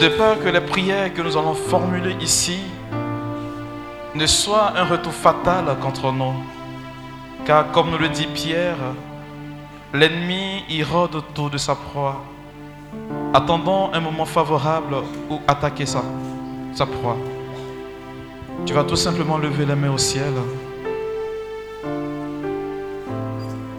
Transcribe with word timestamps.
de 0.00 0.08
peur 0.08 0.38
que 0.42 0.48
les 0.48 0.60
prières 0.60 1.14
que 1.14 1.22
nous 1.22 1.36
allons 1.36 1.54
formuler 1.54 2.14
ici 2.20 2.58
ne 4.14 4.26
soient 4.26 4.72
un 4.76 4.84
retour 4.84 5.12
fatal 5.12 5.64
contre 5.80 6.12
nous. 6.12 6.34
Car 7.46 7.70
comme 7.72 7.90
nous 7.90 7.98
le 7.98 8.10
dit 8.10 8.26
Pierre, 8.26 8.76
l'ennemi 9.94 10.64
y 10.68 10.82
rôde 10.82 11.14
autour 11.14 11.48
de 11.48 11.56
sa 11.56 11.74
proie, 11.74 12.22
attendant 13.32 13.90
un 13.94 14.00
moment 14.00 14.26
favorable 14.26 14.96
où 15.30 15.40
attaquer 15.48 15.86
sa 15.86 16.02
proie. 16.86 17.16
Tu 18.66 18.74
vas 18.74 18.84
tout 18.84 18.96
simplement 18.96 19.38
lever 19.38 19.64
les 19.64 19.74
mains 19.74 19.92
au 19.92 19.98
ciel 19.98 20.34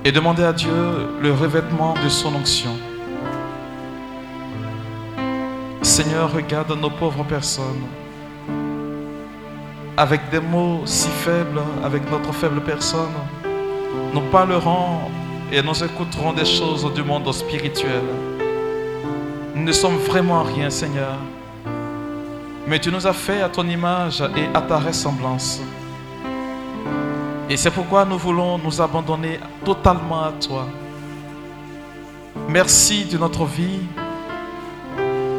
et 0.03 0.11
demander 0.11 0.43
à 0.43 0.53
Dieu 0.53 1.07
le 1.21 1.31
revêtement 1.31 1.93
de 2.03 2.09
son 2.09 2.33
onction. 2.35 2.75
Seigneur, 5.93 6.33
regarde 6.33 6.71
nos 6.71 6.89
pauvres 6.89 7.23
personnes. 7.23 7.83
Avec 9.95 10.27
des 10.31 10.39
mots 10.39 10.81
si 10.85 11.07
faibles, 11.07 11.61
avec 11.83 12.09
notre 12.09 12.33
faible 12.33 12.61
personne, 12.61 13.13
nous 14.11 14.21
parlerons 14.31 15.01
et 15.51 15.61
nous 15.61 15.83
écouterons 15.83 16.33
des 16.33 16.45
choses 16.45 16.91
du 16.95 17.03
monde 17.03 17.31
spirituel. 17.31 18.01
Nous 19.53 19.61
ne 19.61 19.71
sommes 19.71 19.97
vraiment 19.97 20.41
rien, 20.41 20.71
Seigneur. 20.71 21.15
Mais 22.67 22.79
tu 22.79 22.91
nous 22.91 23.05
as 23.05 23.13
fait 23.13 23.43
à 23.43 23.49
ton 23.49 23.67
image 23.67 24.19
et 24.35 24.47
à 24.51 24.61
ta 24.61 24.79
ressemblance. 24.79 25.61
Et 27.51 27.55
c'est 27.55 27.69
pourquoi 27.69 28.03
nous 28.03 28.17
voulons 28.17 28.57
nous 28.57 28.81
abandonner 28.81 29.39
totalement 29.63 30.23
à 30.23 30.31
toi. 30.31 30.65
Merci 32.49 33.05
de 33.05 33.19
notre 33.19 33.45
vie. 33.45 33.81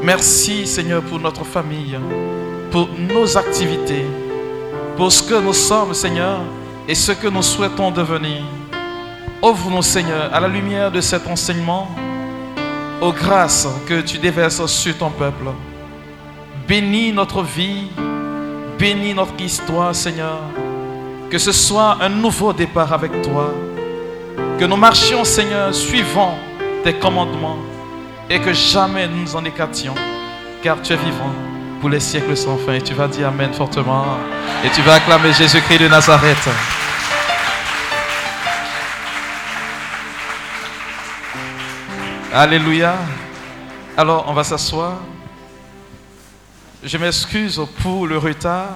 Merci 0.04 0.66
Seigneur 0.66 1.02
pour 1.02 1.18
notre 1.18 1.44
famille, 1.44 1.98
pour 2.70 2.90
nos 2.98 3.38
activités, 3.38 4.04
pour 4.98 5.10
ce 5.10 5.22
que 5.22 5.40
nous 5.40 5.54
sommes 5.54 5.94
Seigneur 5.94 6.40
et 6.86 6.94
ce 6.94 7.12
que 7.12 7.26
nous 7.26 7.40
souhaitons 7.40 7.90
devenir. 7.90 8.42
Ouvre-nous 9.42 9.80
Seigneur 9.80 10.28
à 10.30 10.40
la 10.40 10.48
lumière 10.48 10.92
de 10.92 11.00
cet 11.00 11.26
enseignement, 11.26 11.88
aux 13.00 13.12
grâces 13.12 13.66
que 13.86 14.02
tu 14.02 14.18
déverses 14.18 14.66
sur 14.66 14.94
ton 14.98 15.08
peuple. 15.08 15.46
Bénis 16.68 17.10
notre 17.10 17.42
vie, 17.42 17.86
bénis 18.78 19.14
notre 19.14 19.40
histoire 19.40 19.94
Seigneur. 19.94 20.38
Que 21.30 21.38
ce 21.38 21.50
soit 21.52 21.96
un 22.02 22.10
nouveau 22.10 22.52
départ 22.52 22.92
avec 22.92 23.22
toi. 23.22 23.54
Que 24.60 24.66
nous 24.66 24.76
marchions, 24.76 25.24
Seigneur, 25.24 25.74
suivant 25.74 26.36
tes 26.82 26.92
commandements. 26.92 27.56
Et 28.30 28.40
que 28.40 28.52
jamais 28.52 29.06
nous 29.06 29.22
nous 29.22 29.36
en 29.36 29.44
écartions. 29.44 29.94
Car 30.62 30.80
tu 30.80 30.94
es 30.94 30.96
vivant 30.96 31.32
pour 31.80 31.90
les 31.90 32.00
siècles 32.00 32.36
sans 32.36 32.56
fin. 32.56 32.72
Et 32.72 32.82
tu 32.82 32.94
vas 32.94 33.06
dire 33.06 33.28
Amen 33.28 33.52
fortement. 33.52 34.16
Et 34.64 34.70
tu 34.70 34.80
vas 34.82 34.94
acclamer 34.94 35.32
Jésus-Christ 35.32 35.78
de 35.78 35.88
Nazareth. 35.88 36.48
Alléluia. 42.32 42.96
Alors, 43.96 44.24
on 44.26 44.32
va 44.32 44.42
s'asseoir. 44.42 44.98
Je 46.82 46.98
m'excuse 46.98 47.60
pour 47.82 48.06
le 48.06 48.18
retard. 48.18 48.70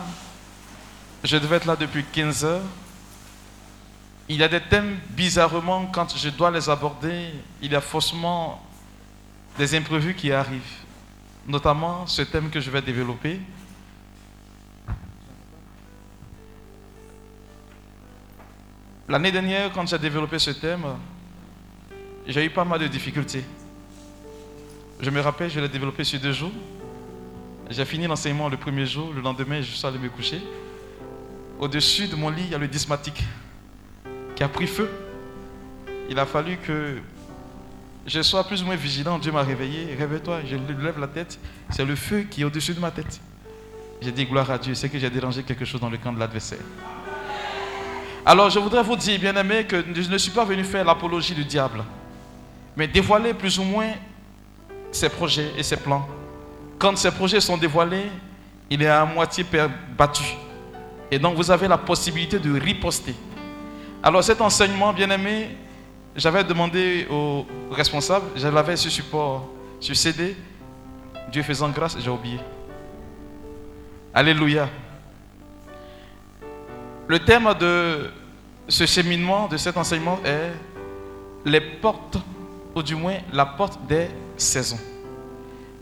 Je 1.24 1.36
devais 1.38 1.56
être 1.56 1.64
là 1.64 1.74
depuis 1.74 2.04
15 2.04 2.44
heures. 2.44 2.60
Il 4.28 4.36
y 4.36 4.44
a 4.44 4.48
des 4.48 4.60
thèmes, 4.60 4.98
bizarrement, 5.08 5.86
quand 5.86 6.14
je 6.16 6.28
dois 6.28 6.50
les 6.50 6.68
aborder, 6.68 7.32
il 7.62 7.72
y 7.72 7.74
a 7.74 7.80
faussement 7.80 8.62
des 9.58 9.74
imprévus 9.74 10.14
qui 10.14 10.32
arrivent. 10.32 10.62
Notamment 11.46 12.06
ce 12.06 12.22
thème 12.22 12.48
que 12.48 12.60
je 12.60 12.70
vais 12.70 12.80
développer. 12.80 13.40
L'année 19.08 19.32
dernière, 19.32 19.72
quand 19.72 19.86
j'ai 19.86 19.98
développé 19.98 20.38
ce 20.38 20.50
thème, 20.50 20.84
j'ai 22.26 22.44
eu 22.44 22.50
pas 22.50 22.64
mal 22.64 22.78
de 22.78 22.86
difficultés. 22.86 23.42
Je 25.00 25.10
me 25.10 25.20
rappelle, 25.20 25.50
je 25.50 25.58
l'ai 25.58 25.68
développé 25.68 26.04
sur 26.04 26.20
deux 26.20 26.32
jours. 26.32 26.52
J'ai 27.70 27.84
fini 27.84 28.06
l'enseignement 28.06 28.48
le 28.48 28.56
premier 28.56 28.86
jour, 28.86 29.12
le 29.12 29.20
lendemain, 29.20 29.60
je 29.60 29.72
suis 29.72 29.86
allé 29.86 29.98
me 29.98 30.08
coucher. 30.08 30.40
Au-dessus 31.58 32.06
de 32.06 32.16
mon 32.16 32.30
lit, 32.30 32.44
il 32.44 32.50
y 32.50 32.54
a 32.54 32.58
le 32.58 32.68
dismatique 32.68 33.24
qui 34.36 34.42
a 34.44 34.48
pris 34.48 34.66
feu. 34.66 34.88
Il 36.10 36.18
a 36.18 36.26
fallu 36.26 36.58
que 36.58 36.98
je 38.08 38.22
sois 38.22 38.42
plus 38.44 38.62
ou 38.62 38.66
moins 38.66 38.76
vigilant. 38.76 39.18
Dieu 39.18 39.30
m'a 39.30 39.42
réveillé. 39.42 39.94
Réveille-toi, 39.98 40.40
je 40.46 40.56
lève 40.56 40.98
la 40.98 41.06
tête. 41.06 41.38
C'est 41.70 41.84
le 41.84 41.94
feu 41.94 42.22
qui 42.22 42.40
est 42.40 42.44
au-dessus 42.44 42.74
de 42.74 42.80
ma 42.80 42.90
tête. 42.90 43.20
J'ai 44.00 44.12
dit 44.12 44.24
gloire 44.24 44.50
à 44.50 44.58
Dieu. 44.58 44.74
C'est 44.74 44.88
que 44.88 44.98
j'ai 44.98 45.10
dérangé 45.10 45.42
quelque 45.42 45.64
chose 45.64 45.80
dans 45.80 45.90
le 45.90 45.98
camp 45.98 46.12
de 46.12 46.18
l'adversaire. 46.18 46.58
Alors 48.24 48.50
je 48.50 48.58
voudrais 48.58 48.82
vous 48.82 48.96
dire, 48.96 49.18
bien 49.18 49.34
aimé, 49.36 49.64
que 49.64 49.82
je 49.94 50.10
ne 50.10 50.18
suis 50.18 50.30
pas 50.30 50.44
venu 50.44 50.62
faire 50.64 50.84
l'apologie 50.84 51.34
du 51.34 51.44
diable, 51.44 51.82
mais 52.76 52.86
dévoiler 52.86 53.32
plus 53.32 53.58
ou 53.58 53.62
moins 53.62 53.92
ses 54.92 55.08
projets 55.08 55.50
et 55.56 55.62
ses 55.62 55.76
plans. 55.76 56.06
Quand 56.78 56.96
ces 56.98 57.10
projets 57.10 57.40
sont 57.40 57.56
dévoilés, 57.56 58.10
il 58.68 58.82
est 58.82 58.88
à 58.88 59.04
moitié 59.06 59.46
battu. 59.96 60.24
Et 61.10 61.18
donc 61.18 61.36
vous 61.36 61.50
avez 61.50 61.68
la 61.68 61.78
possibilité 61.78 62.38
de 62.38 62.58
riposter. 62.58 63.14
Alors 64.02 64.22
cet 64.22 64.40
enseignement, 64.42 64.92
bien 64.92 65.08
aimé, 65.10 65.56
j'avais 66.18 66.42
demandé 66.42 67.06
aux 67.10 67.46
responsables, 67.70 68.26
je 68.34 68.48
l'avais 68.48 68.76
sur 68.76 68.90
support, 68.90 69.48
sur 69.78 69.96
CD. 69.96 70.36
Dieu 71.30 71.42
faisant 71.42 71.68
grâce, 71.68 71.96
j'ai 71.98 72.10
oublié. 72.10 72.40
Alléluia. 74.12 74.68
Le 77.06 77.18
thème 77.20 77.54
de 77.58 78.10
ce 78.66 78.84
cheminement, 78.84 79.46
de 79.46 79.56
cet 79.56 79.76
enseignement 79.76 80.18
est 80.24 80.52
les 81.44 81.60
portes, 81.60 82.18
ou 82.74 82.82
du 82.82 82.94
moins 82.94 83.18
la 83.32 83.46
porte 83.46 83.78
des 83.86 84.08
saisons. 84.36 84.80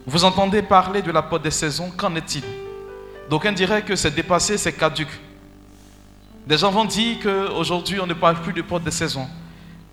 Vous 0.06 0.24
entendez 0.24 0.62
parler 0.62 1.02
de 1.02 1.10
la 1.10 1.22
porte 1.22 1.42
des 1.42 1.50
saisons, 1.50 1.90
qu'en 1.96 2.14
est-il? 2.14 2.44
D'aucuns 3.30 3.52
diraient 3.52 3.82
que 3.82 3.96
c'est 3.96 4.14
dépassé, 4.14 4.58
c'est 4.58 4.72
caduque. 4.72 5.18
Des 6.46 6.58
gens 6.58 6.70
vont 6.70 6.84
dire 6.84 7.16
qu'aujourd'hui, 7.22 7.98
on 8.00 8.06
ne 8.06 8.14
parle 8.14 8.36
plus 8.40 8.52
de 8.52 8.62
porte 8.62 8.84
de 8.84 8.90
saison. 8.90 9.26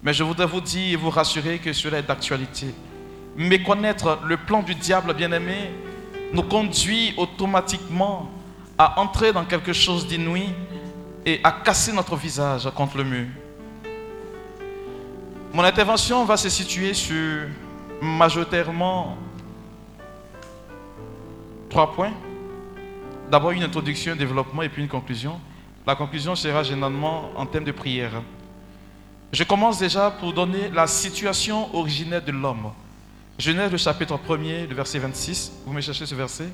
Mais 0.03 0.14
je 0.14 0.24
voudrais 0.24 0.46
vous 0.46 0.59
dire 0.62 0.94
et 0.94 0.96
vous 0.97 1.09
rassurer 1.09 1.59
que 1.59 1.72
cela 1.72 2.00
est 2.00 2.03
d'actualité. 2.03 2.68
Méconnaître 3.38 4.19
le 4.25 4.38
plan 4.38 4.62
du 4.62 4.75
diable, 4.75 5.14
bien-aimé, 5.14 5.72
nous 6.34 6.44
conduit 6.44 7.14
automatiquement 7.16 8.30
à 8.78 9.00
entrer 9.00 9.31
dans 9.31 9.46
quelque 9.46 9.72
chose 9.72 10.06
d'inouï 10.06 10.50
et 11.25 11.40
à 11.44 11.52
casser 11.52 11.94
notre 11.94 12.18
visage 12.18 12.69
contre 12.75 12.97
le 12.97 13.06
mur. 13.06 13.28
Mon 15.53 15.63
intervention 15.63 16.25
va 16.25 16.36
se 16.36 16.50
situer 16.50 16.94
sur 16.94 17.47
majoritairement 18.02 19.16
trois 21.69 21.92
points. 21.94 22.12
D'abord 23.31 23.52
une 23.52 23.63
introduction, 23.63 24.13
un 24.13 24.16
développement 24.18 24.63
et 24.63 24.69
puis 24.69 24.81
une 24.81 24.90
conclusion. 24.90 25.40
La 25.88 25.96
conclusion 25.96 26.36
sera 26.36 26.63
généralement 26.63 27.31
en 27.36 27.46
thème 27.46 27.63
de 27.63 27.72
prière. 27.72 28.22
Je 29.33 29.44
commence 29.44 29.79
déjà 29.79 30.11
pour 30.11 30.31
donner 30.31 30.69
la 30.69 30.85
situation 30.85 31.75
originaire 31.75 32.23
de 32.23 32.31
l'homme. 32.31 32.71
Genèse 33.39 33.71
le 33.71 33.77
chapitre 33.77 34.16
1er, 34.16 34.67
le 34.67 34.75
verset 34.75 34.99
26. 34.99 35.51
Vous 35.66 35.73
me 35.73 35.81
cherchez 35.81 36.05
ce 36.05 36.13
verset? 36.13 36.49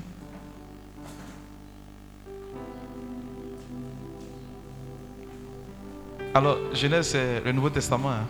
Alors, 6.32 6.56
Genèse, 6.72 7.08
c'est 7.08 7.42
le 7.44 7.52
Nouveau 7.52 7.68
Testament. 7.68 8.12
Hein. 8.12 8.26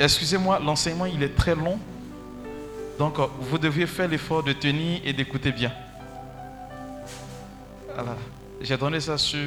Excusez-moi, 0.00 0.58
l'enseignement, 0.58 1.06
il 1.06 1.22
est 1.22 1.36
très 1.36 1.54
long. 1.54 1.78
Donc, 2.98 3.14
vous 3.42 3.58
devez 3.58 3.86
faire 3.86 4.08
l'effort 4.08 4.42
de 4.42 4.52
tenir 4.52 5.02
et 5.04 5.12
d'écouter 5.12 5.52
bien. 5.52 5.72
Voilà. 7.94 8.16
J'ai 8.60 8.76
donné 8.76 8.98
ça 8.98 9.16
sur 9.16 9.38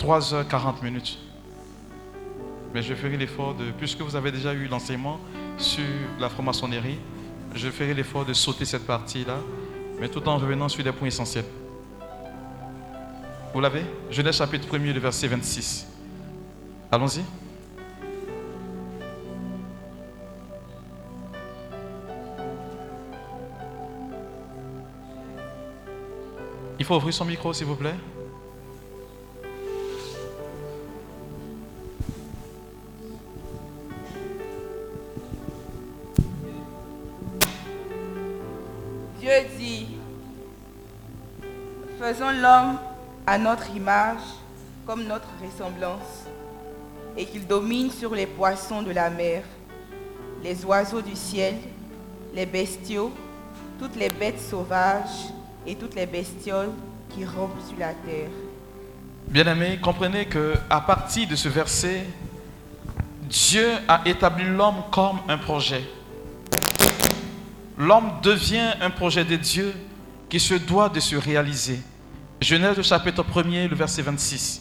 3h40 0.00 0.82
minutes. 0.82 1.18
Mais 2.72 2.82
je 2.82 2.94
ferai 2.94 3.16
l'effort 3.16 3.54
de, 3.54 3.70
puisque 3.72 4.00
vous 4.00 4.16
avez 4.16 4.32
déjà 4.32 4.54
eu 4.54 4.66
l'enseignement 4.66 5.20
sur 5.58 5.84
la 6.18 6.28
franc-maçonnerie, 6.28 6.98
je 7.54 7.68
ferai 7.68 7.92
l'effort 7.92 8.24
de 8.24 8.32
sauter 8.32 8.64
cette 8.64 8.86
partie-là, 8.86 9.36
mais 10.00 10.08
tout 10.08 10.26
en 10.26 10.38
revenant 10.38 10.68
sur 10.68 10.82
des 10.82 10.92
points 10.92 11.08
essentiels. 11.08 11.44
Vous 13.52 13.60
l'avez? 13.60 13.82
Genèse 14.10 14.36
chapitre 14.36 14.68
1er, 14.68 14.94
le 14.94 15.00
verset 15.00 15.26
26. 15.26 15.86
Allons-y. 16.90 17.22
Il 26.78 26.86
faut 26.86 26.96
ouvrir 26.96 27.12
son 27.12 27.26
micro, 27.26 27.52
s'il 27.52 27.66
vous 27.66 27.76
plaît. 27.76 27.94
Dieu 39.30 39.46
dit, 39.58 39.86
faisons 42.00 42.32
l'homme 42.32 42.78
à 43.24 43.38
notre 43.38 43.70
image, 43.76 44.18
comme 44.84 45.04
notre 45.04 45.28
ressemblance, 45.40 46.24
et 47.16 47.24
qu'il 47.26 47.46
domine 47.46 47.92
sur 47.92 48.12
les 48.12 48.26
poissons 48.26 48.82
de 48.82 48.90
la 48.90 49.08
mer, 49.08 49.44
les 50.42 50.64
oiseaux 50.64 51.00
du 51.00 51.14
ciel, 51.14 51.54
les 52.34 52.44
bestiaux, 52.44 53.12
toutes 53.78 53.94
les 53.94 54.08
bêtes 54.08 54.40
sauvages 54.40 55.28
et 55.64 55.76
toutes 55.76 55.94
les 55.94 56.06
bestioles 56.06 56.72
qui 57.10 57.24
rampent 57.24 57.62
sur 57.68 57.78
la 57.78 57.94
terre. 57.94 58.30
Bien-aimés, 59.28 59.78
comprenez 59.80 60.26
que 60.26 60.54
à 60.68 60.80
partir 60.80 61.28
de 61.28 61.36
ce 61.36 61.48
verset, 61.48 62.04
Dieu 63.28 63.68
a 63.86 64.00
établi 64.06 64.44
l'homme 64.44 64.82
comme 64.90 65.20
un 65.28 65.38
projet. 65.38 65.84
L'homme 67.80 68.20
devient 68.22 68.74
un 68.82 68.90
projet 68.90 69.24
de 69.24 69.36
Dieu 69.36 69.72
qui 70.28 70.38
se 70.38 70.52
doit 70.52 70.90
de 70.90 71.00
se 71.00 71.16
réaliser. 71.16 71.80
Genèse 72.38 72.82
chapitre 72.82 73.22
1er, 73.22 73.68
le 73.68 73.74
verset 73.74 74.02
26. 74.02 74.60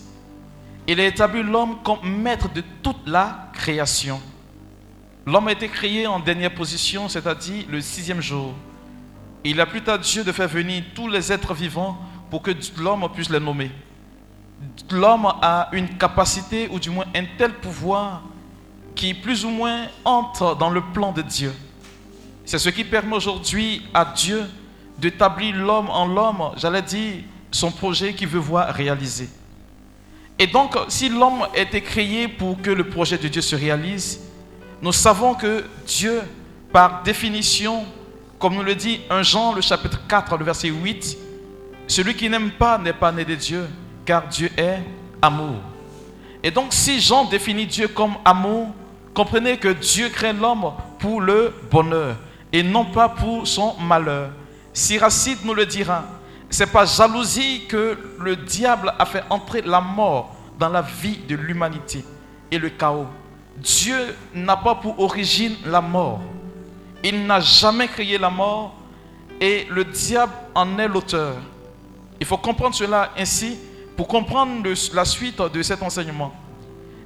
Il 0.87 1.01
a 1.01 1.05
établi 1.05 1.43
l'homme 1.43 1.79
comme 1.83 1.99
maître 2.01 2.47
de 2.47 2.63
toute 2.81 3.05
la 3.05 3.49
création. 3.51 4.21
L'homme 5.25 5.49
a 5.49 5.51
été 5.51 5.67
créé 5.67 6.07
en 6.07 6.21
dernière 6.21 6.53
position, 6.55 7.09
c'est-à-dire 7.09 7.65
le 7.67 7.81
sixième 7.81 8.21
jour. 8.21 8.53
Il 9.43 9.59
a 9.59 9.65
plu 9.65 9.81
à 9.87 9.97
Dieu 9.97 10.23
de 10.23 10.31
faire 10.31 10.47
venir 10.47 10.81
tous 10.95 11.09
les 11.09 11.29
êtres 11.29 11.53
vivants 11.53 11.97
pour 12.29 12.41
que 12.41 12.51
l'homme 12.77 13.05
puisse 13.13 13.29
les 13.29 13.41
nommer. 13.41 13.69
L'homme 14.91 15.25
a 15.41 15.67
une 15.73 15.89
capacité, 15.97 16.69
ou 16.71 16.79
du 16.79 16.89
moins 16.89 17.05
un 17.13 17.25
tel 17.37 17.51
pouvoir, 17.55 18.21
qui 18.95 19.13
plus 19.13 19.43
ou 19.43 19.49
moins 19.49 19.87
entre 20.05 20.55
dans 20.55 20.69
le 20.69 20.79
plan 20.79 21.11
de 21.11 21.21
Dieu. 21.21 21.51
C'est 22.49 22.57
ce 22.57 22.69
qui 22.69 22.83
permet 22.83 23.15
aujourd'hui 23.15 23.83
à 23.93 24.03
Dieu 24.03 24.43
d'établir 24.97 25.55
l'homme 25.55 25.87
en 25.91 26.07
l'homme, 26.07 26.49
j'allais 26.57 26.81
dire, 26.81 27.17
son 27.51 27.69
projet 27.69 28.15
qu'il 28.15 28.27
veut 28.27 28.39
voir 28.39 28.73
réalisé. 28.73 29.29
Et 30.39 30.47
donc, 30.47 30.75
si 30.87 31.09
l'homme 31.09 31.45
été 31.53 31.79
créé 31.79 32.27
pour 32.27 32.59
que 32.59 32.71
le 32.71 32.89
projet 32.89 33.19
de 33.19 33.27
Dieu 33.27 33.43
se 33.43 33.55
réalise, 33.55 34.21
nous 34.81 34.91
savons 34.91 35.35
que 35.35 35.63
Dieu, 35.85 36.23
par 36.73 37.03
définition, 37.03 37.85
comme 38.39 38.55
nous 38.55 38.63
le 38.63 38.73
dit 38.73 39.01
1 39.11 39.21
Jean, 39.21 39.53
le 39.53 39.61
chapitre 39.61 39.99
4, 40.07 40.35
le 40.37 40.45
verset 40.45 40.69
8, 40.69 41.19
celui 41.85 42.15
qui 42.15 42.31
n'aime 42.31 42.49
pas 42.49 42.79
n'est 42.79 42.93
pas 42.93 43.11
né 43.11 43.25
de 43.25 43.35
Dieu, 43.35 43.67
car 44.07 44.27
Dieu 44.27 44.49
est 44.57 44.79
amour. 45.21 45.57
Et 46.41 46.49
donc, 46.49 46.73
si 46.73 46.99
Jean 46.99 47.25
définit 47.25 47.67
Dieu 47.67 47.89
comme 47.89 48.15
amour, 48.25 48.69
comprenez 49.13 49.57
que 49.57 49.67
Dieu 49.67 50.09
crée 50.09 50.33
l'homme 50.33 50.71
pour 50.97 51.21
le 51.21 51.53
bonheur 51.69 52.15
et 52.51 52.63
non 52.63 52.85
pas 52.85 53.09
pour 53.09 53.47
son 53.47 53.75
malheur. 53.79 54.31
Siracide 54.73 55.39
nous 55.43 55.53
le 55.53 55.65
dira, 55.65 56.03
c'est 56.49 56.71
pas 56.71 56.85
jalousie 56.85 57.65
que 57.67 57.97
le 58.19 58.35
diable 58.35 58.93
a 58.97 59.05
fait 59.05 59.23
entrer 59.29 59.61
la 59.61 59.81
mort 59.81 60.35
dans 60.57 60.69
la 60.69 60.81
vie 60.81 61.17
de 61.27 61.35
l'humanité 61.35 62.03
et 62.51 62.57
le 62.57 62.69
chaos. 62.69 63.07
Dieu 63.57 64.15
n'a 64.33 64.57
pas 64.57 64.75
pour 64.75 64.99
origine 64.99 65.55
la 65.65 65.81
mort. 65.81 66.21
Il 67.03 67.25
n'a 67.25 67.39
jamais 67.39 67.87
créé 67.87 68.17
la 68.17 68.29
mort 68.29 68.75
et 69.39 69.67
le 69.69 69.85
diable 69.85 70.33
en 70.55 70.77
est 70.79 70.87
l'auteur. 70.87 71.35
Il 72.19 72.25
faut 72.25 72.37
comprendre 72.37 72.75
cela 72.75 73.11
ainsi 73.17 73.57
pour 73.95 74.07
comprendre 74.07 74.67
la 74.93 75.05
suite 75.05 75.41
de 75.41 75.61
cet 75.61 75.81
enseignement. 75.83 76.33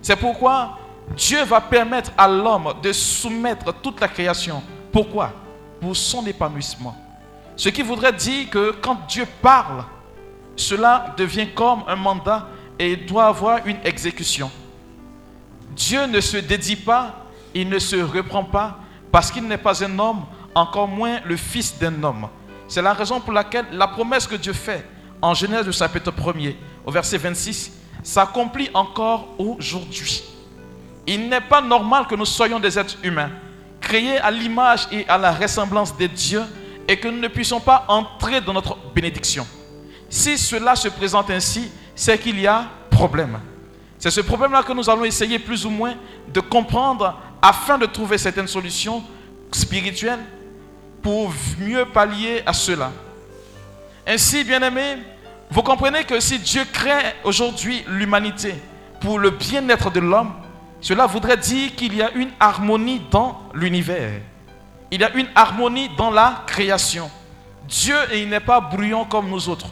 C'est 0.02 0.16
pourquoi 0.16 0.78
Dieu 1.16 1.44
va 1.44 1.62
permettre 1.62 2.12
à 2.18 2.28
l'homme 2.28 2.74
de 2.82 2.92
soumettre 2.92 3.74
toute 3.82 4.00
la 4.00 4.08
création. 4.08 4.64
Pourquoi? 4.94 5.34
Pour 5.82 5.98
son 5.98 6.26
épanouissement. 6.26 6.96
Ce 7.58 7.68
qui 7.68 7.82
voudrait 7.82 8.14
dire 8.14 8.50
que 8.50 8.72
quand 8.82 9.06
Dieu 9.10 9.26
parle, 9.42 9.84
cela 10.56 11.14
devient 11.18 11.50
comme 11.54 11.84
un 11.88 11.96
mandat 11.96 12.48
et 12.80 12.96
doit 12.96 13.26
avoir 13.26 13.66
une 13.66 13.78
exécution. 13.84 14.50
Dieu 15.76 16.06
ne 16.06 16.22
se 16.22 16.38
dédie 16.38 16.76
pas, 16.76 17.16
il 17.54 17.68
ne 17.68 17.80
se 17.80 17.96
reprend 17.96 18.44
pas 18.44 18.80
parce 19.12 19.32
qu'il 19.32 19.48
n'est 19.48 19.58
pas 19.58 19.84
un 19.84 20.00
homme, 20.00 20.26
encore 20.56 20.88
moins 20.88 21.20
le 21.26 21.36
fils 21.36 21.78
d'un 21.78 22.04
homme. 22.04 22.28
C'est 22.68 22.82
la 22.82 22.94
raison 22.94 23.20
pour 23.20 23.34
laquelle 23.34 23.66
la 23.72 23.88
promesse 23.88 24.28
que 24.28 24.36
Dieu 24.36 24.54
fait 24.54 24.88
en 25.22 25.34
Genèse 25.34 25.70
chapitre 25.72 26.12
1er 26.12 26.56
au 26.86 26.92
verset 26.92 27.18
26 27.18 27.72
s'accomplit 28.04 28.70
encore 28.74 29.36
aujourd'hui. 29.40 30.24
Il 31.08 31.30
n'est 31.30 31.42
pas 31.42 31.62
normal 31.62 32.06
que 32.08 32.16
nous 32.16 32.26
soyons 32.26 32.60
des 32.60 32.78
êtres 32.78 32.98
humains, 33.04 33.32
créés 33.84 34.18
à 34.18 34.32
l'image 34.32 34.88
et 34.92 35.08
à 35.08 35.18
la 35.18 35.32
ressemblance 35.32 35.96
de 35.96 36.08
Dieu, 36.08 36.42
et 36.88 36.98
que 36.98 37.08
nous 37.08 37.20
ne 37.20 37.28
puissions 37.28 37.60
pas 37.60 37.86
entrer 37.88 38.42
dans 38.42 38.54
notre 38.54 38.78
bénédiction. 38.96 39.46
Si 40.10 40.38
cela 40.38 40.76
se 40.76 40.88
présente 40.88 41.30
ainsi, 41.30 41.70
c'est 41.96 42.18
qu'il 42.18 42.40
y 42.40 42.48
a 42.48 42.66
problème. 42.90 43.40
C'est 44.00 44.12
ce 44.12 44.22
problème-là 44.22 44.64
que 44.64 44.74
nous 44.74 44.90
allons 44.90 45.06
essayer 45.06 45.40
plus 45.40 45.66
ou 45.66 45.70
moins 45.70 45.94
de 46.34 46.40
comprendre 46.40 47.20
afin 47.42 47.78
de 47.78 47.86
trouver 47.86 48.18
certaines 48.18 48.48
solutions 48.48 49.04
spirituelles 49.52 50.20
pour 51.02 51.34
mieux 51.60 51.86
pallier 51.86 52.42
à 52.46 52.54
cela. 52.54 52.92
Ainsi, 54.06 54.44
bien-aimés, 54.44 54.98
vous 55.50 55.62
comprenez 55.62 56.04
que 56.04 56.20
si 56.20 56.40
Dieu 56.40 56.64
crée 56.72 57.16
aujourd'hui 57.24 57.84
l'humanité 57.88 58.56
pour 59.00 59.20
le 59.20 59.30
bien-être 59.30 59.92
de 59.92 60.00
l'homme, 60.00 60.34
cela 60.84 61.06
voudrait 61.06 61.38
dire 61.38 61.74
qu'il 61.76 61.96
y 61.96 62.02
a 62.02 62.12
une 62.12 62.32
harmonie 62.42 63.02
dans 63.10 63.42
l'univers. 63.54 64.20
Il 64.92 65.00
y 65.00 65.04
a 65.06 65.14
une 65.16 65.30
harmonie 65.34 65.90
dans 65.98 66.12
la 66.12 66.44
création. 66.46 67.10
Dieu, 67.70 67.96
il 68.14 68.28
n'est 68.28 68.42
pas 68.42 68.60
bruyant 68.60 69.06
comme 69.06 69.30
nous 69.30 69.48
autres. 69.48 69.68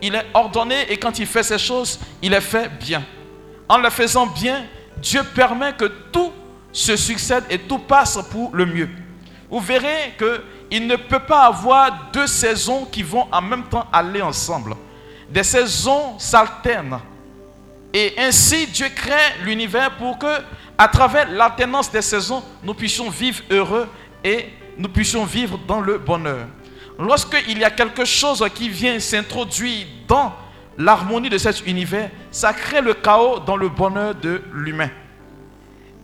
Il 0.00 0.14
est 0.14 0.24
ordonné 0.32 0.90
et 0.90 0.96
quand 0.96 1.18
il 1.18 1.26
fait 1.26 1.42
ces 1.42 1.58
choses, 1.58 2.00
il 2.22 2.30
les 2.30 2.40
fait 2.40 2.70
bien. 2.80 3.04
En 3.68 3.76
le 3.76 3.90
faisant 3.90 4.26
bien, 4.26 4.64
Dieu 4.96 5.22
permet 5.34 5.74
que 5.74 5.84
tout 6.10 6.32
se 6.72 6.96
succède 6.96 7.44
et 7.50 7.58
tout 7.58 7.78
passe 7.78 8.18
pour 8.30 8.56
le 8.56 8.64
mieux. 8.64 8.88
Vous 9.50 9.60
verrez 9.60 10.14
qu'il 10.16 10.86
ne 10.86 10.96
peut 10.96 11.20
pas 11.20 11.44
avoir 11.44 12.10
deux 12.14 12.26
saisons 12.26 12.86
qui 12.86 13.02
vont 13.02 13.28
en 13.30 13.42
même 13.42 13.64
temps 13.64 13.86
aller 13.92 14.22
ensemble. 14.22 14.74
Des 15.28 15.44
saisons 15.44 16.18
s'alternent. 16.18 16.98
Et 17.92 18.14
ainsi, 18.18 18.66
Dieu 18.66 18.88
crée 18.94 19.42
l'univers 19.44 19.96
pour 19.96 20.18
que, 20.18 20.40
à 20.76 20.88
travers 20.88 21.30
l'alternance 21.30 21.90
des 21.90 22.02
saisons, 22.02 22.42
nous 22.62 22.74
puissions 22.74 23.08
vivre 23.08 23.42
heureux 23.50 23.88
et 24.22 24.46
nous 24.76 24.88
puissions 24.88 25.24
vivre 25.24 25.58
dans 25.66 25.80
le 25.80 25.98
bonheur. 25.98 26.46
Lorsqu'il 26.98 27.58
y 27.58 27.64
a 27.64 27.70
quelque 27.70 28.04
chose 28.04 28.44
qui 28.54 28.68
vient 28.68 28.98
s'introduire 28.98 29.86
dans 30.06 30.32
l'harmonie 30.78 31.30
de 31.30 31.38
cet 31.38 31.66
univers, 31.66 32.10
ça 32.30 32.52
crée 32.52 32.80
le 32.80 32.94
chaos 32.94 33.38
dans 33.40 33.56
le 33.56 33.68
bonheur 33.68 34.14
de 34.14 34.42
l'humain. 34.52 34.90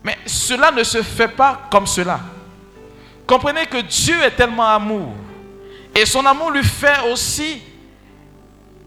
Mais 0.04 0.16
cela 0.26 0.70
ne 0.70 0.82
se 0.82 1.02
fait 1.02 1.28
pas 1.28 1.68
comme 1.70 1.86
cela. 1.86 2.20
Comprenez 3.26 3.66
que 3.66 3.80
Dieu 3.82 4.16
est 4.22 4.32
tellement 4.32 4.68
amour. 4.68 5.14
Et 5.94 6.06
son 6.06 6.24
amour 6.26 6.50
lui 6.50 6.64
fait 6.64 7.00
aussi 7.10 7.62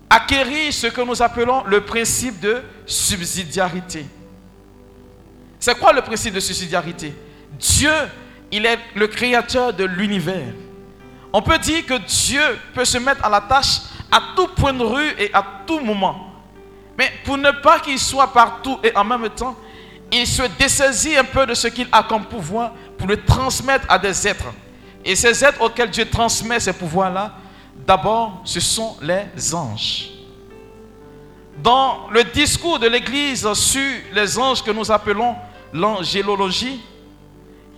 acquérir 0.10 0.74
ce 0.74 0.88
que 0.88 1.02
nous 1.02 1.22
appelons 1.22 1.64
le 1.66 1.82
principe 1.82 2.40
de 2.40 2.62
subsidiarité. 2.86 4.06
C'est 5.60 5.78
quoi 5.80 5.94
le 5.94 6.02
principe 6.02 6.34
de 6.34 6.40
subsidiarité? 6.40 7.14
Dieu, 7.60 7.92
il 8.52 8.66
est 8.66 8.80
le 8.96 9.08
créateur 9.08 9.74
de 9.74 9.84
l'univers. 9.84 10.54
On 11.34 11.42
peut 11.42 11.58
dire 11.58 11.86
que 11.86 11.98
Dieu 12.06 12.42
peut 12.74 12.86
se 12.86 12.98
mettre 12.98 13.26
à 13.26 13.30
la 13.30 13.42
tâche 13.42 13.82
à 14.12 14.22
tout 14.36 14.48
point 14.50 14.74
de 14.74 14.84
rue 14.84 15.10
et 15.18 15.30
à 15.34 15.44
tout 15.66 15.80
moment. 15.80 16.32
Mais 16.98 17.12
pour 17.26 17.38
ne 17.38 17.52
pas 17.52 17.80
qu'il 17.80 18.00
soit 18.00 18.32
partout 18.32 18.80
et 18.84 18.96
en 18.96 19.04
même 19.04 19.30
temps, 19.30 19.56
il 20.12 20.26
se 20.26 20.44
dessaisit 20.58 21.18
un 21.18 21.24
peu 21.24 21.46
de 21.46 21.54
ce 21.54 21.68
qu'il 21.68 21.88
a 21.92 22.04
comme 22.04 22.26
pouvoir 22.26 22.72
pour 22.98 23.08
le 23.08 23.22
transmettre 23.24 23.86
à 23.90 24.00
des 24.00 24.28
êtres. 24.28 24.54
Et 25.04 25.16
ces 25.16 25.44
êtres 25.44 25.62
auxquels 25.62 25.90
Dieu 25.90 26.06
transmet 26.10 26.60
ces 26.60 26.74
pouvoirs-là, 26.74 27.34
d'abord, 27.86 28.42
ce 28.44 28.60
sont 28.60 28.98
les 29.01 29.54
anges. 29.54 30.12
Dans 31.58 32.10
le 32.12 32.24
discours 32.24 32.80
de 32.80 32.88
l'Église 32.88 33.51
sur 33.54 33.92
les 34.13 34.38
anges 34.38 34.63
que 34.63 34.72
nous 34.72 34.92
appelons 34.92 35.36
l'angélologie, 35.72 36.82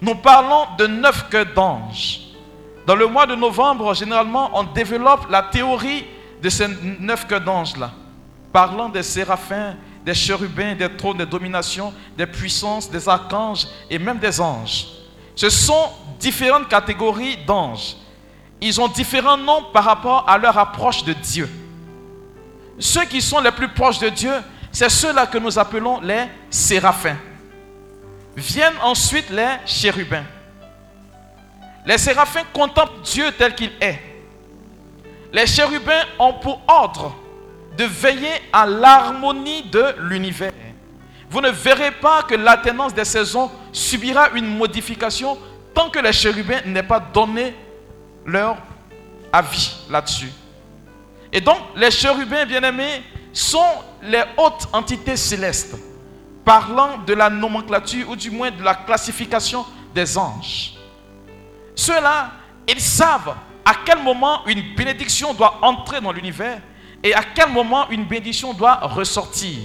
nous 0.02 0.16
parlons 0.16 0.66
de 0.78 0.88
neuf 0.88 1.28
queues 1.30 1.46
d'anges. 1.46 2.22
Dans 2.86 2.96
le 2.96 3.08
mois 3.08 3.26
de 3.26 3.36
novembre, 3.36 3.94
généralement, 3.94 4.50
on 4.54 4.64
développe 4.64 5.30
la 5.30 5.44
théorie 5.44 6.06
de 6.42 6.50
ces 6.50 6.68
neuf 7.00 7.28
queues 7.28 7.40
d'anges-là, 7.40 7.92
parlant 8.52 8.90
des 8.90 9.04
séraphins, 9.04 9.76
des 10.06 10.14
chérubins, 10.14 10.74
des 10.74 10.96
trônes, 10.96 11.18
des 11.18 11.26
dominations, 11.26 11.94
des 12.18 12.26
puissances, 12.26 12.90
des 12.90 13.10
archanges 13.10 13.68
et 13.90 14.00
même 14.00 14.20
des 14.20 14.40
anges. 14.40 14.88
Ce 15.36 15.50
sont 15.50 15.90
différentes 16.20 16.70
catégories 16.70 17.38
d'anges. 17.46 17.96
Ils 18.62 18.82
ont 18.82 18.88
différents 18.88 19.38
noms 19.38 19.64
par 19.72 19.84
rapport 19.84 20.28
à 20.28 20.38
leur 20.38 20.58
approche 20.58 21.04
de 21.04 21.14
Dieu. 21.14 21.50
Ceux 22.80 23.06
qui 23.06 23.22
sont 23.22 23.40
les 23.40 23.52
plus 23.52 23.70
proches 23.70 24.00
de 24.00 24.10
Dieu, 24.10 24.34
c'est 24.72 24.90
ceux-là 24.90 25.28
que 25.28 25.38
nous 25.38 25.58
appelons 25.58 26.00
les 26.02 26.26
séraphins. 26.50 27.18
Viennent 28.36 28.78
ensuite 28.84 29.30
les 29.30 29.58
chérubins. 29.66 30.26
Les 31.86 31.98
séraphins 31.98 32.44
contemplent 32.54 33.02
Dieu 33.04 33.32
tel 33.38 33.56
qu'il 33.56 33.72
est. 33.80 34.00
les 35.32 35.46
chérubins 35.48 36.04
ont 36.20 36.34
pour 36.34 36.62
ordre 36.68 37.16
de 37.78 37.84
veiller 37.86 38.34
à 38.52 38.66
l'harmonie 38.66 39.64
de 39.64 39.96
l'univers. 40.00 40.52
Vous 41.30 41.42
ne 41.42 41.50
verrez 41.50 41.92
pas 41.92 42.24
que 42.24 42.36
l'alternance 42.36 42.94
des 42.94 43.06
saisons 43.06 43.52
subira 43.72 44.30
une 44.32 44.58
modification 44.58 45.38
tant 45.74 45.90
que 45.90 46.00
les 46.00 46.14
chérubins 46.14 46.62
n'aient 46.66 46.84
pas 46.84 47.00
donné 47.00 47.54
leur 48.28 48.58
avis 49.32 49.78
là-dessus. 49.90 50.32
Et 51.32 51.42
donc, 51.42 51.58
les 51.76 51.90
chérubins 51.90 52.46
bien-aimés 52.46 53.02
sont 53.34 53.84
les 54.04 54.24
hautes 54.38 54.68
entités 54.74 55.16
célestes, 55.18 55.76
parlant 56.46 57.00
de 57.00 57.14
la 57.14 57.30
nomenclature 57.30 58.10
ou 58.10 58.16
du 58.16 58.30
moins 58.30 58.52
de 58.52 58.62
la 58.64 58.76
classification 58.76 59.66
des 59.96 60.18
anges. 60.18 60.74
Ceux-là, 61.74 62.32
ils 62.68 62.82
savent 62.82 63.36
à 63.64 63.72
quel 63.86 64.02
moment 64.04 64.46
une 64.46 64.76
bénédiction 64.76 65.34
doit 65.34 65.60
entrer 65.62 66.02
dans 66.02 66.12
l'univers 66.12 66.60
et 67.04 67.14
à 67.14 67.24
quel 67.24 67.50
moment 67.50 67.90
une 67.90 68.06
bénédiction 68.06 68.54
doit 68.54 68.76
ressortir. 68.76 69.60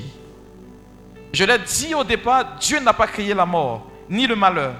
Je 1.33 1.45
l'ai 1.45 1.59
dit 1.59 1.95
au 1.95 2.05
départ, 2.05 2.57
Dieu 2.61 2.79
n'a 2.81 2.93
pas 2.93 3.07
créé 3.07 3.33
la 3.33 3.47
mort, 3.47 3.87
ni 4.09 4.27
le 4.27 4.37
malheur. 4.37 4.75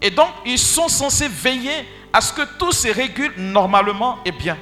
Et 0.00 0.10
donc, 0.10 0.28
ils 0.44 0.58
sont 0.58 0.88
censés 0.88 1.28
veiller 1.28 1.86
à 2.12 2.20
ce 2.20 2.32
que 2.32 2.42
tout 2.58 2.72
se 2.72 2.88
régule 2.88 3.32
normalement 3.38 4.18
et 4.24 4.32
bien. 4.32 4.58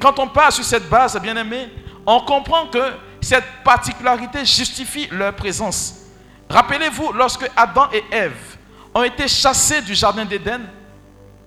Quand 0.00 0.18
on 0.18 0.28
part 0.28 0.52
sur 0.52 0.64
cette 0.64 0.88
base, 0.88 1.18
bien 1.20 1.36
aimé, 1.36 1.68
on 2.06 2.20
comprend 2.20 2.66
que 2.66 2.92
cette 3.20 3.44
particularité 3.64 4.44
justifie 4.44 5.08
leur 5.10 5.34
présence. 5.34 6.02
Rappelez-vous, 6.50 7.12
lorsque 7.12 7.50
Adam 7.56 7.88
et 7.92 8.04
Ève 8.10 8.56
ont 8.94 9.02
été 9.02 9.26
chassés 9.26 9.80
du 9.80 9.94
jardin 9.94 10.24
d'Éden, 10.24 10.60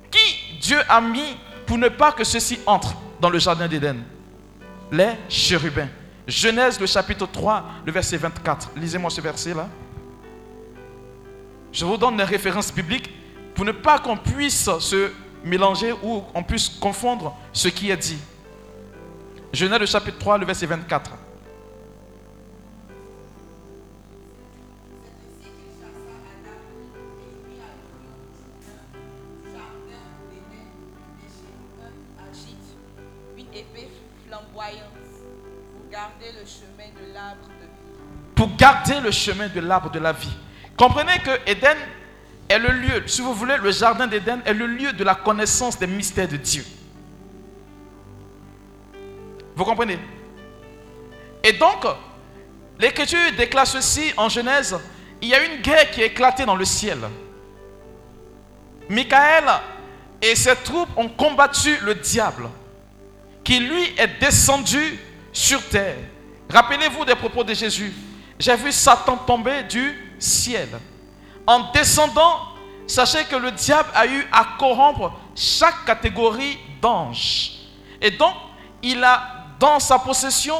qui 0.10 0.58
Dieu 0.60 0.80
a 0.90 1.00
mis 1.00 1.38
pour 1.66 1.78
ne 1.78 1.90
pas 1.90 2.12
que 2.12 2.24
ceux-ci 2.24 2.60
entrent 2.66 2.96
dans 3.22 3.30
le 3.30 3.38
jardin 3.38 3.68
d'Éden? 3.68 3.98
Les 4.92 5.12
chérubins. 5.30 5.90
Genèse, 6.26 6.80
le 6.80 6.88
chapitre 6.88 7.26
3, 7.26 7.64
le 7.86 7.92
verset 7.92 8.18
24. 8.18 8.72
Lisez-moi 8.76 9.10
ce 9.10 9.22
verset-là. 9.22 9.68
Je 11.72 11.86
vous 11.86 11.98
donne 11.98 12.18
des 12.18 12.24
références 12.24 12.74
bibliques 12.74 13.10
pour 13.58 13.66
ne 13.66 13.72
pas 13.72 13.98
qu'on 13.98 14.16
puisse 14.16 14.70
se 14.78 15.12
mélanger 15.44 15.92
ou 16.04 16.22
qu'on 16.22 16.44
puisse 16.44 16.70
confondre 16.70 17.36
ce 17.52 17.68
qui 17.70 17.90
est 17.90 17.98
dit. 17.98 18.20
Genèse, 19.52 19.90
chapitre 19.90 20.20
3, 20.20 20.38
le 20.38 20.46
verset 20.46 20.68
24. 20.68 21.10
le 36.40 36.46
chemin 36.46 36.90
de 37.00 37.14
l'arbre 37.14 37.48
de 37.48 37.66
vie. 37.66 38.36
Pour 38.36 38.56
garder 38.56 39.00
le 39.00 39.12
chemin 39.12 39.48
de 39.48 39.60
l'arbre 39.62 39.90
de 39.90 40.00
la 40.00 40.12
vie. 40.12 40.36
Comprenez 40.76 41.20
que 41.20 41.32
Éden 41.50 41.78
est 42.50 42.60
le 42.60 42.70
lieu, 42.70 43.04
si 43.08 43.22
vous 43.22 43.34
voulez, 43.34 43.58
le 43.58 43.72
jardin 43.72 44.08
d'Éden 44.08 44.42
est 44.46 44.54
le 44.54 44.68
lieu 44.68 44.94
de 44.94 45.04
la 45.04 45.16
connaissance 45.16 45.78
des 45.78 45.88
mystères 45.88 46.28
de 46.28 46.38
Dieu. 46.38 46.64
Vous 49.56 49.66
comprenez? 49.66 50.00
Et 51.44 51.54
donc, 51.54 51.86
l'Écriture 52.80 53.20
déclare 53.38 53.68
ceci 53.68 54.14
en 54.16 54.30
Genèse, 54.30 54.78
il 55.22 55.30
y 55.30 55.34
a 55.34 55.44
une 55.44 55.62
guerre 55.62 55.90
qui 55.92 56.02
a 56.02 56.06
éclaté 56.06 56.46
dans 56.46 56.56
le 56.56 56.66
ciel. 56.66 57.00
Michael 58.90 59.46
et 60.22 60.36
ses 60.36 60.56
troupes 60.56 60.90
ont 60.96 61.10
combattu 61.10 61.76
le 61.84 61.96
diable, 61.96 62.50
qui 63.44 63.60
lui 63.60 63.84
est 63.98 64.20
descendu 64.20 65.00
sur 65.34 65.62
terre. 65.68 65.98
Rappelez-vous 66.50 67.04
des 67.04 67.16
propos 67.16 67.44
de 67.44 67.54
Jésus. 67.54 67.92
J'ai 68.40 68.56
vu 68.56 68.72
Satan 68.72 69.18
tomber 69.18 69.64
du 69.64 70.16
ciel. 70.20 70.70
En 71.48 71.72
descendant, 71.72 72.40
sachez 72.86 73.24
que 73.24 73.38
le 73.38 73.52
diable 73.52 73.90
a 73.96 74.06
eu 74.06 74.28
à 74.32 74.46
corrompre 74.60 75.14
chaque 75.34 75.86
catégorie 75.86 76.58
d'anges. 76.82 77.54
Et 78.02 78.12
donc, 78.12 78.34
il 78.84 79.02
a 79.04 79.46
dans 79.60 79.80
sa 79.80 79.98
possession 79.98 80.56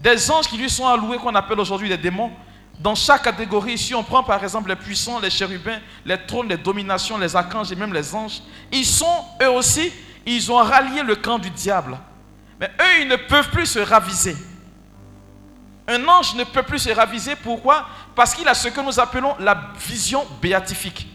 des 0.00 0.30
anges 0.30 0.46
qui 0.46 0.56
lui 0.56 0.70
sont 0.70 0.86
alloués, 0.86 1.18
qu'on 1.18 1.34
appelle 1.34 1.58
aujourd'hui 1.58 1.88
des 1.88 1.98
démons. 1.98 2.30
Dans 2.78 2.94
chaque 2.94 3.24
catégorie, 3.24 3.72
ici, 3.72 3.94
on 3.94 4.04
prend 4.04 4.22
par 4.22 4.42
exemple 4.42 4.68
les 4.68 4.76
puissants, 4.76 5.18
les 5.18 5.30
chérubins, 5.30 5.80
les 6.04 6.16
trônes, 6.24 6.48
les 6.48 6.56
dominations, 6.56 7.18
les 7.18 7.34
archanges 7.34 7.72
et 7.72 7.76
même 7.76 7.92
les 7.92 8.14
anges. 8.14 8.40
Ils 8.70 8.86
sont, 8.86 9.24
eux 9.42 9.50
aussi, 9.50 9.92
ils 10.24 10.52
ont 10.52 10.56
rallié 10.56 11.02
le 11.02 11.16
camp 11.16 11.38
du 11.38 11.50
diable. 11.50 11.98
Mais 12.60 12.68
eux, 12.80 13.02
ils 13.02 13.08
ne 13.08 13.16
peuvent 13.16 13.50
plus 13.50 13.66
se 13.66 13.80
raviser. 13.80 14.36
Un 15.90 16.06
ange 16.06 16.34
ne 16.34 16.44
peut 16.44 16.62
plus 16.62 16.80
se 16.80 16.90
raviser. 16.90 17.34
Pourquoi? 17.34 17.86
Parce 18.14 18.34
qu'il 18.34 18.46
a 18.46 18.52
ce 18.52 18.68
que 18.68 18.80
nous 18.80 19.00
appelons 19.00 19.34
la 19.40 19.58
vision 19.78 20.26
béatifique. 20.40 21.08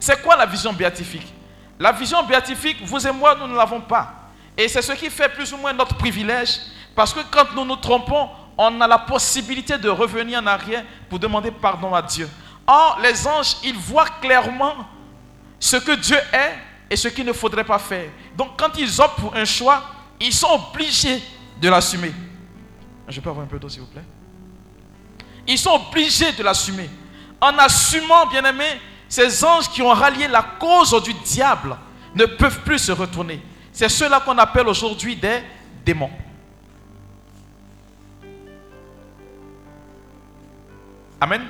C'est 0.00 0.20
quoi 0.22 0.34
la 0.34 0.46
vision 0.46 0.72
béatifique? 0.72 1.32
La 1.78 1.92
vision 1.92 2.22
béatifique, 2.22 2.78
vous 2.84 3.06
et 3.06 3.12
moi, 3.12 3.36
nous 3.38 3.46
ne 3.46 3.54
l'avons 3.54 3.82
pas. 3.82 4.10
Et 4.56 4.66
c'est 4.66 4.80
ce 4.80 4.92
qui 4.92 5.10
fait 5.10 5.28
plus 5.28 5.52
ou 5.52 5.58
moins 5.58 5.74
notre 5.74 5.94
privilège. 5.94 6.58
Parce 6.94 7.12
que 7.12 7.20
quand 7.30 7.52
nous 7.54 7.66
nous 7.66 7.76
trompons, 7.76 8.30
on 8.56 8.80
a 8.80 8.86
la 8.86 8.98
possibilité 8.98 9.76
de 9.76 9.90
revenir 9.90 10.40
en 10.40 10.46
arrière 10.46 10.84
pour 11.10 11.18
demander 11.18 11.50
pardon 11.50 11.94
à 11.94 12.00
Dieu. 12.00 12.28
Or, 12.66 12.98
les 13.02 13.26
anges, 13.26 13.56
ils 13.62 13.76
voient 13.76 14.08
clairement 14.20 14.74
ce 15.60 15.76
que 15.76 15.92
Dieu 15.92 16.18
est 16.32 16.54
et 16.88 16.96
ce 16.96 17.08
qu'il 17.08 17.26
ne 17.26 17.32
faudrait 17.32 17.64
pas 17.64 17.78
faire. 17.78 18.10
Donc, 18.36 18.58
quand 18.58 18.70
ils 18.78 19.00
optent 19.00 19.20
pour 19.20 19.34
un 19.36 19.44
choix, 19.44 19.82
ils 20.18 20.32
sont 20.32 20.48
obligés 20.72 21.22
de 21.60 21.68
l'assumer. 21.68 22.12
Je 23.08 23.20
peux 23.20 23.30
avoir 23.30 23.44
un 23.44 23.48
peu 23.48 23.58
d'eau, 23.58 23.68
s'il 23.68 23.80
vous 23.80 23.86
plaît? 23.88 24.04
Ils 25.46 25.58
sont 25.58 25.80
obligés 25.88 26.32
de 26.32 26.42
l'assumer. 26.42 26.88
En 27.40 27.56
assumant, 27.58 28.26
bien 28.26 28.44
aimé, 28.44 28.64
ces 29.08 29.44
anges 29.44 29.68
qui 29.68 29.82
ont 29.82 29.90
rallié 29.92 30.28
la 30.28 30.42
cause 30.42 31.02
du 31.02 31.12
diable 31.14 31.76
ne 32.14 32.24
peuvent 32.26 32.60
plus 32.62 32.78
se 32.78 32.92
retourner. 32.92 33.42
C'est 33.72 33.88
ceux-là 33.88 34.20
qu'on 34.20 34.38
appelle 34.38 34.68
aujourd'hui 34.68 35.16
des 35.16 35.42
démons. 35.84 36.10
Amen. 41.20 41.42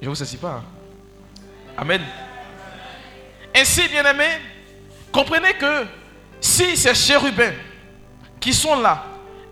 Je 0.00 0.06
ne 0.06 0.10
vous 0.10 0.16
saisis 0.16 0.36
pas. 0.36 0.54
Hein. 0.54 0.64
Amen. 1.76 2.02
Ainsi, 3.54 3.88
bien 3.88 4.04
aimé, 4.04 4.26
comprenez 5.12 5.54
que 5.54 5.86
si 6.40 6.76
ces 6.76 6.94
chérubins 6.94 7.52
qui 8.40 8.52
sont 8.52 8.80
là 8.80 9.04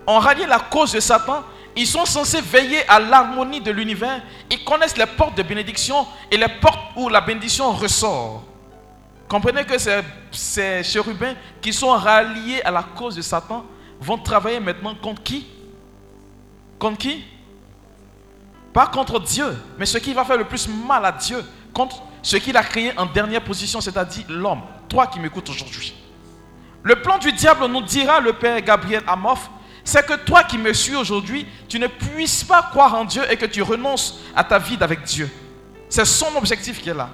ont 0.07 0.19
rallié 0.19 0.47
la 0.47 0.59
cause 0.59 0.93
de 0.93 1.01
Satan, 1.01 1.43
ils 1.77 1.87
sont 1.87 2.05
censés 2.05 2.41
veiller 2.41 2.89
à 2.89 2.99
l'harmonie 2.99 3.61
de 3.61 3.71
l'univers. 3.71 4.21
Ils 4.51 4.65
connaissent 4.65 4.97
les 4.97 5.07
portes 5.07 5.37
de 5.37 5.43
bénédiction 5.43 6.07
et 6.31 6.37
les 6.37 6.49
portes 6.49 6.81
où 6.97 7.09
la 7.09 7.21
bénédiction 7.21 7.71
ressort. 7.73 8.43
Comprenez 9.29 9.65
que 9.65 9.79
ces, 9.79 10.01
ces 10.33 10.83
chérubins 10.83 11.35
qui 11.63 11.73
sont 11.73 11.93
ralliés 11.93 12.63
à 12.63 12.71
la 12.71 12.83
cause 12.83 13.15
de 13.15 13.23
Satan 13.23 13.65
vont 14.01 14.19
travailler 14.19 14.59
maintenant 14.59 14.95
contre 14.95 15.23
qui? 15.23 15.47
Contre 16.79 16.99
qui? 16.99 17.25
Pas 18.73 18.87
contre 18.89 19.21
Dieu, 19.21 19.57
mais 19.79 19.87
ce 19.87 19.99
qui 19.99 20.13
va 20.13 20.25
faire 20.25 20.37
le 20.37 20.45
plus 20.45 20.69
mal 20.69 21.05
à 21.05 21.13
Dieu, 21.13 21.45
contre 21.73 22.03
ce 22.23 22.37
qu'il 22.37 22.57
a 22.57 22.63
créé 22.63 22.93
en 22.99 23.07
dernière 23.07 23.43
position, 23.43 23.81
c'est-à-dire 23.81 24.25
l'homme. 24.29 24.63
Toi 24.89 25.07
qui 25.07 25.21
m'écoutes 25.21 25.49
aujourd'hui. 25.49 25.95
Le 26.83 26.97
plan 26.97 27.19
du 27.19 27.33
diable 27.33 27.67
nous 27.67 27.83
dira 27.83 28.21
le 28.21 28.33
Père 28.33 28.61
Gabriel 28.63 29.03
Amoff, 29.07 29.51
c'est 29.85 30.07
que 30.07 30.15
toi 30.15 30.45
qui 30.45 30.59
me 30.59 30.73
suis 30.73 30.97
aujourd'hui, 30.97 31.47
tu 31.69 31.79
ne 31.79 31.87
puisses 31.87 32.45
pas 32.45 32.63
croire 32.63 32.95
en 32.95 33.05
Dieu 33.05 33.23
et 33.31 33.37
que 33.37 33.47
tu 33.47 33.63
renonces 33.63 34.21
à 34.35 34.45
ta 34.45 34.59
vie 34.59 34.77
avec 34.81 35.05
Dieu. 35.05 35.31
C'est 35.89 36.05
son 36.05 36.35
objectif 36.37 36.81
qui 36.81 36.91
est 36.91 36.95
là. 36.95 37.11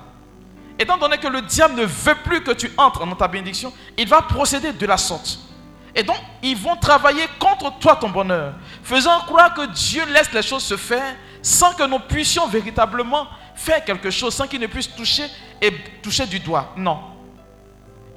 Étant 0.78 0.98
donné 0.98 1.16
que 1.18 1.28
le 1.28 1.40
diable 1.42 1.74
ne 1.74 1.84
veut 1.84 2.16
plus 2.24 2.42
que 2.42 2.50
tu 2.50 2.70
entres 2.76 3.06
dans 3.06 3.14
ta 3.14 3.28
bénédiction, 3.28 3.72
il 3.96 4.06
va 4.08 4.20
procéder 4.22 4.72
de 4.72 4.86
la 4.86 4.98
sorte. 4.98 5.38
Et 5.94 6.02
donc, 6.02 6.18
ils 6.42 6.56
vont 6.56 6.76
travailler 6.76 7.24
contre 7.38 7.78
toi 7.78 7.96
ton 7.96 8.10
bonheur, 8.10 8.52
faisant 8.82 9.18
croire 9.20 9.54
que 9.54 9.66
Dieu 9.72 10.04
laisse 10.12 10.30
les 10.32 10.42
choses 10.42 10.62
se 10.62 10.76
faire 10.76 11.16
sans 11.40 11.72
que 11.72 11.84
nous 11.84 12.00
puissions 12.00 12.46
véritablement 12.46 13.26
faire 13.54 13.82
quelque 13.82 14.10
chose, 14.10 14.34
sans 14.34 14.46
qu'il 14.46 14.60
ne 14.60 14.66
puisse 14.66 14.94
toucher 14.94 15.24
et 15.62 15.72
toucher 16.02 16.26
du 16.26 16.38
doigt. 16.38 16.74
Non. 16.76 17.15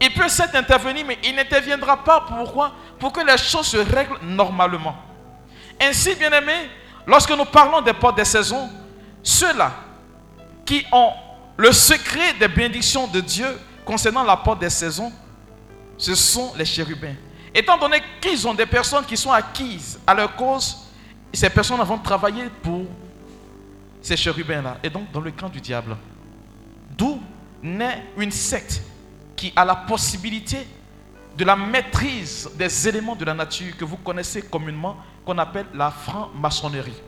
Il 0.01 0.13
peut 0.13 0.29
certes 0.29 0.56
intervenir, 0.56 1.06
mais 1.06 1.18
il 1.24 1.36
n'interviendra 1.36 2.03
pas. 2.03 2.22
Pourquoi? 2.22 2.74
Pour 2.98 3.12
que 3.12 3.22
les 3.22 3.38
choses 3.38 3.68
se 3.68 3.77
règlent 3.77 4.20
normalement. 4.22 4.96
Ainsi, 5.82 6.15
bien 6.15 6.32
aimés, 6.32 6.70
lorsque 7.06 7.32
nous 7.32 7.46
parlons 7.46 7.82
des 7.82 7.94
portes 7.94 8.18
des 8.18 8.25
saisons, 8.25 8.70
ceux-là 9.22 9.72
qui 10.65 10.86
ont 10.91 11.12
le 11.58 11.72
secret 11.72 12.34
des 12.39 12.48
bénédictions 12.48 13.08
de 13.08 13.20
Dieu 13.20 13.48
concernant 13.84 14.24
la 14.24 14.38
porte 14.38 14.60
des 14.60 14.70
saisons, 14.70 15.12
ce 15.98 16.15
sont 16.15 16.53
les 16.56 16.65
chérubins. 16.65 17.15
Étant 17.53 17.77
donné 17.77 18.01
qu'ils 18.22 18.48
ont 18.48 18.53
des 18.53 18.65
personnes 18.65 19.06
qui 19.06 19.18
sont 19.18 19.32
acquises 19.32 20.00
à 20.06 20.13
leur 20.13 20.36
cause, 20.36 20.77
ces 21.34 21.50
personnes 21.50 21.82
vont 21.82 21.98
travailler 21.98 22.46
pour 22.62 22.86
ces 24.01 24.15
chérubins-là, 24.15 24.77
et 24.82 24.89
donc 24.89 25.12
dans 25.12 25.20
le 25.20 25.32
camp 25.32 25.50
du 25.50 25.60
diable. 25.60 25.98
D'où 26.91 27.22
naît 27.62 28.06
une 28.18 28.32
secte 28.32 28.82
qui 29.39 29.53
a 29.55 29.63
la 29.63 29.75
possibilité 29.75 30.67
de 31.38 31.46
la 31.46 31.55
maîtrise 31.55 32.50
des 32.55 32.88
éléments 32.89 33.15
de 33.15 33.24
la 33.24 33.34
nature 33.34 33.77
que 33.77 33.86
vous 33.86 33.96
connaissez 33.96 34.41
communément, 34.41 34.98
qu'on 35.25 35.38
appelle 35.38 35.65
la 35.74 35.91
franc-maçonnerie. 35.91 37.01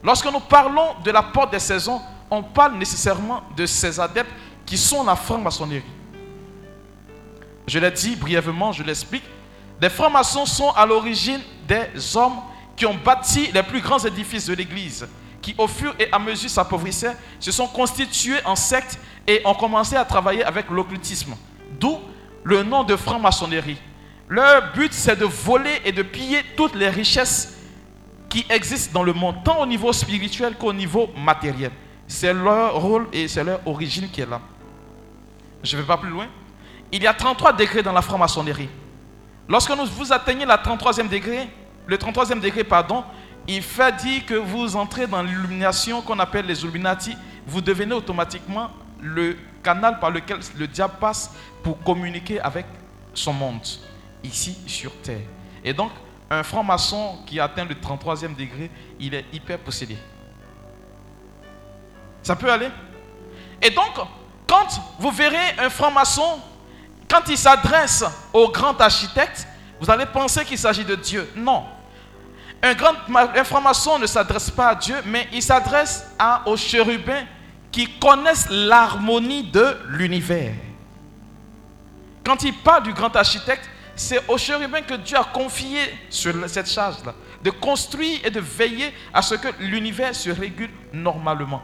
Lorsque 0.00 0.30
nous 0.32 0.38
parlons 0.38 0.94
de 1.04 1.10
la 1.10 1.24
porte 1.24 1.50
des 1.50 1.58
saisons, 1.58 2.00
on 2.30 2.44
parle 2.44 2.76
nécessairement 2.76 3.42
de 3.56 3.66
ces 3.66 3.98
adeptes 3.98 4.30
qui 4.64 4.78
sont 4.78 5.02
la 5.02 5.16
franc-maçonnerie. 5.16 5.82
Je 7.66 7.80
l'ai 7.80 7.90
dit 7.90 8.14
brièvement, 8.14 8.70
je 8.70 8.84
l'explique. 8.84 9.24
Les 9.82 9.90
francs-maçons 9.90 10.46
sont 10.46 10.70
à 10.76 10.86
l'origine 10.86 11.40
des 11.66 12.16
hommes 12.16 12.36
qui 12.76 12.86
ont 12.86 12.94
bâti 12.94 13.50
les 13.52 13.64
plus 13.64 13.80
grands 13.80 13.98
édifices 13.98 14.46
de 14.46 14.54
l'Église, 14.54 15.08
qui 15.42 15.56
au 15.58 15.66
fur 15.66 15.92
et 15.98 16.06
à 16.12 16.20
mesure 16.20 16.50
s'appauvrissaient, 16.50 17.16
se 17.40 17.50
sont 17.50 17.66
constitués 17.66 18.38
en 18.44 18.54
sectes 18.54 18.96
et 19.26 19.42
ont 19.44 19.54
commencé 19.54 19.96
à 19.96 20.04
travailler 20.04 20.44
avec 20.44 20.70
l'occultisme. 20.70 21.34
D'où 21.78 21.98
le 22.44 22.62
nom 22.62 22.84
de 22.84 22.94
franc-maçonnerie. 22.96 23.78
Leur 24.28 24.72
but, 24.72 24.92
c'est 24.92 25.16
de 25.16 25.24
voler 25.24 25.80
et 25.84 25.92
de 25.92 26.02
piller 26.02 26.42
toutes 26.56 26.74
les 26.74 26.88
richesses 26.88 27.58
qui 28.28 28.44
existent 28.48 28.92
dans 28.92 29.02
le 29.02 29.12
monde, 29.12 29.36
tant 29.44 29.60
au 29.60 29.66
niveau 29.66 29.92
spirituel 29.92 30.56
qu'au 30.56 30.72
niveau 30.72 31.10
matériel. 31.16 31.70
C'est 32.06 32.34
leur 32.34 32.74
rôle 32.74 33.06
et 33.12 33.28
c'est 33.28 33.44
leur 33.44 33.60
origine 33.66 34.08
qui 34.10 34.20
est 34.20 34.26
là. 34.28 34.40
Je 35.62 35.76
ne 35.76 35.80
vais 35.80 35.86
pas 35.86 35.96
plus 35.96 36.10
loin. 36.10 36.26
Il 36.92 37.02
y 37.02 37.06
a 37.06 37.14
33 37.14 37.52
degrés 37.54 37.82
dans 37.82 37.92
la 37.92 38.02
franc-maçonnerie. 38.02 38.68
Lorsque 39.48 39.70
vous 39.70 40.12
atteignez 40.12 40.44
la 40.44 40.56
33e 40.56 41.08
degré, 41.08 41.48
le 41.86 41.96
33e 41.96 42.40
degré, 42.40 42.64
pardon, 42.64 43.04
il 43.46 43.62
fait 43.62 43.94
dire 43.96 44.24
que 44.26 44.34
vous 44.34 44.76
entrez 44.76 45.06
dans 45.06 45.22
l'illumination 45.22 46.00
qu'on 46.00 46.18
appelle 46.18 46.46
les 46.46 46.62
Illuminati. 46.62 47.14
Vous 47.46 47.60
devenez 47.60 47.94
automatiquement 47.94 48.70
le 49.02 49.36
canal 49.64 49.98
par 49.98 50.10
lequel 50.10 50.38
le 50.56 50.68
diable 50.68 50.94
passe 51.00 51.30
pour 51.62 51.82
communiquer 51.82 52.40
avec 52.40 52.66
son 53.14 53.32
monde, 53.32 53.66
ici 54.22 54.56
sur 54.66 54.92
terre. 55.02 55.26
Et 55.64 55.72
donc, 55.72 55.90
un 56.30 56.42
franc-maçon 56.42 57.18
qui 57.26 57.40
atteint 57.40 57.64
le 57.64 57.74
33e 57.74 58.36
degré, 58.36 58.70
il 59.00 59.14
est 59.14 59.24
hyper 59.32 59.58
possédé. 59.58 59.96
Ça 62.22 62.36
peut 62.36 62.50
aller? 62.50 62.68
Et 63.60 63.70
donc, 63.70 63.94
quand 64.46 64.68
vous 64.98 65.10
verrez 65.10 65.58
un 65.58 65.70
franc-maçon, 65.70 66.40
quand 67.08 67.22
il 67.28 67.38
s'adresse 67.38 68.04
au 68.32 68.48
grand 68.50 68.78
architecte, 68.80 69.46
vous 69.80 69.90
allez 69.90 70.06
penser 70.06 70.44
qu'il 70.44 70.58
s'agit 70.58 70.84
de 70.84 70.94
Dieu. 70.94 71.30
Non. 71.36 71.64
Un 72.62 72.74
grand 72.74 72.94
un 73.10 73.44
franc-maçon 73.44 73.98
ne 73.98 74.06
s'adresse 74.06 74.50
pas 74.50 74.68
à 74.68 74.74
Dieu, 74.74 74.96
mais 75.04 75.28
il 75.32 75.42
s'adresse 75.42 76.06
aux 76.46 76.56
chérubins 76.56 77.24
qui 77.74 77.88
connaissent 77.98 78.48
l'harmonie 78.50 79.42
de 79.42 79.76
l'univers. 79.88 80.54
Quand 82.24 82.40
il 82.44 82.54
parle 82.54 82.84
du 82.84 82.92
grand 82.92 83.14
architecte, 83.16 83.68
c'est 83.96 84.30
aux 84.30 84.38
chérubins 84.38 84.82
que 84.82 84.94
Dieu 84.94 85.18
a 85.18 85.24
confié 85.24 85.80
cette 86.08 86.70
charge-là, 86.70 87.14
de 87.42 87.50
construire 87.50 88.20
et 88.24 88.30
de 88.30 88.38
veiller 88.38 88.94
à 89.12 89.22
ce 89.22 89.34
que 89.34 89.48
l'univers 89.58 90.14
se 90.14 90.30
régule 90.30 90.70
normalement. 90.92 91.62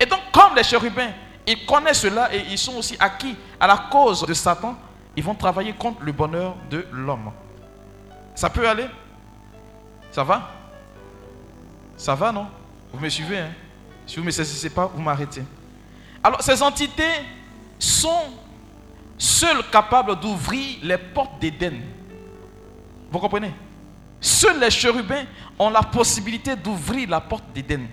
Et 0.00 0.06
donc, 0.06 0.20
comme 0.32 0.56
les 0.56 0.64
chérubins, 0.64 1.10
ils 1.46 1.66
connaissent 1.66 2.00
cela 2.00 2.34
et 2.34 2.46
ils 2.50 2.56
sont 2.56 2.76
aussi 2.76 2.96
acquis 2.98 3.36
à 3.60 3.66
la 3.66 3.76
cause 3.90 4.24
de 4.24 4.32
Satan, 4.32 4.74
ils 5.14 5.22
vont 5.22 5.34
travailler 5.34 5.74
contre 5.74 6.00
le 6.02 6.12
bonheur 6.12 6.56
de 6.70 6.86
l'homme. 6.92 7.30
Ça 8.34 8.48
peut 8.48 8.66
aller? 8.66 8.86
Ça 10.12 10.24
va? 10.24 10.50
Ça 11.98 12.14
va, 12.14 12.32
non? 12.32 12.46
Vous 12.90 12.98
me 12.98 13.10
suivez, 13.10 13.40
hein? 13.40 13.52
Si 14.12 14.18
vous 14.18 14.24
ne 14.24 14.26
me 14.26 14.30
saisissez 14.30 14.68
pas, 14.68 14.92
vous 14.94 15.00
m'arrêtez. 15.00 15.42
Alors, 16.22 16.42
ces 16.42 16.62
entités 16.62 17.14
sont 17.78 18.34
seules 19.16 19.62
capables 19.70 20.20
d'ouvrir 20.20 20.80
les 20.82 20.98
portes 20.98 21.40
d'Éden. 21.40 21.80
Vous 23.10 23.18
comprenez? 23.18 23.54
Seuls 24.20 24.60
les 24.60 24.70
chérubins 24.70 25.24
ont 25.58 25.70
la 25.70 25.80
possibilité 25.82 26.54
d'ouvrir 26.54 27.08
la 27.08 27.22
porte 27.22 27.44
d'Éden. 27.54 27.86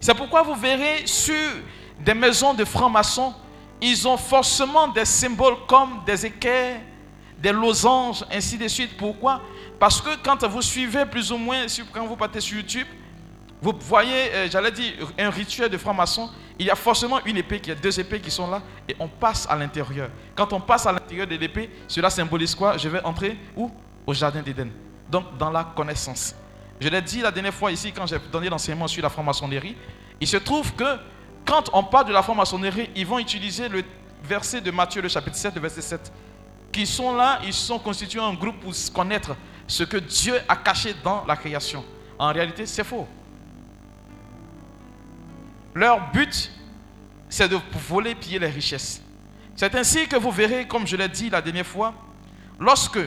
C'est 0.00 0.12
pourquoi 0.12 0.42
vous 0.42 0.56
verrez 0.56 1.06
sur 1.06 1.52
des 2.00 2.14
maisons 2.14 2.52
de 2.52 2.64
francs-maçons, 2.64 3.32
ils 3.80 4.08
ont 4.08 4.16
forcément 4.16 4.88
des 4.88 5.04
symboles 5.04 5.66
comme 5.68 6.02
des 6.04 6.26
équerres, 6.26 6.80
des 7.38 7.52
losanges, 7.52 8.24
ainsi 8.28 8.58
de 8.58 8.66
suite. 8.66 8.96
Pourquoi? 8.96 9.40
Parce 9.78 10.00
que 10.00 10.16
quand 10.24 10.44
vous 10.48 10.62
suivez 10.62 11.06
plus 11.06 11.30
ou 11.30 11.36
moins, 11.36 11.64
quand 11.92 12.06
vous 12.08 12.16
partez 12.16 12.40
sur 12.40 12.56
YouTube, 12.56 12.88
vous 13.62 13.72
voyez, 13.80 14.34
euh, 14.34 14.48
j'allais 14.50 14.72
dire, 14.72 14.92
un 15.16 15.30
rituel 15.30 15.70
de 15.70 15.78
franc-maçon, 15.78 16.28
il 16.58 16.66
y 16.66 16.70
a 16.70 16.74
forcément 16.74 17.24
une 17.24 17.36
épée, 17.36 17.60
il 17.62 17.68
y 17.68 17.72
a 17.72 17.76
deux 17.76 17.98
épées 17.98 18.20
qui 18.20 18.30
sont 18.30 18.50
là, 18.50 18.60
et 18.88 18.96
on 18.98 19.06
passe 19.06 19.46
à 19.48 19.54
l'intérieur. 19.54 20.10
Quand 20.34 20.52
on 20.52 20.60
passe 20.60 20.84
à 20.86 20.92
l'intérieur 20.92 21.28
de 21.28 21.36
l'épée, 21.36 21.70
cela 21.86 22.10
symbolise 22.10 22.56
quoi? 22.56 22.76
Je 22.76 22.88
vais 22.88 23.02
entrer 23.04 23.38
où? 23.56 23.70
Au 24.04 24.12
jardin 24.12 24.42
d'Éden. 24.42 24.68
Donc, 25.08 25.38
dans 25.38 25.50
la 25.50 25.62
connaissance. 25.62 26.34
Je 26.80 26.88
l'ai 26.88 27.00
dit 27.00 27.20
la 27.20 27.30
dernière 27.30 27.54
fois 27.54 27.70
ici, 27.70 27.92
quand 27.92 28.04
j'ai 28.04 28.18
donné 28.32 28.48
l'enseignement 28.48 28.88
sur 28.88 29.00
la 29.00 29.08
franc-maçonnerie, 29.08 29.76
il 30.20 30.26
se 30.26 30.38
trouve 30.38 30.74
que 30.74 30.96
quand 31.44 31.70
on 31.72 31.84
parle 31.84 32.08
de 32.08 32.12
la 32.12 32.22
franc-maçonnerie, 32.22 32.90
ils 32.96 33.06
vont 33.06 33.20
utiliser 33.20 33.68
le 33.68 33.84
verset 34.24 34.60
de 34.60 34.72
Matthieu, 34.72 35.02
le 35.02 35.08
chapitre 35.08 35.36
7, 35.36 35.54
le 35.54 35.60
verset 35.60 35.82
7, 35.82 36.12
qui 36.72 36.84
sont 36.84 37.14
là, 37.14 37.38
ils 37.44 37.52
sont 37.52 37.78
constitués 37.78 38.20
en 38.20 38.34
groupe 38.34 38.58
pour 38.58 38.72
connaître 38.92 39.36
ce 39.68 39.84
que 39.84 39.98
Dieu 39.98 40.34
a 40.48 40.56
caché 40.56 40.94
dans 41.04 41.24
la 41.26 41.36
création. 41.36 41.84
En 42.18 42.32
réalité, 42.32 42.66
c'est 42.66 42.84
faux. 42.84 43.06
Leur 45.74 46.10
but, 46.12 46.50
c'est 47.28 47.48
de 47.48 47.58
voler, 47.88 48.14
piller 48.14 48.38
les 48.38 48.48
richesses. 48.48 49.02
C'est 49.56 49.74
ainsi 49.74 50.06
que 50.06 50.16
vous 50.16 50.30
verrez, 50.30 50.66
comme 50.66 50.86
je 50.86 50.96
l'ai 50.96 51.08
dit 51.08 51.30
la 51.30 51.40
dernière 51.40 51.66
fois, 51.66 51.94
lorsque 52.58 52.98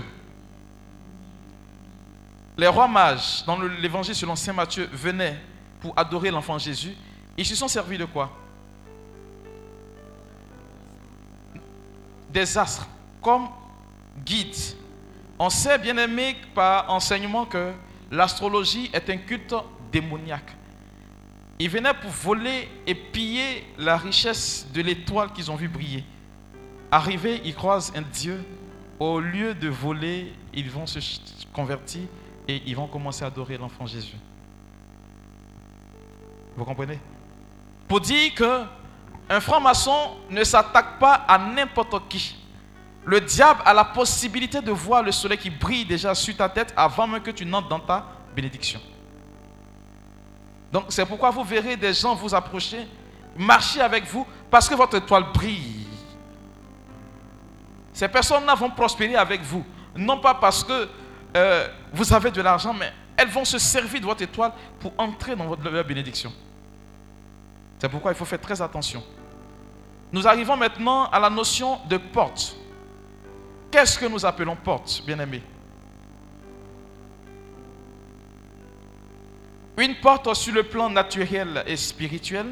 les 2.57 2.67
rois 2.67 2.87
mages, 2.87 3.43
dans 3.45 3.59
l'évangile 3.59 4.15
selon 4.15 4.35
Saint 4.35 4.53
Matthieu, 4.53 4.89
venaient 4.93 5.39
pour 5.79 5.93
adorer 5.97 6.31
l'enfant 6.31 6.57
Jésus, 6.57 6.95
ils 7.37 7.45
se 7.45 7.55
sont 7.55 7.67
servis 7.67 7.97
de 7.97 8.05
quoi? 8.05 8.31
Des 12.29 12.57
astres, 12.57 12.87
comme 13.21 13.47
guides. 14.23 14.55
On 15.37 15.49
sait, 15.49 15.77
bien 15.77 15.97
aimé, 15.97 16.37
par 16.53 16.89
enseignement 16.89 17.45
que 17.45 17.73
l'astrologie 18.09 18.89
est 18.93 19.09
un 19.09 19.17
culte 19.17 19.53
démoniaque. 19.91 20.55
Ils 21.57 21.69
venaient 21.69 21.93
pour 21.93 22.11
voler 22.11 22.69
et 22.85 22.93
piller 22.93 23.65
la 23.77 23.97
richesse 23.97 24.67
de 24.73 24.81
l'étoile 24.81 25.31
qu'ils 25.31 25.49
ont 25.49 25.55
vu 25.55 25.67
briller. 25.67 26.03
Arrivés, 26.91 27.41
ils 27.45 27.55
croisent 27.55 27.93
un 27.95 28.01
Dieu. 28.01 28.43
Au 28.99 29.19
lieu 29.19 29.53
de 29.53 29.67
voler, 29.67 30.33
ils 30.53 30.69
vont 30.69 30.85
se 30.85 30.99
convertir 31.53 32.01
et 32.47 32.61
ils 32.65 32.75
vont 32.75 32.87
commencer 32.87 33.23
à 33.23 33.27
adorer 33.27 33.57
l'enfant 33.57 33.85
Jésus. 33.85 34.15
Vous 36.55 36.63
comprenez? 36.63 36.99
Pour 37.87 37.99
dire 37.99 38.33
que 38.33 38.63
un 39.29 39.39
franc-maçon 39.39 40.17
ne 40.29 40.43
s'attaque 40.43 40.99
pas 40.99 41.13
à 41.13 41.37
n'importe 41.37 42.07
qui. 42.07 42.37
Le 43.05 43.19
diable 43.21 43.61
a 43.65 43.73
la 43.73 43.83
possibilité 43.83 44.61
de 44.61 44.71
voir 44.71 45.03
le 45.03 45.11
soleil 45.11 45.37
qui 45.37 45.49
brille 45.49 45.85
déjà 45.85 46.15
sur 46.15 46.35
ta 46.35 46.47
tête 46.47 46.73
avant 46.75 47.07
même 47.07 47.21
que 47.21 47.31
tu 47.31 47.45
n'entres 47.45 47.67
dans 47.67 47.79
ta 47.79 48.05
bénédiction. 48.35 48.79
Donc 50.75 50.87
c'est 50.89 51.05
pourquoi 51.05 51.29
vous 51.31 51.45
verrez 51.45 51.77
des 51.77 51.93
gens 51.93 52.15
vous 52.15 52.35
approcher, 52.35 52.85
marcher 53.37 53.79
avec 53.79 54.03
vous, 54.07 54.27
parce 54.51 54.67
que 54.67 54.75
votre 54.75 54.97
étoile 54.97 55.23
brille. 55.33 55.87
Ces 57.93 58.09
personnes-là 58.09 58.55
vont 58.55 58.69
prospérer 58.69 59.15
avec 59.15 59.41
vous. 59.41 59.63
Non 59.95 60.19
pas 60.19 60.33
parce 60.33 60.65
que 60.65 60.89
euh, 61.37 61.67
vous 61.93 62.13
avez 62.13 62.29
de 62.29 62.41
l'argent, 62.41 62.73
mais 62.73 62.91
elles 63.15 63.29
vont 63.29 63.45
se 63.45 63.57
servir 63.57 64.01
de 64.01 64.05
votre 64.05 64.21
étoile 64.21 64.51
pour 64.81 64.91
entrer 64.97 65.33
dans 65.33 65.45
votre 65.45 65.63
bénédiction. 65.83 66.33
C'est 67.79 67.87
pourquoi 67.87 68.11
il 68.11 68.15
faut 68.15 68.25
faire 68.25 68.41
très 68.41 68.61
attention. 68.61 69.01
Nous 70.11 70.27
arrivons 70.27 70.57
maintenant 70.57 71.05
à 71.05 71.21
la 71.21 71.29
notion 71.29 71.79
de 71.87 71.95
porte. 71.95 72.57
Qu'est-ce 73.71 73.97
que 73.97 74.07
nous 74.07 74.25
appelons 74.25 74.57
porte, 74.57 75.03
bien-aimés? 75.05 75.41
Une 79.77 79.95
porte 79.95 80.33
sur 80.35 80.53
le 80.53 80.63
plan 80.63 80.89
naturel 80.89 81.63
et 81.67 81.75
spirituel 81.75 82.47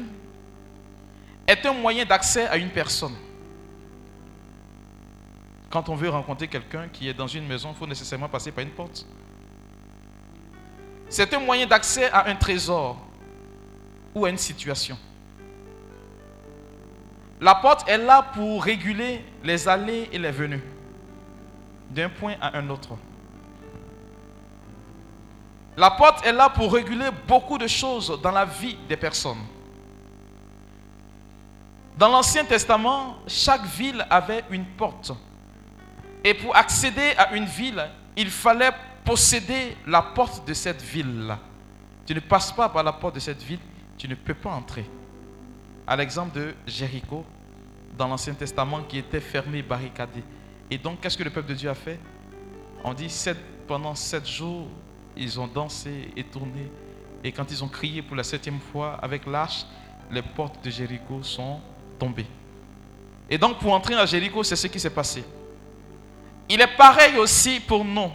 est 1.46 1.64
un 1.64 1.72
moyen 1.72 2.04
d'accès 2.04 2.46
à 2.46 2.56
une 2.56 2.70
personne. 2.70 3.14
Quand 5.70 5.88
on 5.88 5.94
veut 5.94 6.10
rencontrer 6.10 6.48
quelqu'un 6.48 6.88
qui 6.88 7.08
est 7.08 7.14
dans 7.14 7.26
une 7.26 7.46
maison, 7.46 7.70
il 7.72 7.76
faut 7.76 7.86
nécessairement 7.86 8.28
passer 8.28 8.52
par 8.52 8.62
une 8.62 8.70
porte. 8.70 9.06
C'est 11.08 11.32
un 11.34 11.40
moyen 11.40 11.66
d'accès 11.66 12.10
à 12.10 12.28
un 12.28 12.34
trésor 12.36 12.98
ou 14.14 14.24
à 14.24 14.30
une 14.30 14.38
situation. 14.38 14.98
La 17.40 17.54
porte 17.54 17.88
est 17.88 17.98
là 17.98 18.22
pour 18.34 18.62
réguler 18.62 19.24
les 19.42 19.66
allées 19.66 20.08
et 20.12 20.18
les 20.18 20.30
venues 20.30 20.62
d'un 21.90 22.08
point 22.08 22.34
à 22.40 22.56
un 22.58 22.68
autre. 22.70 22.96
La 25.76 25.90
porte 25.90 26.24
est 26.24 26.32
là 26.32 26.48
pour 26.48 26.72
réguler 26.72 27.08
beaucoup 27.26 27.58
de 27.58 27.66
choses 27.66 28.20
dans 28.22 28.30
la 28.30 28.44
vie 28.44 28.76
des 28.88 28.96
personnes. 28.96 29.44
Dans 31.96 32.08
l'Ancien 32.08 32.44
Testament, 32.44 33.16
chaque 33.26 33.64
ville 33.66 34.04
avait 34.10 34.44
une 34.50 34.64
porte. 34.64 35.12
Et 36.22 36.34
pour 36.34 36.56
accéder 36.56 37.14
à 37.18 37.34
une 37.34 37.44
ville, 37.44 37.84
il 38.16 38.30
fallait 38.30 38.72
posséder 39.04 39.76
la 39.86 40.02
porte 40.02 40.46
de 40.46 40.54
cette 40.54 40.82
ville-là. 40.82 41.38
Tu 42.06 42.14
ne 42.14 42.20
passes 42.20 42.52
pas 42.52 42.68
par 42.68 42.82
la 42.82 42.92
porte 42.92 43.16
de 43.16 43.20
cette 43.20 43.42
ville, 43.42 43.60
tu 43.98 44.08
ne 44.08 44.14
peux 44.14 44.34
pas 44.34 44.50
entrer. 44.50 44.88
À 45.86 45.96
l'exemple 45.96 46.34
de 46.34 46.54
Jéricho, 46.66 47.24
dans 47.96 48.08
l'Ancien 48.08 48.34
Testament, 48.34 48.82
qui 48.82 48.98
était 48.98 49.20
fermé, 49.20 49.62
barricadé. 49.62 50.22
Et 50.70 50.78
donc, 50.78 51.00
qu'est-ce 51.00 51.16
que 51.16 51.22
le 51.22 51.30
peuple 51.30 51.48
de 51.48 51.54
Dieu 51.54 51.70
a 51.70 51.74
fait? 51.74 51.98
On 52.82 52.94
dit, 52.94 53.12
pendant 53.68 53.94
sept 53.94 54.26
jours, 54.26 54.66
ils 55.16 55.38
ont 55.40 55.46
dansé 55.46 56.10
et 56.16 56.24
tourné. 56.24 56.70
Et 57.22 57.32
quand 57.32 57.50
ils 57.50 57.62
ont 57.64 57.68
crié 57.68 58.02
pour 58.02 58.16
la 58.16 58.24
septième 58.24 58.60
fois 58.60 58.98
avec 59.02 59.26
l'arche, 59.26 59.64
les 60.10 60.22
portes 60.22 60.62
de 60.64 60.70
Jéricho 60.70 61.22
sont 61.22 61.60
tombées. 61.98 62.26
Et 63.30 63.38
donc, 63.38 63.58
pour 63.58 63.72
entrer 63.72 63.94
à 63.94 64.04
Jéricho, 64.04 64.42
c'est 64.42 64.56
ce 64.56 64.66
qui 64.66 64.78
s'est 64.78 64.90
passé. 64.90 65.24
Il 66.48 66.60
est 66.60 66.76
pareil 66.76 67.16
aussi 67.16 67.60
pour 67.60 67.84
nous. 67.84 68.10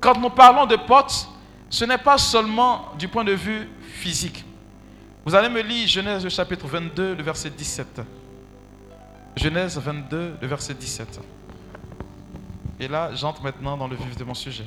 Quand 0.00 0.18
nous 0.18 0.30
parlons 0.30 0.64
de 0.66 0.76
portes, 0.76 1.28
ce 1.68 1.84
n'est 1.84 1.98
pas 1.98 2.18
seulement 2.18 2.92
du 2.98 3.08
point 3.08 3.24
de 3.24 3.32
vue 3.32 3.68
physique. 3.80 4.44
Vous 5.24 5.34
allez 5.34 5.48
me 5.48 5.60
lire 5.60 5.88
Genèse 5.88 6.28
chapitre 6.28 6.66
22, 6.66 7.16
le 7.16 7.22
verset 7.22 7.50
17. 7.50 8.00
Genèse 9.36 9.76
22, 9.78 10.36
le 10.40 10.46
verset 10.46 10.74
17. 10.74 11.20
Et 12.80 12.88
là, 12.88 13.10
j'entre 13.14 13.42
maintenant 13.42 13.76
dans 13.76 13.88
le 13.88 13.96
vif 13.96 14.16
de 14.16 14.24
mon 14.24 14.34
sujet. 14.34 14.64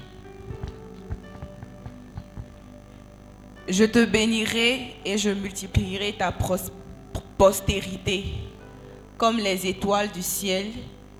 Je 3.67 3.85
te 3.85 4.05
bénirai 4.05 4.95
et 5.05 5.17
je 5.17 5.29
multiplierai 5.29 6.13
ta 6.13 6.33
postérité 7.37 8.25
comme 9.17 9.37
les 9.37 9.67
étoiles 9.67 10.11
du 10.11 10.23
ciel 10.23 10.67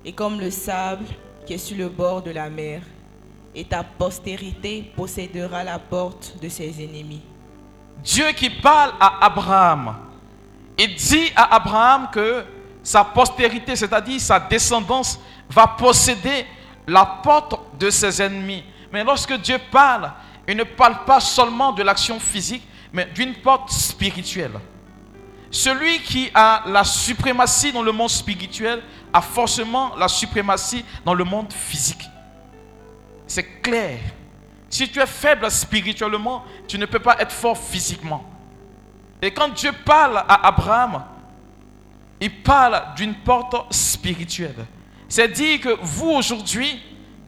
et 0.04 0.12
comme 0.12 0.40
le 0.40 0.50
sable 0.50 1.04
qui 1.46 1.54
est 1.54 1.58
sur 1.58 1.76
le 1.76 1.88
bord 1.88 2.22
de 2.22 2.32
la 2.32 2.50
mer. 2.50 2.82
Et 3.54 3.64
ta 3.64 3.84
postérité 3.84 4.92
possédera 4.96 5.62
la 5.62 5.78
porte 5.78 6.34
de 6.42 6.48
ses 6.48 6.82
ennemis. 6.82 7.22
Dieu 8.02 8.26
qui 8.32 8.50
parle 8.50 8.92
à 8.98 9.24
Abraham, 9.26 9.94
il 10.78 10.94
dit 10.96 11.30
à 11.36 11.54
Abraham 11.54 12.08
que 12.12 12.44
sa 12.82 13.04
postérité, 13.04 13.76
c'est-à-dire 13.76 14.20
sa 14.20 14.40
descendance, 14.40 15.20
va 15.48 15.66
posséder 15.68 16.44
la 16.86 17.04
porte 17.22 17.54
de 17.78 17.90
ses 17.90 18.20
ennemis. 18.20 18.64
Mais 18.92 19.04
lorsque 19.04 19.34
Dieu 19.34 19.58
parle, 19.70 20.10
il 20.48 20.56
ne 20.56 20.64
parle 20.64 21.04
pas 21.04 21.20
seulement 21.20 21.72
de 21.72 21.82
l'action 21.82 22.18
physique, 22.18 22.66
mais 22.92 23.06
d'une 23.06 23.34
porte 23.34 23.70
spirituelle. 23.70 24.58
Celui 25.50 26.00
qui 26.00 26.30
a 26.34 26.62
la 26.66 26.82
suprématie 26.82 27.72
dans 27.72 27.82
le 27.82 27.92
monde 27.92 28.10
spirituel 28.10 28.82
a 29.12 29.20
forcément 29.20 29.94
la 29.96 30.08
suprématie 30.08 30.84
dans 31.04 31.14
le 31.14 31.24
monde 31.24 31.52
physique. 31.52 32.08
C'est 33.26 33.60
clair. 33.62 33.98
Si 34.68 34.88
tu 34.88 34.98
es 35.00 35.06
faible 35.06 35.50
spirituellement, 35.50 36.44
tu 36.66 36.78
ne 36.78 36.86
peux 36.86 36.98
pas 36.98 37.16
être 37.20 37.32
fort 37.32 37.58
physiquement. 37.58 38.24
Et 39.20 39.30
quand 39.30 39.48
Dieu 39.50 39.72
parle 39.84 40.16
à 40.16 40.46
Abraham, 40.48 41.04
il 42.20 42.42
parle 42.42 42.82
d'une 42.96 43.14
porte 43.14 43.72
spirituelle. 43.72 44.66
C'est 45.08 45.28
dire 45.28 45.60
que 45.60 45.76
vous 45.82 46.10
aujourd'hui, 46.10 46.80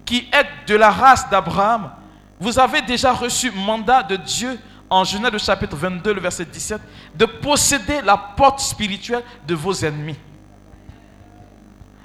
qui 0.07 0.29
êtes 0.33 0.67
de 0.67 0.77
la 0.77 0.91
race 0.91 1.29
d'Abraham, 1.29 1.91
vous 2.41 2.59
avez 2.59 2.83
déjà 2.83 3.13
reçu 3.13 3.51
mandat 3.51 4.03
de 4.03 4.17
Dieu 4.17 4.59
en 4.91 5.05
Genèse 5.05 5.45
chapitre 5.45 5.77
22, 5.77 6.15
le 6.15 6.21
verset 6.21 6.45
17, 6.45 6.81
de 7.15 7.25
posséder 7.25 8.03
la 8.03 8.17
porte 8.17 8.61
spirituelle 8.61 9.23
de 9.47 9.55
vos 9.55 9.73
ennemis. 9.85 10.17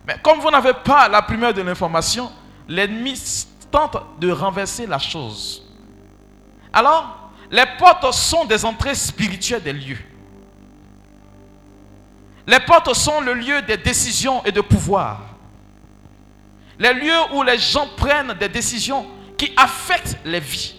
Mais 0.08 0.18
comme 0.24 0.40
vous 0.40 0.50
n'avez 0.50 0.74
pas 0.74 1.08
la 1.08 1.22
primeur 1.22 1.54
de 1.54 1.62
l'information, 1.62 2.32
l'ennemi 2.68 3.20
tente 3.70 3.98
de 4.20 4.32
renverser 4.32 4.88
la 4.88 4.98
chose. 4.98 5.64
Alors, 6.74 7.32
les 7.52 7.66
portes 7.78 8.12
sont 8.14 8.46
des 8.46 8.64
entrées 8.66 8.96
spirituelles 8.96 9.64
des 9.64 9.74
lieux. 9.74 10.00
Les 12.48 12.60
portes 12.60 12.94
sont 12.94 13.22
le 13.22 13.34
lieu 13.34 13.62
des 13.64 13.78
décisions 13.78 14.44
et 14.46 14.52
de 14.52 14.62
pouvoir. 14.62 15.22
Les 16.80 16.94
lieux 16.94 17.34
où 17.34 17.44
les 17.44 17.60
gens 17.60 17.88
prennent 17.98 18.34
des 18.40 18.50
décisions 18.50 19.06
qui 19.40 19.54
affectent 19.56 20.18
les 20.26 20.42
vies. 20.42 20.76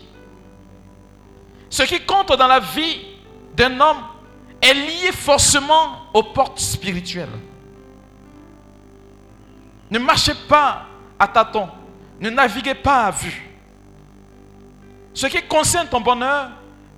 Ce 1.70 1.82
qui 1.84 1.98
compte 2.04 2.28
dans 2.28 2.46
la 2.46 2.60
vie 2.60 3.00
d'un 3.56 3.80
homme 3.80 3.96
est 4.60 4.74
lié 4.74 5.12
forcément 5.12 6.10
aux 6.12 6.22
portes 6.24 6.60
spirituelles. 6.60 7.30
Ne 9.90 9.98
marchez 9.98 10.34
pas 10.46 10.82
à 11.18 11.26
tâtons. 11.26 11.70
Ne 12.20 12.28
naviguez 12.28 12.74
pas 12.74 13.06
à 13.06 13.10
vue. 13.10 13.50
Ce 15.14 15.26
qui 15.26 15.42
concerne 15.42 15.88
ton 15.88 16.02
bonheur 16.02 16.50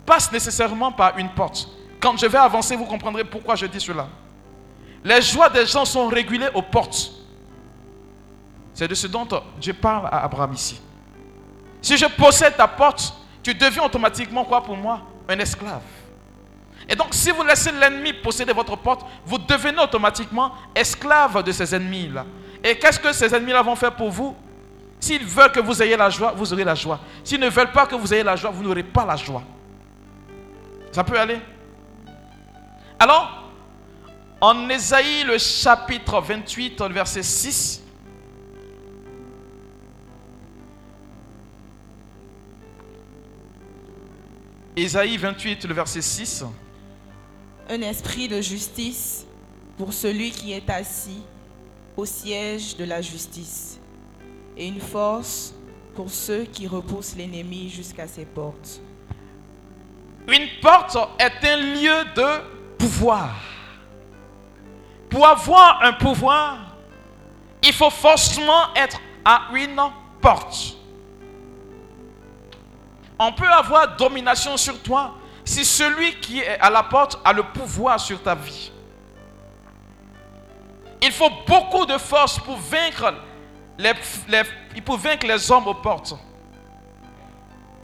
passe 0.05 0.33
nécessairement 0.33 0.91
par 0.91 1.17
une 1.17 1.31
porte. 1.31 1.69
Quand 2.01 2.17
je 2.19 2.27
vais 2.27 2.39
avancer, 2.39 2.75
vous 2.75 2.87
comprendrez 2.87 3.23
pourquoi 3.23 3.55
je 3.55 3.67
dis 3.67 3.81
cela. 3.81 4.09
Les 5.05 5.23
joies 5.23 5.49
des 5.49 5.65
gens 5.65 5.85
sont 5.85 6.09
régulées 6.09 6.51
aux 6.55 6.63
portes. 6.63 7.13
C'est 8.75 8.89
de 8.89 8.95
ce 8.97 9.07
dont 9.07 9.29
Dieu 9.61 9.75
parle 9.75 10.09
à 10.11 10.25
Abraham 10.25 10.53
ici. 10.55 10.81
Si 11.83 11.97
je 11.97 12.07
possède 12.07 12.57
ta 12.57 12.69
porte, 12.69 13.13
tu 13.43 13.53
deviens 13.53 13.83
automatiquement 13.83 14.45
quoi 14.45 14.63
pour 14.63 14.77
moi? 14.77 15.03
Un 15.29 15.39
esclave. 15.41 15.83
Et 16.89 16.95
donc, 16.95 17.09
si 17.11 17.31
vous 17.31 17.43
laissez 17.43 17.73
l'ennemi 17.73 18.13
posséder 18.13 18.53
votre 18.53 18.77
porte, 18.77 19.05
vous 19.27 19.39
devenez 19.39 19.81
automatiquement 19.81 20.53
esclave 20.75 21.43
de 21.43 21.53
ces 21.53 21.75
ennemis-là. 21.75 22.25
Et 22.63 22.79
qu'est-ce 22.79 22.99
que 22.99 23.13
ces 23.13 23.35
ennemis-là 23.35 23.63
vont 23.63 23.77
faire 23.77 23.95
pour 23.95 24.11
vous? 24.11 24.37
S'ils 25.01 25.25
veulent 25.25 25.51
que 25.51 25.61
vous 25.61 25.83
ayez 25.83 25.97
la 25.97 26.11
joie, 26.11 26.33
vous 26.37 26.53
aurez 26.53 26.65
la 26.65 26.77
joie. 26.77 27.01
S'ils 27.25 27.41
ne 27.41 27.49
veulent 27.49 27.73
pas 27.73 27.87
que 27.87 27.97
vous 27.97 28.15
ayez 28.15 28.23
la 28.23 28.37
joie, 28.37 28.51
vous 28.51 28.63
n'aurez 28.63 28.85
pas 28.85 29.05
la 29.05 29.17
joie. 29.17 29.43
Ça 30.93 31.03
peut 31.03 31.19
aller? 31.19 31.41
Alors, 32.99 33.51
en 34.41 34.69
Ésaïe, 34.69 35.25
le 35.25 35.39
chapitre 35.39 36.21
28, 36.21 36.81
le 36.83 36.95
verset 36.95 37.23
6, 37.25 37.82
Ésaïe 44.75 45.19
28, 45.19 45.67
le 45.67 45.75
verset 45.75 46.01
6. 46.01 46.47
Un 47.69 47.83
esprit 47.83 48.27
de 48.27 48.41
justice 48.41 49.27
pour 49.77 49.93
celui 49.93 50.31
qui 50.31 50.53
est 50.53 50.69
assis 50.71 51.23
au 51.95 52.07
siège 52.07 52.77
de 52.79 52.85
la 52.85 53.03
justice, 53.03 53.79
et 54.57 54.67
une 54.67 54.81
force 54.81 55.53
pour 55.95 56.09
ceux 56.09 56.45
qui 56.45 56.67
repoussent 56.67 57.15
l'ennemi 57.17 57.69
jusqu'à 57.69 58.07
ses 58.07 58.25
portes. 58.25 58.81
Une 60.27 60.49
porte 60.63 60.97
est 61.19 61.47
un 61.47 61.57
lieu 61.59 62.05
de 62.17 62.77
pouvoir. 62.79 63.35
Pour 65.11 65.27
avoir 65.27 65.83
un 65.83 65.93
pouvoir, 65.93 66.77
il 67.63 67.75
faut 67.75 67.91
forcément 67.91 68.73
être 68.75 68.99
à 69.23 69.51
une 69.55 69.79
porte. 70.23 70.79
On 73.25 73.33
peut 73.33 73.49
avoir 73.49 73.97
domination 73.97 74.57
sur 74.57 74.83
toi 74.83 75.15
si 75.45 75.65
celui 75.65 76.17
qui 76.17 76.41
est 76.41 76.59
à 76.59 76.71
la 76.71 76.83
porte 76.83 77.21
a 77.25 77.33
le 77.33 77.45
pouvoir 77.45 78.01
sur 78.01 78.21
ta 78.21 78.35
vie. 78.35 78.73
Il 81.01 81.13
faut 81.13 81.31
beaucoup 81.47 81.87
de 81.87 81.99
force 81.99 82.41
pour 82.41 82.57
vaincre 82.57 83.15
les, 83.79 85.51
hommes 85.53 85.69
aux 85.69 85.75
portes. 85.75 86.15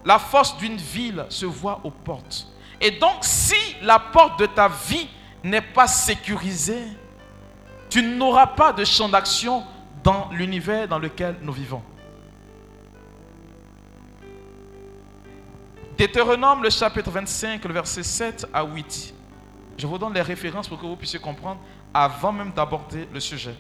La 0.05 0.19
force 0.19 0.57
d'une 0.57 0.77
ville 0.77 1.25
se 1.29 1.47
voit 1.47 1.81
aux 1.85 1.91
portes. 1.91 2.49
Et 2.81 2.91
donc, 2.93 3.19
si 3.23 3.77
la 3.83 4.01
porte 4.01 4.41
de 4.41 4.47
ta 4.47 4.69
vie 4.69 5.09
n'est 5.45 5.61
pas 5.61 5.87
sécurisée, 5.87 6.85
tu 7.91 8.03
n'auras 8.03 8.49
pas 8.49 8.73
de 8.73 8.85
champ 8.85 9.09
d'action 9.09 9.65
dans 10.03 10.31
l'univers 10.33 10.89
dans 10.89 10.99
lequel 10.99 11.37
nous 11.43 11.53
vivons. 11.53 11.83
Deutéronome, 15.99 16.63
le 16.63 16.71
chapitre 16.71 17.11
25, 17.11 17.65
le 17.65 17.75
verset 17.75 18.05
7 18.05 18.47
à 18.53 18.63
8. 18.63 19.15
Je 19.77 19.87
vous 19.87 19.99
donne 19.99 20.15
les 20.15 20.23
références 20.23 20.69
pour 20.69 20.81
que 20.81 20.87
vous 20.87 20.95
puissiez 20.95 21.19
comprendre 21.19 21.61
avant 21.93 22.31
même 22.31 22.53
d'aborder 22.53 23.09
le 23.13 23.19
sujet. 23.19 23.55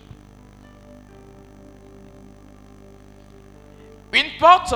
Une 4.12 4.38
porte 4.38 4.72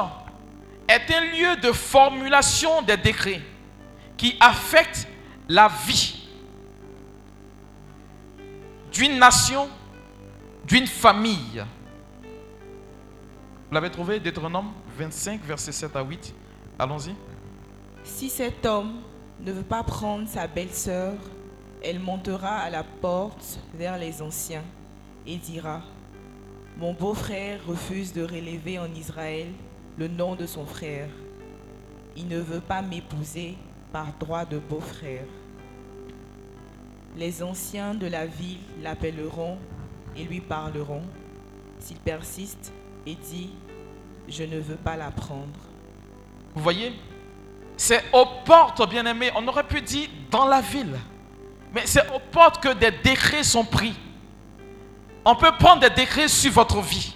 est 0.89 1.15
un 1.15 1.21
lieu 1.21 1.57
de 1.57 1.71
formulation 1.71 2.83
des 2.83 2.97
décrets 2.97 3.41
qui 4.17 4.37
affectent 4.41 5.07
la 5.49 5.69
vie 5.87 6.29
d'une 8.93 9.21
nation, 9.21 9.69
d'une 10.65 10.89
famille. 10.89 11.65
Vous 13.69 13.75
l'avez 13.75 13.91
trouvé, 13.91 14.19
Deutéronome 14.19 14.73
25, 14.99 15.43
verset 15.45 15.71
7 15.71 15.95
à 15.95 16.03
8. 16.03 16.35
Allons-y. 16.77 17.15
Si 18.05 18.29
cet 18.29 18.67
homme 18.67 19.01
ne 19.41 19.53
veut 19.53 19.63
pas 19.63 19.83
prendre 19.83 20.29
sa 20.29 20.47
belle-sœur, 20.47 21.15
elle 21.83 22.01
montera 22.01 22.59
à 22.59 22.71
la 22.71 22.85
porte 22.85 23.59
vers 23.75 23.99
les 23.99 24.23
anciens 24.23 24.65
et 25.27 25.37
dira, 25.37 25.83
Mon 26.77 26.93
beau-frère 26.93 27.65
refuse 27.67 28.13
de 28.13 28.23
relever 28.23 28.79
en 28.79 28.93
Israël 28.95 29.49
le 29.99 30.09
nom 30.09 30.35
de 30.35 30.47
son 30.47 30.67
frère. 30.67 31.09
Il 32.17 32.29
ne 32.29 32.39
veut 32.39 32.61
pas 32.61 32.83
m'épouser 32.83 33.57
par 33.93 34.13
droit 34.19 34.45
de 34.45 34.59
beau-frère. 34.59 35.27
Les 37.17 37.43
anciens 37.43 37.95
de 37.95 38.07
la 38.07 38.27
ville 38.27 38.61
l'appelleront 38.83 39.59
et 40.17 40.25
lui 40.25 40.41
parleront. 40.41 41.03
S'il 41.79 41.99
persiste 41.99 42.73
et 43.07 43.15
dit, 43.15 43.51
je 44.29 44.45
ne 44.45 44.59
veux 44.59 44.77
pas 44.77 44.97
la 44.97 45.11
prendre. 45.11 45.59
Vous 46.55 46.63
voyez 46.63 46.93
C'est 47.83 48.05
aux 48.13 48.27
portes, 48.45 48.89
bien-aimés. 48.89 49.33
On 49.35 49.49
aurait 49.49 49.67
pu 49.67 49.83
dire 49.83 50.09
dans 50.31 50.47
la 50.47 50.61
ville. 50.61 50.97
Mais 51.75 51.85
c'est 51.85 52.09
aux 52.13 52.21
portes 52.21 52.63
que 52.63 52.75
des 52.75 52.93
décrets 52.93 53.43
sont 53.43 53.65
pris. 53.65 53.93
On 55.25 55.35
peut 55.35 55.51
prendre 55.59 55.81
des 55.81 55.91
décrets 55.91 56.29
sur 56.29 56.53
votre 56.53 56.81
vie. 56.81 57.13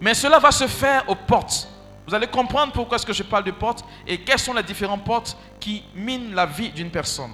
Mais 0.00 0.14
cela 0.14 0.38
va 0.38 0.52
se 0.52 0.66
faire 0.66 1.06
aux 1.06 1.14
portes. 1.14 1.68
Vous 2.06 2.14
allez 2.14 2.28
comprendre 2.28 2.72
pourquoi 2.72 2.96
est-ce 2.96 3.04
que 3.04 3.12
je 3.12 3.22
parle 3.22 3.44
de 3.44 3.50
portes 3.50 3.84
et 4.06 4.22
quelles 4.22 4.38
sont 4.38 4.54
les 4.54 4.62
différentes 4.62 5.04
portes 5.04 5.36
qui 5.60 5.84
minent 5.94 6.34
la 6.34 6.46
vie 6.46 6.70
d'une 6.70 6.90
personne. 6.90 7.32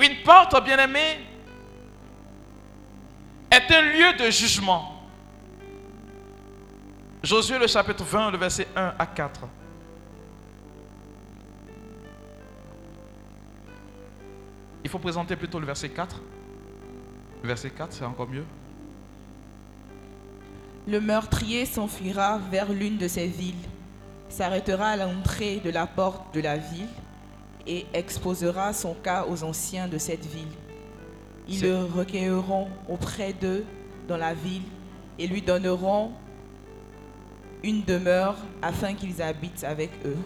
Une 0.00 0.22
porte, 0.22 0.64
bien 0.64 0.78
aimé, 0.78 1.20
est 3.50 3.70
un 3.74 3.82
lieu 3.82 4.14
de 4.14 4.30
jugement. 4.30 5.02
Josué 7.22 7.58
le 7.58 7.66
chapitre 7.66 8.04
20, 8.04 8.30
le 8.30 8.38
verset 8.38 8.68
1 8.74 8.94
à 8.98 9.04
4. 9.04 9.40
Il 14.84 14.90
faut 14.90 14.98
présenter 14.98 15.36
plutôt 15.36 15.60
le 15.60 15.66
verset 15.66 15.90
4. 15.90 16.20
Le 17.42 17.48
verset 17.48 17.70
4, 17.70 17.92
c'est 17.92 18.04
encore 18.04 18.28
mieux. 18.28 18.44
Le 20.86 21.00
meurtrier 21.00 21.66
s'enfuira 21.66 22.38
vers 22.50 22.72
l'une 22.72 22.96
de 22.96 23.06
ces 23.06 23.26
villes, 23.26 23.54
s'arrêtera 24.28 24.88
à 24.88 24.96
l'entrée 24.96 25.60
de 25.64 25.70
la 25.70 25.86
porte 25.86 26.34
de 26.34 26.40
la 26.40 26.56
ville 26.56 26.88
et 27.66 27.86
exposera 27.92 28.72
son 28.72 28.94
cas 28.94 29.26
aux 29.28 29.44
anciens 29.44 29.88
de 29.88 29.98
cette 29.98 30.24
ville. 30.24 30.48
Ils 31.48 31.62
le 31.62 31.84
recueilleront 31.84 32.68
auprès 32.88 33.32
d'eux 33.32 33.64
dans 34.08 34.16
la 34.16 34.34
ville 34.34 34.62
et 35.18 35.26
lui 35.26 35.42
donneront 35.42 36.12
une 37.62 37.82
demeure 37.84 38.36
afin 38.62 38.94
qu'ils 38.94 39.20
habitent 39.20 39.64
avec 39.64 39.90
eux. 40.06 40.16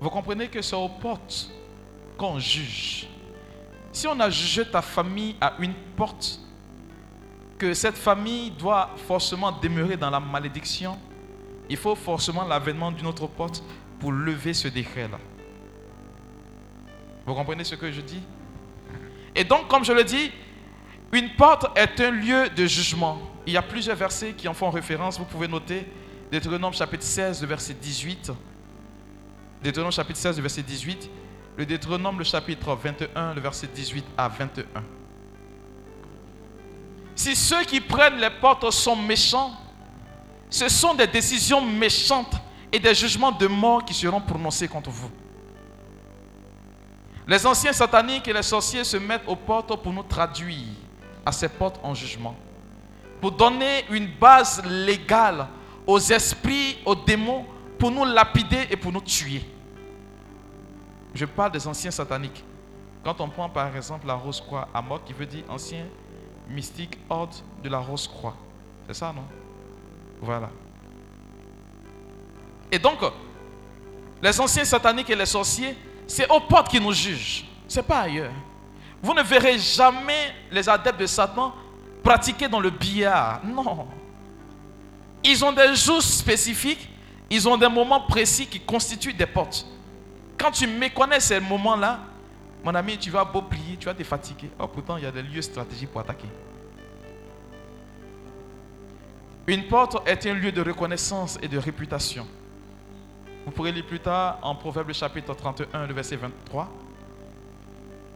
Vous 0.00 0.10
comprenez 0.10 0.48
que 0.48 0.60
c'est 0.60 0.76
aux 0.76 0.88
portes 0.88 1.50
qu'on 2.18 2.38
juge. 2.38 3.08
Si 3.96 4.06
on 4.06 4.20
a 4.20 4.28
jugé 4.28 4.62
ta 4.66 4.82
famille 4.82 5.36
à 5.40 5.54
une 5.58 5.72
porte, 5.96 6.38
que 7.56 7.72
cette 7.72 7.96
famille 7.96 8.50
doit 8.50 8.90
forcément 9.08 9.50
demeurer 9.50 9.96
dans 9.96 10.10
la 10.10 10.20
malédiction, 10.20 10.98
il 11.70 11.78
faut 11.78 11.94
forcément 11.94 12.44
l'avènement 12.44 12.92
d'une 12.92 13.06
autre 13.06 13.26
porte 13.26 13.64
pour 13.98 14.12
lever 14.12 14.52
ce 14.52 14.68
décret-là. 14.68 15.18
Vous 17.24 17.32
comprenez 17.32 17.64
ce 17.64 17.74
que 17.74 17.90
je 17.90 18.02
dis? 18.02 18.20
Et 19.34 19.44
donc, 19.44 19.66
comme 19.66 19.82
je 19.82 19.94
le 19.94 20.04
dis, 20.04 20.30
une 21.10 21.30
porte 21.30 21.66
est 21.74 21.98
un 21.98 22.10
lieu 22.10 22.50
de 22.50 22.66
jugement. 22.66 23.18
Il 23.46 23.54
y 23.54 23.56
a 23.56 23.62
plusieurs 23.62 23.96
versets 23.96 24.34
qui 24.34 24.46
en 24.46 24.52
font 24.52 24.68
référence. 24.68 25.18
Vous 25.18 25.24
pouvez 25.24 25.48
noter 25.48 25.90
Deutéronome 26.30 26.74
chapitre 26.74 27.02
16, 27.02 27.40
le 27.40 27.48
verset 27.48 27.72
18. 27.72 28.30
Deutéronome 29.64 29.90
chapitre 29.90 30.18
16, 30.18 30.36
le 30.36 30.42
verset 30.42 30.62
18. 30.62 31.08
Le 31.56 31.64
Deutéronome, 31.64 32.18
le 32.18 32.24
chapitre 32.24 32.74
21, 32.74 33.34
le 33.34 33.40
verset 33.40 33.66
18 33.68 34.04
à 34.18 34.28
21. 34.28 34.64
Si 37.14 37.34
ceux 37.34 37.64
qui 37.64 37.80
prennent 37.80 38.18
les 38.20 38.28
portes 38.28 38.70
sont 38.70 38.94
méchants, 38.94 39.52
ce 40.50 40.68
sont 40.68 40.94
des 40.94 41.06
décisions 41.06 41.62
méchantes 41.64 42.34
et 42.70 42.78
des 42.78 42.94
jugements 42.94 43.32
de 43.32 43.46
mort 43.46 43.84
qui 43.86 43.94
seront 43.94 44.20
prononcés 44.20 44.68
contre 44.68 44.90
vous. 44.90 45.10
Les 47.26 47.44
anciens 47.46 47.72
sataniques 47.72 48.28
et 48.28 48.34
les 48.34 48.42
sorciers 48.42 48.84
se 48.84 48.98
mettent 48.98 49.26
aux 49.26 49.34
portes 49.34 49.82
pour 49.82 49.92
nous 49.92 50.02
traduire 50.02 50.66
à 51.24 51.32
ces 51.32 51.48
portes 51.48 51.80
en 51.82 51.94
jugement, 51.94 52.36
pour 53.20 53.32
donner 53.32 53.86
une 53.90 54.06
base 54.06 54.62
légale 54.64 55.48
aux 55.86 55.98
esprits, 55.98 56.76
aux 56.84 56.94
démons, 56.94 57.46
pour 57.78 57.90
nous 57.90 58.04
lapider 58.04 58.66
et 58.70 58.76
pour 58.76 58.92
nous 58.92 59.00
tuer. 59.00 59.42
Je 61.16 61.24
parle 61.24 61.50
des 61.50 61.66
anciens 61.66 61.90
sataniques. 61.90 62.44
Quand 63.02 63.20
on 63.20 63.28
prend 63.28 63.48
par 63.48 63.74
exemple 63.74 64.06
la 64.06 64.14
rose-croix 64.14 64.68
à 64.74 64.82
mort, 64.82 65.02
qui 65.02 65.14
veut 65.14 65.24
dire 65.24 65.44
ancien 65.48 65.84
mystique 66.48 66.98
ordre 67.08 67.36
de 67.62 67.68
la 67.68 67.78
rose-croix. 67.78 68.36
C'est 68.86 68.94
ça, 68.94 69.12
non? 69.14 69.24
Voilà. 70.20 70.50
Et 72.70 72.78
donc, 72.78 72.98
les 74.22 74.40
anciens 74.40 74.64
sataniques 74.64 75.08
et 75.08 75.16
les 75.16 75.26
sorciers, 75.26 75.76
c'est 76.06 76.28
aux 76.30 76.40
portes 76.40 76.68
qui 76.68 76.80
nous 76.80 76.92
jugent. 76.92 77.46
C'est 77.66 77.82
pas 77.82 78.00
ailleurs. 78.00 78.32
Vous 79.02 79.14
ne 79.14 79.22
verrez 79.22 79.58
jamais 79.58 80.34
les 80.50 80.68
adeptes 80.68 81.00
de 81.00 81.06
Satan 81.06 81.54
pratiquer 82.02 82.48
dans 82.48 82.60
le 82.60 82.70
billard. 82.70 83.40
Non. 83.44 83.86
Ils 85.24 85.44
ont 85.44 85.52
des 85.52 85.74
jours 85.74 86.02
spécifiques, 86.02 86.88
ils 87.30 87.48
ont 87.48 87.56
des 87.56 87.68
moments 87.68 88.02
précis 88.02 88.46
qui 88.46 88.60
constituent 88.60 89.14
des 89.14 89.26
portes. 89.26 89.66
Quand 90.38 90.50
tu 90.50 90.66
méconnais 90.66 91.20
ces 91.20 91.40
moments-là, 91.40 92.00
mon 92.62 92.74
ami, 92.74 92.98
tu 92.98 93.10
vas 93.10 93.24
beau 93.24 93.42
plier, 93.42 93.76
tu 93.76 93.86
vas 93.86 93.94
te 93.94 94.02
fatiguer. 94.02 94.50
Oh, 94.58 94.66
pourtant, 94.66 94.96
il 94.96 95.04
y 95.04 95.06
a 95.06 95.12
des 95.12 95.22
lieux 95.22 95.42
stratégiques 95.42 95.90
pour 95.90 96.00
attaquer. 96.00 96.28
Une 99.46 99.68
porte 99.68 100.06
est 100.08 100.26
un 100.26 100.34
lieu 100.34 100.50
de 100.50 100.60
reconnaissance 100.60 101.38
et 101.40 101.48
de 101.48 101.58
réputation. 101.58 102.26
Vous 103.44 103.52
pourrez 103.52 103.70
lire 103.70 103.86
plus 103.86 104.00
tard 104.00 104.38
en 104.42 104.56
Proverbe 104.56 104.92
chapitre 104.92 105.32
31, 105.32 105.86
le 105.86 105.94
verset 105.94 106.16
23. 106.16 106.68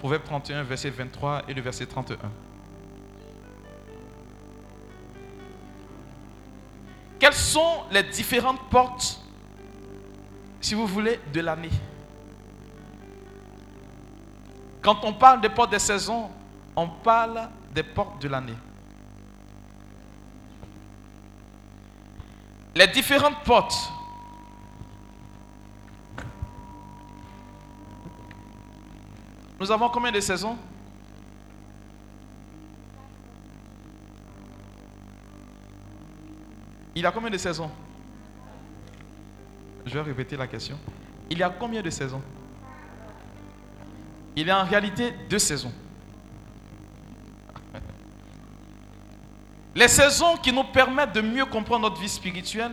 Proverbe 0.00 0.24
31, 0.24 0.64
verset 0.64 0.90
23 0.90 1.42
et 1.46 1.54
le 1.54 1.62
verset 1.62 1.86
31. 1.86 2.18
Quelles 7.20 7.32
sont 7.34 7.84
les 7.92 8.02
différentes 8.02 8.68
portes, 8.70 9.20
si 10.60 10.74
vous 10.74 10.86
voulez, 10.86 11.20
de 11.32 11.40
l'année? 11.40 11.70
Quand 14.82 15.04
on 15.04 15.12
parle 15.12 15.40
des 15.40 15.48
portes 15.48 15.70
des 15.70 15.78
saisons, 15.78 16.30
on 16.74 16.88
parle 16.88 17.48
des 17.74 17.82
portes 17.82 18.20
de 18.22 18.28
l'année. 18.28 18.56
Les 22.74 22.86
différentes 22.86 23.42
portes 23.44 23.92
Nous 29.60 29.70
avons 29.70 29.90
combien 29.90 30.10
de 30.10 30.20
saisons? 30.20 30.56
Il 36.94 37.02
y 37.02 37.06
a 37.06 37.12
combien 37.12 37.28
de 37.28 37.36
saisons? 37.36 37.70
Je 39.84 39.92
vais 39.92 40.00
répéter 40.00 40.38
la 40.38 40.46
question. 40.46 40.78
Il 41.28 41.36
y 41.38 41.42
a 41.42 41.50
combien 41.50 41.82
de 41.82 41.90
saisons? 41.90 42.22
Il 44.36 44.46
y 44.46 44.50
a 44.50 44.60
en 44.60 44.64
réalité 44.64 45.12
deux 45.28 45.38
saisons. 45.38 45.72
Les 49.74 49.88
saisons 49.88 50.36
qui 50.36 50.52
nous 50.52 50.64
permettent 50.64 51.12
de 51.12 51.20
mieux 51.20 51.46
comprendre 51.46 51.82
notre 51.82 52.00
vie 52.00 52.08
spirituelle, 52.08 52.72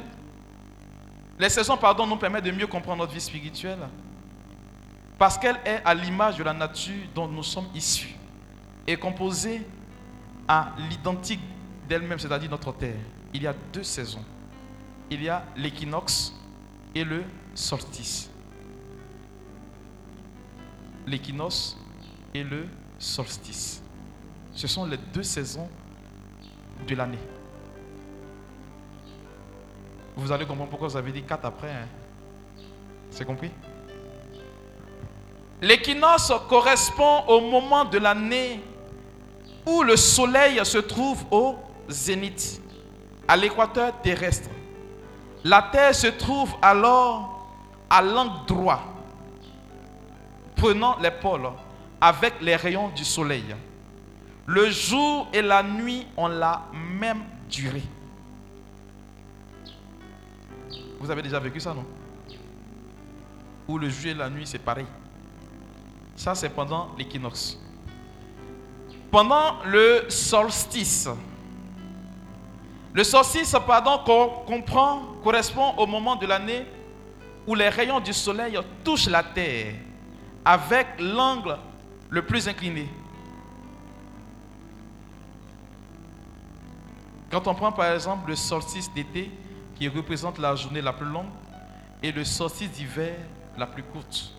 les 1.40 1.50
saisons, 1.50 1.78
pardon, 1.78 2.08
nous 2.08 2.16
permettent 2.16 2.46
de 2.46 2.52
mieux 2.52 2.66
comprendre 2.66 3.04
notre 3.04 3.14
vie 3.14 3.22
spirituelle, 3.22 3.78
parce 5.20 5.38
qu'elle 5.38 5.60
est 5.66 5.82
à 5.86 5.94
l'image 5.94 6.38
de 6.38 6.44
la 6.44 6.54
nature 6.54 7.04
dont 7.14 7.28
nous 7.28 7.44
sommes 7.44 7.68
issus, 7.76 8.16
et 8.88 8.98
composée 8.98 9.66
à 10.48 10.74
l'identique 10.90 11.42
d'elle-même, 11.88 12.18
c'est-à-dire 12.18 12.50
notre 12.50 12.72
terre. 12.74 12.96
Il 13.34 13.44
y 13.44 13.48
a 13.48 13.54
deux 13.74 13.84
saisons. 13.84 14.24
Il 15.10 15.22
y 15.22 15.30
a 15.30 15.46
l'équinoxe 15.56 16.34
et 16.96 17.04
le 17.04 17.24
solstice. 17.54 18.30
L'équinoxe 21.08 21.78
et 22.34 22.44
le 22.44 22.68
solstice. 23.00 23.82
Ce 24.54 24.68
sont 24.68 24.86
les 24.86 24.98
deux 24.98 25.24
saisons 25.24 25.70
de 26.88 26.96
l'année. 26.96 27.20
Vous 30.16 30.32
allez 30.32 30.46
comprendre 30.46 30.70
pourquoi 30.70 30.88
vous 30.88 30.98
avez 30.98 31.12
dit 31.12 31.24
quatre 31.24 31.46
après. 31.46 31.72
Hein. 31.72 31.88
C'est 33.10 33.26
compris? 33.26 33.52
L'équinoxe 35.62 36.32
correspond 36.50 37.24
au 37.28 37.42
moment 37.42 37.86
de 37.86 37.98
l'année 37.98 38.62
où 39.66 39.84
le 39.84 39.96
soleil 39.96 40.64
se 40.66 40.78
trouve 40.78 41.24
au 41.32 41.56
zénith, 41.90 42.62
à 43.28 43.36
l'équateur 43.36 43.94
terrestre. 44.02 44.50
La 45.44 45.62
Terre 45.72 45.96
se 45.96 46.08
trouve 46.08 46.54
alors 46.62 47.48
à 47.90 48.02
l'angle 48.02 48.46
droit, 48.48 48.82
prenant 50.58 50.98
les 51.00 51.12
pôles 51.12 51.50
avec 52.02 52.34
les 52.42 52.56
rayons 52.56 52.90
du 52.90 53.06
soleil. 53.06 53.56
Le 54.46 54.70
jour 54.70 55.28
et 55.34 55.42
la 55.42 55.64
nuit 55.64 56.06
ont 56.18 56.28
la 56.28 56.64
même 56.74 57.24
durer. 57.50 57.84
Vous 61.00 61.12
avez 61.12 61.22
déjà 61.22 61.40
vécu 61.40 61.60
ça, 61.60 61.74
non? 61.74 61.86
Ou 63.68 63.78
le 63.78 63.90
jour 63.90 64.12
et 64.12 64.14
la 64.14 64.30
nuit, 64.30 64.48
c'est 64.48 64.60
pareil. 64.60 64.86
Ça, 66.16 66.34
c'est 66.34 66.50
pendant 66.50 66.90
l'équinoxe. 66.98 67.60
Pendant 69.12 69.64
le 69.66 70.06
solstice. 70.10 71.08
Le 72.94 73.04
solstice, 73.04 73.56
pardon, 73.66 74.00
qu'on 74.04 74.30
comprend, 74.46 75.02
correspond 75.24 75.76
au 75.78 75.86
moment 75.86 76.16
de 76.16 76.26
l'année 76.26 76.66
où 77.46 77.54
les 77.54 77.70
rayons 77.70 78.00
du 78.00 78.14
soleil 78.14 78.58
touchent 78.84 79.08
la 79.08 79.24
terre 79.24 79.76
avec 80.48 80.88
l'angle 80.98 81.58
le 82.10 82.26
plus 82.26 82.48
incliné. 82.48 82.88
Quand 87.30 87.46
on 87.48 87.54
prend 87.54 87.74
par 87.74 87.92
exemple 87.92 88.30
le 88.30 88.36
solstice 88.38 88.90
d'été, 88.94 89.30
qui 89.76 89.90
représente 89.90 90.40
la 90.40 90.56
journée 90.56 90.82
la 90.82 90.94
plus 90.94 91.06
longue, 91.06 91.28
et 92.02 92.14
le 92.14 92.24
solstice 92.24 92.72
d'hiver 92.72 93.18
la 93.58 93.68
plus 93.68 93.84
courte. 93.84 94.32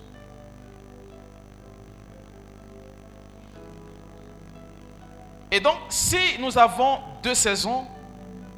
Et 5.51 5.61
donc, 5.61 5.77
si 5.90 6.40
nous 6.40 6.57
avons 6.57 7.01
deux 7.23 7.35
saisons 7.35 7.85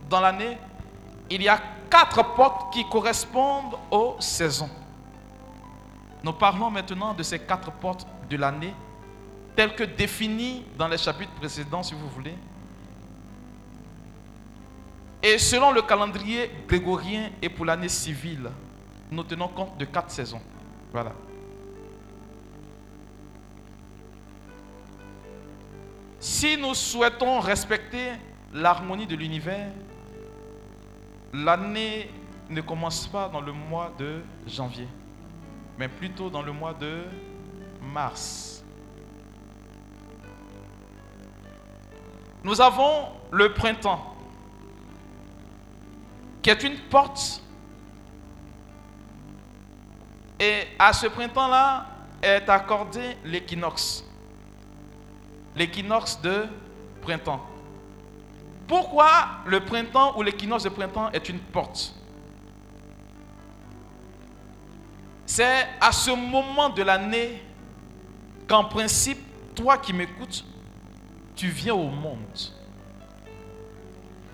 dans 0.09 0.21
l'année, 0.21 0.57
il 1.29 1.43
y 1.43 1.49
a 1.49 1.61
quatre 1.91 2.33
portes 2.37 2.73
qui 2.73 2.89
correspondent 2.89 3.75
aux 3.91 4.15
saisons. 4.21 4.71
Nous 6.23 6.33
parlons 6.33 6.71
maintenant 6.71 7.15
de 7.15 7.23
ces 7.23 7.39
quatre 7.39 7.71
portes 7.73 8.07
de 8.29 8.37
l'année, 8.37 8.75
telles 9.57 9.75
que 9.75 9.85
définies 9.85 10.65
dans 10.77 10.89
les 10.89 10.99
chapitres 10.99 11.33
précédents, 11.33 11.83
si 11.83 11.95
vous 11.95 12.09
voulez. 12.09 12.35
Et 15.23 15.39
selon 15.39 15.73
le 15.73 15.83
calendrier 15.83 16.51
grégorien 16.67 17.31
et 17.43 17.49
pour 17.49 17.65
l'année 17.65 17.89
civile, 17.89 18.51
nous 19.11 19.23
tenons 19.25 19.49
compte 19.49 19.77
de 19.77 19.85
quatre 19.85 20.11
saisons. 20.11 20.41
Voilà. 20.93 21.13
Si 26.19 26.57
nous 26.57 26.75
souhaitons 26.75 27.41
respecter 27.41 28.13
l'harmonie 28.53 29.07
de 29.07 29.17
l'univers, 29.17 29.71
l'année 31.33 32.11
ne 32.49 32.61
commence 32.61 33.07
pas 33.07 33.29
dans 33.29 33.41
le 33.41 33.53
mois 33.53 33.93
de 33.99 34.21
janvier, 34.47 34.89
mais 35.81 35.89
plutôt 35.89 36.29
dans 36.29 36.43
le 36.43 36.53
mois 36.53 36.75
de 36.75 37.05
mars. 37.81 38.63
Nous 42.45 42.61
avons 42.61 43.09
le 43.31 43.55
printemps, 43.55 44.15
qui 46.43 46.51
est 46.51 46.63
une 46.65 46.77
porte. 46.91 47.43
Et 50.39 50.69
à 50.79 50.93
ce 50.93 51.07
printemps-là 51.07 51.87
est 52.23 52.47
accordé 52.51 53.17
l'équinoxe 53.25 54.05
l'équinoxe 55.57 56.21
de 56.21 56.45
printemps. 57.01 57.45
Pourquoi 58.69 59.11
le 59.47 59.65
printemps 59.65 60.17
ou 60.19 60.23
l'équinoxe 60.23 60.65
de 60.65 60.69
printemps 60.69 61.11
est 61.13 61.29
une 61.31 61.39
porte? 61.39 61.95
C'est 65.33 65.69
à 65.81 65.93
ce 65.93 66.11
moment 66.11 66.71
de 66.71 66.83
l'année 66.83 67.41
qu'en 68.49 68.65
principe, 68.65 69.21
toi 69.55 69.79
qui 69.79 69.93
m'écoutes, 69.93 70.45
tu 71.37 71.47
viens 71.47 71.73
au 71.73 71.87
monde. 71.87 72.19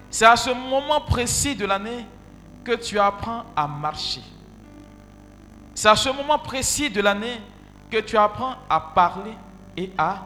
C'est 0.09 0.25
à 0.25 0.37
ce 0.37 0.49
moment 0.49 1.03
précis 1.03 1.55
de 1.55 1.67
l'année 1.67 2.07
que 2.65 2.73
tu 2.77 2.99
apprends 2.99 3.45
à 3.55 3.69
marcher. 3.69 4.23
C'est 5.75 5.91
à 5.91 5.97
ce 5.97 6.09
moment 6.09 6.39
précis 6.39 6.89
de 6.89 7.03
l'année 7.03 7.43
que 7.91 7.99
tu 7.99 8.17
apprends 8.17 8.55
à 8.71 8.81
parler 8.81 9.35
et 9.77 9.93
à 9.99 10.23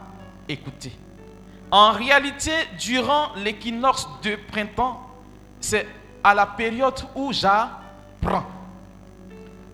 écouter. 0.49 0.93
En 1.73 1.91
réalité, 1.91 2.53
durant 2.79 3.35
l'équinoxe 3.35 4.07
de 4.23 4.37
printemps, 4.37 5.05
c'est 5.59 5.89
à 6.23 6.33
la 6.33 6.47
période 6.47 7.01
où 7.17 7.33
j'apprends. 7.33 8.60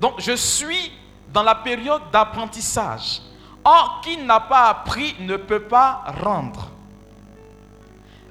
Donc, 0.01 0.21
je 0.21 0.33
suis 0.33 0.93
dans 1.33 1.43
la 1.43 1.55
période 1.55 2.03
d'apprentissage. 2.13 3.23
Or, 3.65 4.01
qui 4.03 4.17
n'a 4.17 4.41
pas 4.41 4.69
appris 4.69 5.17
ne 5.21 5.37
peut 5.37 5.63
pas 5.63 6.05
rendre. 6.23 6.71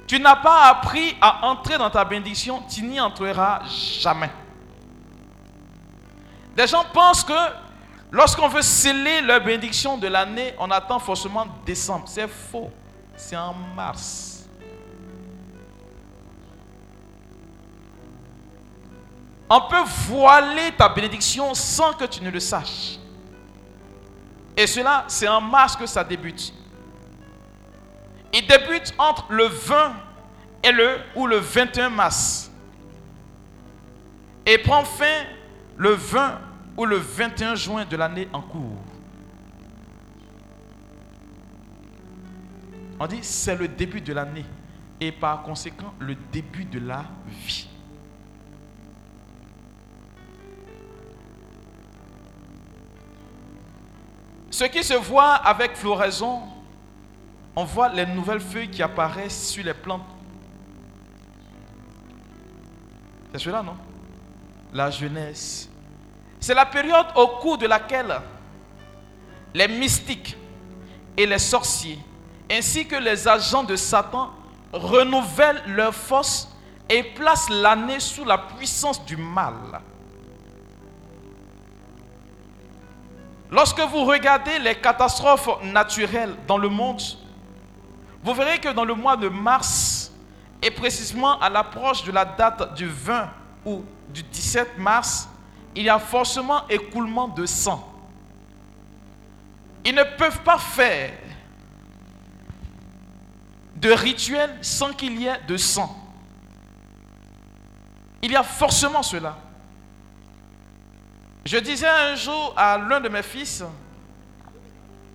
Tu 0.08 0.20
n'as 0.20 0.36
pas 0.36 0.70
appris 0.70 1.16
à 1.20 1.46
entrer 1.48 1.78
dans 1.78 1.90
ta 1.90 2.06
bénédiction, 2.06 2.62
tu 2.70 2.84
n'y 2.84 3.00
entreras 3.00 3.62
jamais. 3.66 4.30
Des 6.56 6.68
gens 6.68 6.86
pensent 6.94 7.24
que 7.24 7.34
Lorsqu'on 8.16 8.48
veut 8.48 8.62
sceller 8.62 9.20
la 9.20 9.42
bénédiction 9.42 9.98
de 9.98 10.08
l'année, 10.08 10.54
on 10.58 10.72
attend 10.72 11.00
forcément 11.00 11.46
décembre. 11.66 12.06
C'est 12.08 12.30
faux. 12.30 12.72
C'est 13.18 13.36
en 13.36 13.54
mars. 13.76 14.45
On 19.50 19.62
peut 19.62 19.84
voiler 20.08 20.72
ta 20.78 20.90
bénédiction 20.90 21.54
sans 21.54 21.94
que 21.94 22.06
tu 22.06 22.24
ne 22.24 22.32
le 22.32 22.40
saches. 22.40 22.98
Et 24.58 24.68
cela, 24.68 25.06
c'est 25.08 25.28
en 25.28 25.42
mars 25.42 25.76
que 25.76 25.86
ça 25.86 26.04
débute. 26.04 26.54
Il 28.34 28.48
débute 28.48 28.94
entre 28.98 29.26
le 29.30 29.46
20 29.46 29.94
et 30.64 30.72
le 30.72 30.98
ou 31.16 31.28
le 31.28 31.38
21 31.38 31.90
mars. 31.90 32.52
Et 34.46 34.58
prend 34.58 34.84
fin 34.84 35.24
le 35.78 35.92
20 35.92 36.40
ou 36.78 36.86
le 36.86 36.98
21 36.98 37.56
juin 37.56 37.86
de 37.86 37.98
l'année 37.98 38.28
en 38.34 38.42
cours. 38.42 38.82
On 43.00 43.08
dit 43.08 43.20
c'est 43.22 43.56
le 43.56 43.68
début 43.68 44.02
de 44.02 44.14
l'année 44.14 44.46
et 45.02 45.12
par 45.12 45.44
conséquent 45.44 45.94
le 46.00 46.16
début 46.32 46.66
de 46.66 46.80
la 46.80 47.04
vie. 47.28 47.68
Ce 54.56 54.64
qui 54.64 54.86
se 54.86 54.94
voit 54.94 55.34
avec 55.34 55.76
floraison, 55.76 56.44
on 57.58 57.66
voit 57.66 57.90
les 57.90 58.06
nouvelles 58.06 58.40
feuilles 58.40 58.70
qui 58.70 58.82
apparaissent 58.82 59.50
sur 59.50 59.66
les 59.66 59.74
plantes. 59.74 60.08
C'est 63.34 63.40
cela, 63.40 63.62
non? 63.62 63.76
La 64.72 64.90
jeunesse, 64.90 65.68
c'est 66.40 66.54
la 66.54 66.66
période 66.66 67.08
au 67.18 67.28
cours 67.28 67.58
de 67.58 67.68
laquelle 67.68 68.18
les 69.54 69.68
mystiques 69.68 70.38
et 71.18 71.26
les 71.26 71.40
sorciers, 71.40 72.00
ainsi 72.50 72.88
que 72.88 72.96
les 72.96 73.28
agents 73.28 73.66
de 73.66 73.76
Satan, 73.76 74.32
renouvellent 74.72 75.64
leurs 75.68 75.94
forces 75.94 76.48
et 76.88 77.04
placent 77.04 77.50
l'année 77.50 78.00
sous 78.00 78.24
la 78.24 78.38
puissance 78.38 79.04
du 79.04 79.18
mal. 79.18 79.82
Lorsque 83.56 83.80
vous 83.80 84.04
regardez 84.04 84.60
les 84.60 84.76
catastrophes 84.76 85.64
naturelles 85.64 86.36
dans 86.46 86.58
le 86.58 86.68
monde, 86.68 87.02
vous 88.22 88.34
verrez 88.34 88.60
que 88.60 88.68
dans 88.68 88.84
le 88.84 88.94
mois 88.94 89.16
de 89.16 89.30
mars, 89.30 90.12
et 90.62 90.70
précisément 90.70 91.40
à 91.40 91.50
l'approche 91.50 92.04
de 92.04 92.12
la 92.12 92.26
date 92.26 92.74
du 92.74 92.86
20 92.86 93.30
ou 93.64 93.86
du 94.10 94.24
17 94.24 94.78
mars, 94.78 95.30
il 95.74 95.84
y 95.84 95.90
a 95.90 96.00
forcément 96.00 96.68
écoulement 96.68 97.30
de 97.30 97.46
sang. 97.46 97.94
Ils 99.86 99.96
ne 99.96 100.04
peuvent 100.04 100.42
pas 100.42 100.58
faire 100.58 101.14
de 103.78 103.90
rituel 103.90 104.54
sans 104.62 104.92
qu'il 104.92 105.18
y 105.22 105.28
ait 105.28 105.40
de 105.48 105.56
sang. 105.56 105.96
Il 108.22 108.34
y 108.34 108.36
a 108.36 108.44
forcément 108.44 109.02
cela. 109.02 109.38
Je 111.46 111.58
disais 111.58 111.88
un 111.88 112.16
jour 112.16 112.54
à 112.58 112.78
l'un 112.78 113.00
de 113.00 113.08
mes 113.08 113.22
fils, 113.22 113.64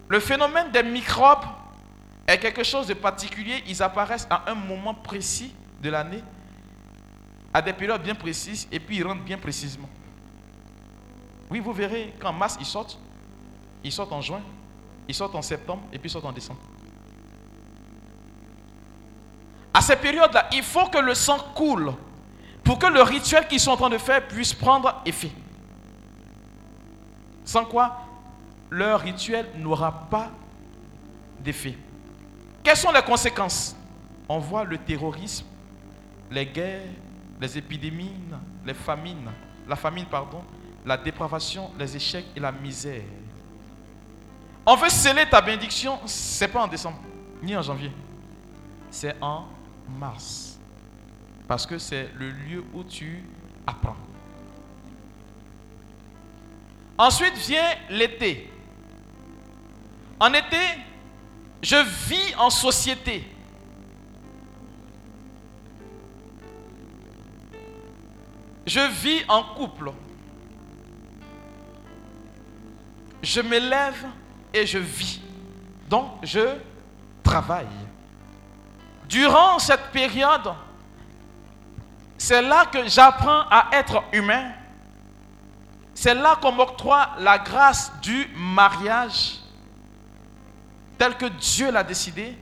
le 0.09 0.21
phénomène 0.21 0.71
des 0.71 0.85
microbes 0.85 1.45
est 2.27 2.39
quelque 2.39 2.63
chose 2.63 2.87
de 2.87 2.95
particulier. 2.95 3.65
Ils 3.67 3.83
apparaissent 3.83 4.29
à 4.31 4.49
un 4.49 4.55
moment 4.55 4.95
précis 4.95 5.53
de 5.83 5.91
l'année, 5.91 6.23
à 7.53 7.61
des 7.61 7.73
périodes 7.73 8.03
bien 8.03 8.15
précises, 8.15 8.69
et 8.71 8.79
puis 8.79 8.99
ils 8.99 9.05
rentrent 9.05 9.25
bien 9.25 9.39
précisément. 9.39 9.89
Oui, 11.51 11.59
vous 11.59 11.73
verrez, 11.73 12.15
qu'en 12.21 12.33
mars, 12.33 12.57
ils 12.61 12.67
sortent. 12.67 12.99
Ils 13.83 13.91
sortent 13.91 14.13
en 14.13 14.21
juin, 14.21 14.43
ils 15.09 15.15
sortent 15.15 15.35
en 15.35 15.43
septembre 15.43 15.83
et 15.93 15.99
puis 15.99 16.09
ils 16.09 16.13
sortent 16.13 16.27
en 16.27 16.33
décembre. 16.33 16.61
À 19.73 19.81
ces 19.81 19.97
périodes-là, 19.97 20.49
il 20.53 20.63
faut 20.63 20.87
que 20.87 20.99
le 20.99 21.15
sang 21.15 21.39
coule 21.55 21.93
pour 22.63 22.79
que 22.79 22.87
le 22.87 23.03
rituel 23.03 23.49
qu'ils 23.49 23.59
sont 23.59 23.73
en 23.73 23.77
train 23.77 23.91
de 23.91 23.99
faire 23.99 24.29
puisse 24.29 24.53
prendre 24.53 25.01
effet. 25.07 25.31
Sans 27.51 27.65
quoi, 27.65 27.97
leur 28.71 29.01
rituel 29.01 29.45
n'aura 29.57 30.09
pas 30.09 30.31
d'effet. 31.41 31.77
Quelles 32.63 32.77
sont 32.77 32.93
les 32.93 33.03
conséquences? 33.03 33.75
On 34.29 34.39
voit 34.39 34.63
le 34.63 34.79
terrorisme, 34.79 35.47
les 36.31 36.47
guerres, 36.47 36.87
les 37.41 37.59
épidémies, 37.59 38.15
les 38.65 38.73
famines, 38.73 39.33
la 39.67 39.75
famine, 39.75 40.07
pardon, 40.07 40.45
la 40.87 40.97
dépravation, 40.97 41.73
les 41.77 41.97
échecs 41.97 42.27
et 42.37 42.39
la 42.39 42.53
misère. 42.53 43.03
On 44.65 44.77
veut 44.77 44.89
sceller 44.89 45.29
ta 45.29 45.41
bénédiction, 45.41 45.99
c'est 46.07 46.47
pas 46.47 46.63
en 46.63 46.69
décembre, 46.69 47.01
ni 47.43 47.57
en 47.57 47.63
janvier. 47.63 47.91
C'est 48.93 49.17
en 49.21 49.47
mars. 49.99 50.57
Parce 51.49 51.67
que 51.67 51.79
c'est 51.79 52.11
le 52.15 52.31
lieu 52.31 52.65
où 52.73 52.85
tu 52.85 53.25
apprends. 53.67 53.97
Ensuite 57.01 57.35
vient 57.39 57.77
l'été. 57.89 58.53
En 60.21 60.35
été, 60.35 60.59
je 61.63 61.77
vis 61.77 62.35
en 62.37 62.51
société. 62.51 63.25
Je 68.67 68.81
vis 68.81 69.25
en 69.29 69.43
couple. 69.43 69.93
Je 73.23 73.41
me 73.41 73.59
lève 73.59 74.07
et 74.53 74.67
je 74.67 74.77
vis. 74.77 75.23
Donc, 75.89 76.19
je 76.23 76.55
travaille. 77.23 77.67
Durant 79.09 79.59
cette 79.59 79.91
période, 79.91 80.53
c'est 82.19 82.43
là 82.43 82.67
que 82.67 82.87
j'apprends 82.87 83.45
à 83.51 83.71
être 83.73 84.03
humain. 84.13 84.53
C'est 86.01 86.15
là 86.15 86.35
qu'on 86.41 86.53
m'octroie 86.53 87.11
la 87.19 87.37
grâce 87.37 87.93
du 88.01 88.27
mariage 88.35 89.39
tel 90.97 91.15
que 91.15 91.27
Dieu 91.27 91.71
l'a 91.71 91.85
décidé, 91.85 92.39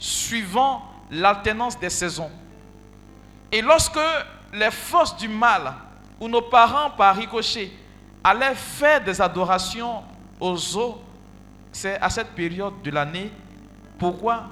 suivant 0.00 0.82
l'alternance 1.08 1.78
des 1.78 1.90
saisons. 1.90 2.32
Et 3.52 3.62
lorsque 3.62 4.00
les 4.52 4.72
forces 4.72 5.16
du 5.16 5.28
mal, 5.28 5.74
ou 6.18 6.26
nos 6.26 6.42
parents 6.42 6.90
par 6.90 7.14
ricochet, 7.14 7.70
allaient 8.24 8.56
faire 8.56 9.00
des 9.00 9.20
adorations 9.20 10.02
aux 10.40 10.76
eaux, 10.76 11.00
c'est 11.70 12.00
à 12.00 12.10
cette 12.10 12.30
période 12.30 12.82
de 12.82 12.90
l'année. 12.90 13.30
Pourquoi? 13.96 14.46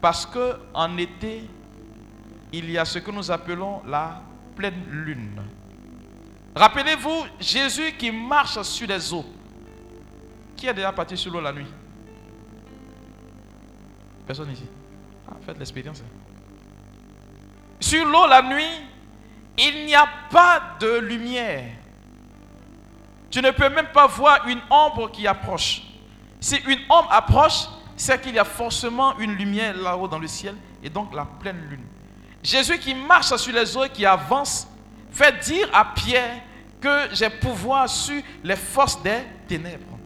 Parce 0.00 0.24
que 0.24 0.56
en 0.72 0.96
été, 0.96 1.46
il 2.50 2.70
y 2.70 2.78
a 2.78 2.86
ce 2.86 2.98
que 2.98 3.10
nous 3.10 3.30
appelons 3.30 3.82
la 3.86 4.22
pleine 4.56 4.86
lune. 4.88 5.42
Rappelez-vous 6.54 7.24
Jésus 7.40 7.92
qui 7.98 8.10
marche 8.10 8.60
sur 8.62 8.86
les 8.86 9.12
eaux. 9.12 9.24
Qui 10.56 10.66
est 10.66 10.74
déjà 10.74 10.92
parti 10.92 11.16
sur 11.16 11.32
l'eau 11.32 11.40
la 11.40 11.52
nuit 11.52 11.66
Personne 14.26 14.50
ici. 14.52 14.66
Ah, 15.28 15.34
faites 15.44 15.58
l'expérience. 15.58 16.00
Hein. 16.00 16.22
Sur 17.80 18.04
l'eau 18.04 18.26
la 18.28 18.42
nuit, 18.42 18.70
il 19.58 19.86
n'y 19.86 19.94
a 19.94 20.06
pas 20.30 20.76
de 20.78 20.98
lumière. 20.98 21.64
Tu 23.30 23.40
ne 23.40 23.50
peux 23.50 23.68
même 23.70 23.88
pas 23.92 24.06
voir 24.06 24.46
une 24.46 24.60
ombre 24.70 25.10
qui 25.10 25.26
approche. 25.26 25.82
Si 26.38 26.56
une 26.66 26.80
ombre 26.88 27.08
approche, 27.10 27.66
c'est 27.96 28.20
qu'il 28.20 28.34
y 28.34 28.38
a 28.38 28.44
forcément 28.44 29.18
une 29.18 29.32
lumière 29.32 29.76
là-haut 29.76 30.08
dans 30.08 30.18
le 30.18 30.26
ciel 30.26 30.54
et 30.82 30.90
donc 30.90 31.14
la 31.14 31.24
pleine 31.24 31.60
lune. 31.68 31.84
Jésus 32.42 32.78
qui 32.78 32.94
marche 32.94 33.34
sur 33.36 33.52
les 33.54 33.76
eaux 33.76 33.84
et 33.84 33.90
qui 33.90 34.04
avance 34.04 34.66
fait 35.12 35.38
dire 35.44 35.68
à 35.72 35.84
Pierre 35.84 36.40
que 36.80 37.14
j'ai 37.14 37.30
pouvoir 37.30 37.88
sur 37.88 38.20
les 38.42 38.56
forces 38.56 39.00
des 39.02 39.20
ténèbres. 39.46 39.98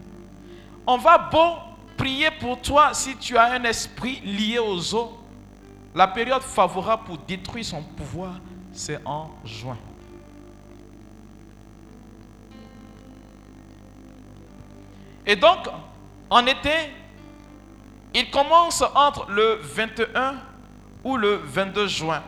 On 0.86 0.98
va 0.98 1.18
beau 1.18 1.56
prier 1.96 2.30
pour 2.38 2.60
toi 2.60 2.92
si 2.92 3.16
tu 3.16 3.36
as 3.36 3.52
un 3.52 3.64
esprit 3.64 4.20
lié 4.20 4.58
aux 4.58 4.94
eaux. 4.94 5.18
La 5.94 6.06
période 6.06 6.42
favorable 6.42 7.04
pour 7.04 7.18
détruire 7.18 7.64
son 7.64 7.82
pouvoir, 7.82 8.34
c'est 8.72 9.00
en 9.04 9.30
juin. 9.44 9.78
Et 15.24 15.34
donc, 15.34 15.68
en 16.30 16.46
été, 16.46 16.70
il 18.14 18.30
commence 18.30 18.82
entre 18.94 19.30
le 19.30 19.58
21 19.62 20.36
ou 21.02 21.16
le 21.16 21.36
22 21.36 21.88
juin 21.88 22.22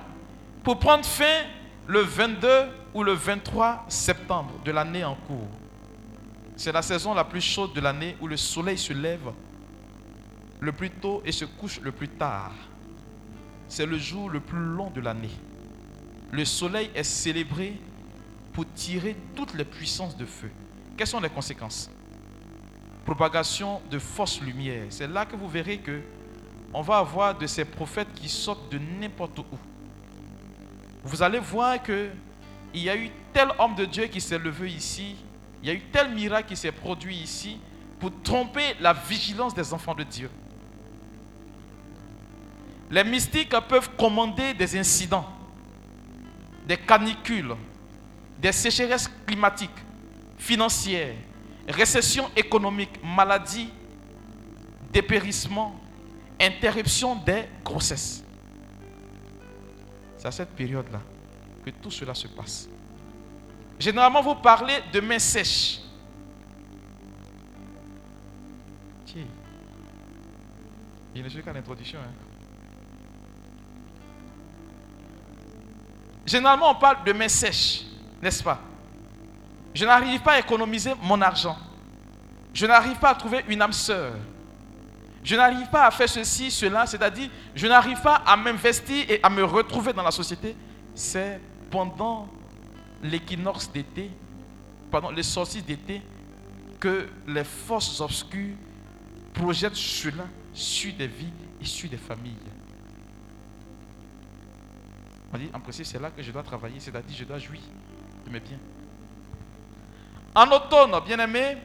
pour 0.64 0.78
prendre 0.78 1.04
fin 1.04 1.44
le 1.88 2.00
22 2.00 2.48
ou 2.92 3.02
le 3.02 3.14
23 3.14 3.86
septembre 3.88 4.52
de 4.62 4.70
l'année 4.70 5.04
en 5.04 5.14
cours. 5.14 5.48
C'est 6.54 6.70
la 6.70 6.82
saison 6.82 7.14
la 7.14 7.24
plus 7.24 7.40
chaude 7.40 7.72
de 7.72 7.80
l'année 7.80 8.14
où 8.20 8.26
le 8.26 8.36
soleil 8.36 8.76
se 8.76 8.92
lève 8.92 9.32
le 10.60 10.72
plus 10.72 10.90
tôt 10.90 11.22
et 11.24 11.32
se 11.32 11.46
couche 11.46 11.80
le 11.80 11.90
plus 11.90 12.08
tard. 12.08 12.52
C'est 13.68 13.86
le 13.86 13.96
jour 13.96 14.28
le 14.28 14.40
plus 14.40 14.58
long 14.58 14.90
de 14.90 15.00
l'année. 15.00 15.30
Le 16.30 16.44
soleil 16.44 16.90
est 16.94 17.04
célébré 17.04 17.80
pour 18.52 18.70
tirer 18.74 19.16
toutes 19.34 19.54
les 19.54 19.64
puissances 19.64 20.16
de 20.16 20.26
feu. 20.26 20.50
Quelles 20.94 21.06
sont 21.06 21.20
les 21.20 21.30
conséquences? 21.30 21.90
Propagation 23.06 23.80
de 23.90 23.98
fausses 23.98 24.42
lumières. 24.42 24.86
C'est 24.90 25.08
là 25.08 25.24
que 25.24 25.36
vous 25.36 25.48
verrez 25.48 25.78
que 25.78 26.02
on 26.74 26.82
va 26.82 26.98
avoir 26.98 27.38
de 27.38 27.46
ces 27.46 27.64
prophètes 27.64 28.12
qui 28.14 28.28
sortent 28.28 28.70
de 28.70 28.78
n'importe 28.78 29.38
où. 29.38 29.44
Vous 31.08 31.22
allez 31.22 31.38
voir 31.38 31.82
que 31.82 32.10
il 32.74 32.82
y 32.82 32.90
a 32.90 32.96
eu 32.96 33.10
tel 33.32 33.48
homme 33.58 33.74
de 33.74 33.86
Dieu 33.86 34.04
qui 34.08 34.20
s'est 34.20 34.38
levé 34.38 34.70
ici, 34.70 35.16
il 35.62 35.68
y 35.68 35.72
a 35.72 35.74
eu 35.74 35.80
tel 35.90 36.10
miracle 36.10 36.48
qui 36.48 36.56
s'est 36.56 36.70
produit 36.70 37.16
ici 37.16 37.58
pour 37.98 38.10
tromper 38.22 38.74
la 38.78 38.92
vigilance 38.92 39.54
des 39.54 39.72
enfants 39.72 39.94
de 39.94 40.02
Dieu. 40.02 40.30
Les 42.90 43.04
mystiques 43.04 43.54
peuvent 43.68 43.88
commander 43.96 44.52
des 44.52 44.78
incidents, 44.78 45.26
des 46.66 46.76
canicules, 46.76 47.54
des 48.38 48.52
sécheresses 48.52 49.10
climatiques, 49.26 49.70
financières, 50.36 51.14
récession 51.66 52.30
économique, 52.36 53.00
maladies, 53.02 53.70
dépérissement, 54.92 55.74
interruption 56.38 57.16
des 57.16 57.44
grossesses. 57.64 58.22
C'est 60.18 60.26
à 60.26 60.32
cette 60.32 60.50
période-là 60.50 61.00
que 61.64 61.70
tout 61.70 61.90
cela 61.90 62.14
se 62.14 62.26
passe. 62.26 62.68
Généralement, 63.78 64.20
vous 64.20 64.34
parlez 64.34 64.74
de 64.92 65.00
mains 65.00 65.18
sèches. 65.18 65.78
Tiens. 69.06 69.26
Il 71.14 71.22
ne 71.22 71.28
suis 71.28 71.42
qu'à 71.42 71.52
l'introduction. 71.52 72.00
Hein. 72.00 72.12
Généralement, 76.26 76.72
on 76.72 76.74
parle 76.74 77.04
de 77.04 77.12
mains 77.12 77.28
sèches, 77.28 77.84
n'est-ce 78.20 78.42
pas? 78.42 78.60
Je 79.72 79.84
n'arrive 79.84 80.20
pas 80.20 80.32
à 80.32 80.38
économiser 80.40 80.92
mon 81.00 81.20
argent. 81.22 81.56
Je 82.52 82.66
n'arrive 82.66 82.98
pas 82.98 83.10
à 83.10 83.14
trouver 83.14 83.44
une 83.48 83.62
âme 83.62 83.72
sœur. 83.72 84.14
Je 85.22 85.36
n'arrive 85.36 85.68
pas 85.68 85.86
à 85.86 85.90
faire 85.90 86.08
ceci, 86.08 86.50
cela, 86.50 86.86
c'est-à-dire, 86.86 87.28
je 87.54 87.66
n'arrive 87.66 88.00
pas 88.00 88.16
à 88.16 88.36
m'investir 88.36 89.04
et 89.10 89.20
à 89.22 89.28
me 89.28 89.44
retrouver 89.44 89.92
dans 89.92 90.02
la 90.02 90.10
société. 90.10 90.56
C'est 90.94 91.40
pendant 91.70 92.28
l'équinoxe 93.02 93.70
d'été, 93.70 94.10
pendant 94.90 95.10
les 95.10 95.22
sorties 95.22 95.62
d'été, 95.62 96.02
que 96.80 97.08
les 97.26 97.44
forces 97.44 98.00
obscures 98.00 98.54
projettent 99.34 99.74
cela 99.76 100.26
sur 100.52 100.92
des 100.94 101.06
vies 101.06 101.32
et 101.60 101.64
sur 101.64 101.88
des 101.90 101.96
familles. 101.96 102.34
On 105.32 105.38
dit, 105.38 105.50
en 105.52 105.60
principe, 105.60 105.86
c'est 105.86 106.00
là 106.00 106.10
que 106.10 106.22
je 106.22 106.32
dois 106.32 106.42
travailler, 106.42 106.80
c'est-à-dire 106.80 107.16
je 107.16 107.24
dois 107.24 107.38
jouir 107.38 107.60
de 108.24 108.30
mes 108.30 108.40
biens. 108.40 108.58
En 110.34 110.46
automne, 110.50 110.92
bien 111.04 111.18
aimé, 111.18 111.58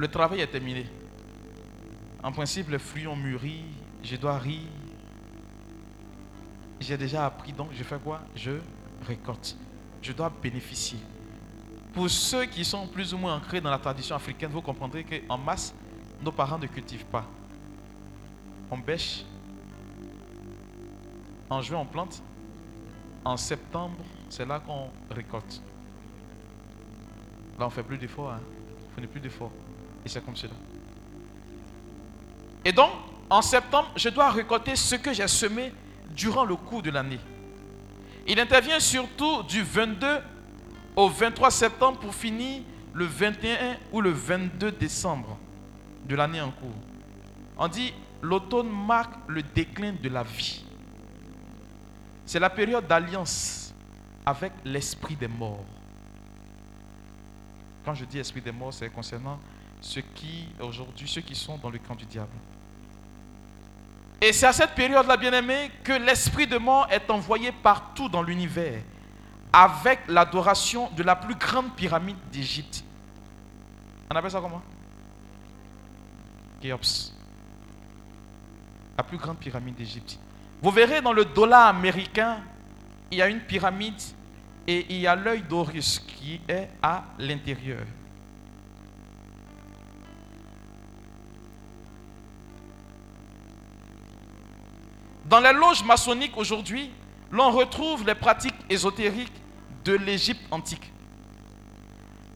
le 0.00 0.08
travail 0.08 0.40
est 0.40 0.46
terminé. 0.46 0.86
En 2.22 2.32
principe, 2.32 2.70
les 2.70 2.78
fruits 2.78 3.06
ont 3.06 3.16
mûri, 3.16 3.64
je 4.02 4.16
dois 4.16 4.38
rire. 4.38 4.66
J'ai 6.80 6.96
déjà 6.96 7.26
appris, 7.26 7.52
donc 7.52 7.68
je 7.74 7.84
fais 7.84 7.98
quoi? 7.98 8.22
Je 8.34 8.52
récolte. 9.06 9.58
Je 10.00 10.12
dois 10.12 10.32
bénéficier. 10.42 10.98
Pour 11.92 12.08
ceux 12.08 12.46
qui 12.46 12.64
sont 12.64 12.86
plus 12.86 13.12
ou 13.12 13.18
moins 13.18 13.36
ancrés 13.36 13.60
dans 13.60 13.68
la 13.68 13.78
tradition 13.78 14.16
africaine, 14.16 14.50
vous 14.50 14.62
comprendrez 14.62 15.04
qu'en 15.04 15.36
masse, 15.36 15.74
nos 16.22 16.32
parents 16.32 16.58
ne 16.58 16.66
cultivent 16.66 17.04
pas. 17.04 17.26
On 18.70 18.78
bêche, 18.78 19.26
en 21.50 21.60
juin, 21.60 21.78
on 21.78 21.84
plante. 21.84 22.22
En 23.22 23.36
septembre, 23.36 23.98
c'est 24.30 24.46
là 24.46 24.60
qu'on 24.60 24.88
récolte. 25.14 25.60
Là, 27.58 27.66
on 27.66 27.68
ne 27.68 27.70
fait 27.70 27.82
plus 27.82 27.98
d'efforts. 27.98 28.32
Hein. 28.32 28.40
On 28.96 29.00
ne 29.02 29.06
fait 29.06 29.12
plus 29.12 29.20
d'efforts. 29.20 29.52
Et 30.04 30.08
c'est 30.08 30.24
comme 30.24 30.36
cela. 30.36 30.52
Et 32.64 32.72
donc, 32.72 32.90
en 33.28 33.42
septembre, 33.42 33.90
je 33.96 34.08
dois 34.08 34.30
récolter 34.30 34.76
ce 34.76 34.96
que 34.96 35.12
j'ai 35.12 35.28
semé 35.28 35.72
durant 36.14 36.44
le 36.44 36.56
cours 36.56 36.82
de 36.82 36.90
l'année. 36.90 37.20
Il 38.26 38.38
intervient 38.38 38.80
surtout 38.80 39.42
du 39.44 39.62
22 39.62 40.18
au 40.96 41.08
23 41.08 41.50
septembre 41.50 41.98
pour 41.98 42.14
finir 42.14 42.62
le 42.92 43.04
21 43.04 43.76
ou 43.92 44.00
le 44.00 44.10
22 44.10 44.72
décembre 44.72 45.38
de 46.06 46.16
l'année 46.16 46.40
en 46.40 46.50
cours. 46.50 46.74
On 47.56 47.68
dit 47.68 47.92
l'automne 48.22 48.68
marque 48.68 49.14
le 49.28 49.42
déclin 49.42 49.92
de 49.92 50.08
la 50.08 50.22
vie. 50.22 50.64
C'est 52.26 52.40
la 52.40 52.50
période 52.50 52.86
d'alliance 52.86 53.72
avec 54.26 54.52
l'esprit 54.64 55.16
des 55.16 55.28
morts. 55.28 55.64
Quand 57.84 57.94
je 57.94 58.04
dis 58.04 58.18
esprit 58.18 58.40
des 58.40 58.52
morts, 58.52 58.74
c'est 58.74 58.90
concernant 58.90 59.38
ceux 59.80 60.02
qui, 60.14 60.48
aujourd'hui, 60.60 61.08
ceux 61.08 61.20
qui 61.20 61.34
sont 61.34 61.58
dans 61.58 61.70
le 61.70 61.78
camp 61.78 61.94
du 61.94 62.04
diable. 62.04 62.30
Et 64.20 64.32
c'est 64.32 64.46
à 64.46 64.52
cette 64.52 64.74
période-là, 64.74 65.16
bien-aimé, 65.16 65.70
que 65.82 65.92
l'esprit 65.92 66.46
de 66.46 66.58
mort 66.58 66.86
est 66.90 67.10
envoyé 67.10 67.52
partout 67.52 68.08
dans 68.08 68.22
l'univers 68.22 68.82
avec 69.52 70.00
l'adoration 70.08 70.90
de 70.90 71.02
la 71.02 71.16
plus 71.16 71.34
grande 71.34 71.74
pyramide 71.74 72.18
d'Égypte. 72.30 72.84
On 74.10 74.14
appelle 74.14 74.30
ça 74.30 74.40
comment? 74.40 74.62
Khéops. 76.60 77.14
La 78.98 79.04
plus 79.04 79.16
grande 79.16 79.38
pyramide 79.38 79.76
d'Égypte. 79.76 80.18
Vous 80.62 80.70
verrez 80.70 81.00
dans 81.00 81.14
le 81.14 81.24
dollar 81.24 81.68
américain, 81.68 82.42
il 83.10 83.18
y 83.18 83.22
a 83.22 83.28
une 83.28 83.40
pyramide 83.40 84.00
et 84.66 84.86
il 84.90 85.00
y 85.00 85.06
a 85.06 85.16
l'œil 85.16 85.42
d'Horus 85.42 85.98
qui 86.00 86.40
est 86.46 86.68
à 86.82 87.04
l'intérieur. 87.18 87.86
Dans 95.30 95.38
les 95.38 95.52
loges 95.52 95.84
maçonniques 95.84 96.36
aujourd'hui, 96.36 96.90
l'on 97.30 97.52
retrouve 97.52 98.04
les 98.04 98.16
pratiques 98.16 98.56
ésotériques 98.68 99.32
de 99.84 99.92
l'Égypte 99.92 100.42
antique. 100.50 100.92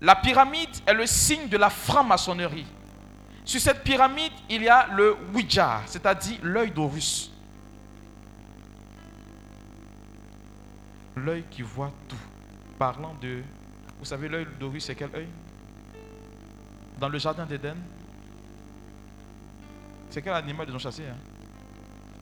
La 0.01 0.15
pyramide 0.15 0.71
est 0.87 0.95
le 0.95 1.05
signe 1.05 1.49
de 1.49 1.57
la 1.57 1.71
franc-maçonnerie. 1.71 2.67
Sur 3.45 3.61
cette 3.61 3.83
pyramide, 3.83 4.31
il 4.49 4.63
y 4.63 4.69
a 4.69 4.87
le 4.87 5.17
Ouija, 5.35 5.83
c'est-à-dire 5.87 6.39
l'œil 6.45 6.71
d'Horus. 6.71 7.33
L'œil 11.17 11.45
qui 11.51 11.63
voit 11.63 11.93
tout. 12.07 12.17
Parlant 12.79 13.17
de... 13.21 13.43
Vous 13.99 14.05
savez, 14.05 14.29
l'œil 14.29 14.47
d'Horus, 14.61 14.85
c'est 14.85 14.95
quel 14.95 15.11
œil? 15.17 15.29
Dans 17.01 17.09
le 17.09 17.19
jardin 17.19 17.45
d'Éden, 17.45 17.77
c'est 20.11 20.23
quel 20.23 20.35
animal 20.35 20.69
ils 20.69 20.77
ont 20.77 20.79
chassé 20.79 21.03
hein? 21.11 21.17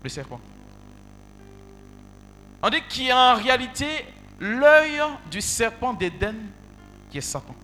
Le 0.02 0.08
serpent. 0.08 0.40
On 2.62 2.70
dit 2.70 2.82
qu'il 2.88 3.04
y 3.04 3.10
a 3.10 3.34
en 3.34 3.34
réalité 3.34 3.86
l'œil 4.38 5.00
du 5.30 5.40
serpent 5.40 5.92
d'Éden 5.92 6.36
qui 7.10 7.18
est 7.18 7.22
Satan. 7.22 7.54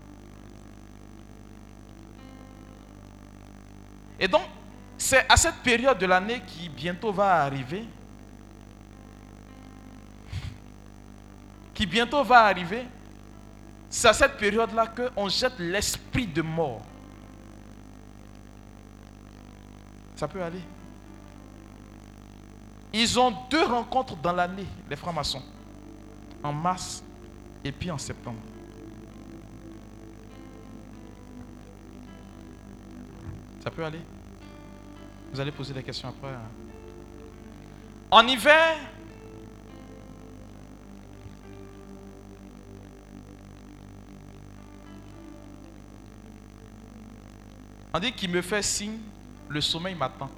Et 4.19 4.27
donc, 4.27 4.43
c'est 4.97 5.25
à 5.29 5.37
cette 5.37 5.59
période 5.63 5.99
de 5.99 6.07
l'année 6.07 6.43
qui 6.45 6.69
bientôt 6.69 7.13
va 7.13 7.43
arriver, 7.45 7.85
qui 11.73 11.87
bientôt 11.87 12.25
va 12.25 12.47
arriver, 12.47 12.85
c'est 13.89 14.09
à 14.09 14.13
cette 14.13 14.37
période-là 14.37 14.89
qu'on 14.89 15.29
jette 15.29 15.59
l'esprit 15.61 16.27
de 16.27 16.43
mort. 16.43 16.83
Ça 20.17 20.27
peut 20.27 20.43
aller. 20.43 20.63
Ils 22.93 23.19
ont 23.19 23.35
deux 23.51 23.65
rencontres 23.65 24.17
dans 24.17 24.33
l'année, 24.33 24.67
les 24.89 24.97
francs-maçons, 24.97 25.43
en 26.43 26.53
mars 26.53 27.03
et 27.63 27.73
puis 27.73 27.91
en 27.91 27.99
septembre. 27.99 28.39
Ça 33.61 33.71
peut 33.71 33.85
aller? 33.85 34.01
Vous 35.33 35.41
allez 35.41 35.53
poser 35.53 35.75
des 35.75 35.83
questions 35.83 36.09
après. 36.09 36.33
Hein? 36.33 36.41
En 38.11 38.27
hiver, 38.27 38.77
on 47.93 47.99
dit 47.99 48.13
qu'il 48.13 48.31
me 48.31 48.41
fait 48.41 48.63
signe, 48.63 48.99
le 49.49 49.61
sommeil 49.61 49.95
m'attend. 49.95 50.31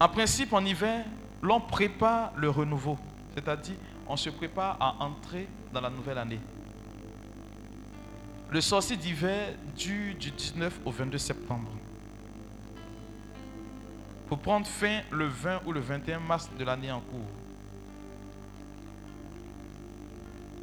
En 0.00 0.08
principe, 0.08 0.52
en 0.52 0.64
hiver, 0.64 1.04
l'on 1.42 1.60
prépare 1.60 2.32
le 2.36 2.50
renouveau, 2.50 2.96
c'est-à-dire 3.34 3.76
on 4.06 4.16
se 4.16 4.30
prépare 4.30 4.76
à 4.80 5.02
entrer 5.04 5.48
dans 5.72 5.80
la 5.80 5.90
nouvelle 5.90 6.18
année. 6.18 6.40
Le 8.50 8.60
sorcier 8.60 8.96
d'hiver 8.96 9.54
dure 9.76 10.14
du 10.14 10.30
19 10.30 10.80
au 10.84 10.90
22 10.90 11.18
septembre. 11.18 11.70
Pour 14.28 14.38
prendre 14.38 14.66
fin 14.66 15.00
le 15.10 15.26
20 15.26 15.62
ou 15.66 15.72
le 15.72 15.80
21 15.80 16.20
mars 16.20 16.48
de 16.58 16.64
l'année 16.64 16.92
en 16.92 17.00
cours. 17.00 17.20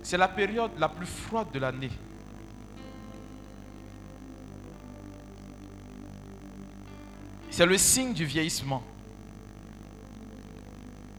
C'est 0.01 0.17
la 0.17 0.27
période 0.27 0.71
la 0.77 0.87
plus 0.87 1.05
froide 1.05 1.47
de 1.51 1.59
l'année. 1.59 1.91
C'est 7.49 7.65
le 7.65 7.77
signe 7.77 8.13
du 8.13 8.25
vieillissement. 8.25 8.83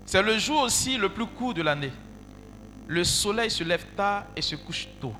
C'est 0.06 0.22
le 0.22 0.38
jour 0.38 0.62
aussi 0.62 0.96
le 0.96 1.08
plus 1.08 1.26
court 1.26 1.52
de 1.52 1.62
l'année. 1.62 1.90
Le 2.86 3.02
soleil 3.02 3.50
se 3.50 3.64
lève 3.64 3.84
tard 3.96 4.24
et 4.36 4.40
se 4.40 4.54
couche 4.54 4.86
tôt. 5.00 5.12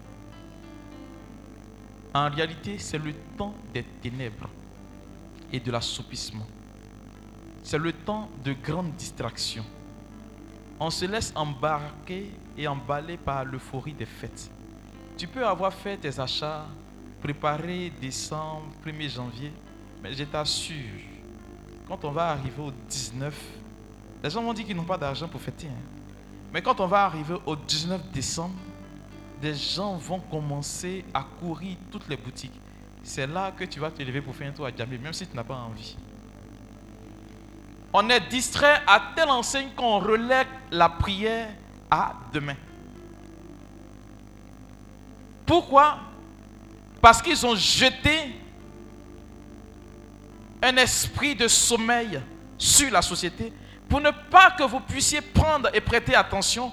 En 2.14 2.30
réalité, 2.30 2.78
c'est 2.78 2.98
le 2.98 3.12
temps 3.36 3.52
des 3.74 3.82
ténèbres 3.82 4.48
et 5.52 5.58
de 5.58 5.72
l'assoupissement. 5.72 6.46
C'est 7.64 7.78
le 7.78 7.92
temps 7.92 8.30
de 8.44 8.52
grande 8.52 8.94
distraction. 8.94 9.64
On 10.78 10.90
se 10.90 11.04
laisse 11.04 11.32
embarquer 11.34 12.30
et 12.56 12.68
emballer 12.68 13.16
par 13.16 13.44
l'euphorie 13.44 13.92
des 13.92 14.06
fêtes. 14.06 14.52
Tu 15.18 15.26
peux 15.26 15.44
avoir 15.44 15.72
fait 15.72 15.96
tes 15.96 16.20
achats, 16.20 16.66
préparé 17.20 17.92
décembre, 18.00 18.66
1er 18.86 19.10
janvier, 19.10 19.52
mais 20.00 20.14
je 20.14 20.22
t'assure, 20.24 21.00
quand 21.88 22.04
on 22.04 22.12
va 22.12 22.28
arriver 22.30 22.62
au 22.62 22.70
19, 22.88 23.34
les 24.26 24.30
gens 24.30 24.42
vont 24.42 24.52
dire 24.52 24.66
qu'ils 24.66 24.74
n'ont 24.74 24.82
pas 24.82 24.98
d'argent 24.98 25.28
pour 25.28 25.40
fêter. 25.40 25.68
Hein. 25.68 25.82
Mais 26.52 26.60
quand 26.60 26.80
on 26.80 26.88
va 26.88 27.04
arriver 27.04 27.36
au 27.46 27.54
19 27.54 28.10
décembre, 28.10 28.56
des 29.40 29.54
gens 29.54 29.94
vont 29.94 30.18
commencer 30.18 31.04
à 31.14 31.24
courir 31.38 31.76
toutes 31.92 32.08
les 32.08 32.16
boutiques. 32.16 32.60
C'est 33.04 33.28
là 33.28 33.52
que 33.52 33.62
tu 33.62 33.78
vas 33.78 33.88
te 33.88 34.02
lever 34.02 34.20
pour 34.20 34.34
faire 34.34 34.48
un 34.48 34.52
tour 34.52 34.66
à 34.66 34.72
Djamé, 34.74 34.98
même 34.98 35.12
si 35.12 35.28
tu 35.28 35.36
n'as 35.36 35.44
pas 35.44 35.54
envie. 35.54 35.96
On 37.92 38.08
est 38.10 38.28
distrait 38.28 38.82
à 38.88 39.12
telle 39.14 39.28
enseigne 39.30 39.68
qu'on 39.76 40.00
relègue 40.00 40.48
la 40.72 40.88
prière 40.88 41.50
à 41.88 42.16
demain. 42.32 42.56
Pourquoi? 45.46 46.00
Parce 47.00 47.22
qu'ils 47.22 47.46
ont 47.46 47.54
jeté 47.54 48.34
un 50.60 50.76
esprit 50.78 51.36
de 51.36 51.46
sommeil 51.46 52.20
sur 52.58 52.90
la 52.90 53.02
société 53.02 53.52
pour 53.88 54.00
ne 54.00 54.10
pas 54.10 54.50
que 54.50 54.64
vous 54.64 54.80
puissiez 54.80 55.20
prendre 55.20 55.68
et 55.74 55.80
prêter 55.80 56.14
attention 56.14 56.72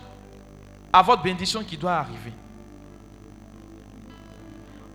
à 0.91 1.01
votre 1.01 1.23
bénédiction 1.23 1.63
qui 1.63 1.77
doit 1.77 1.95
arriver. 1.95 2.33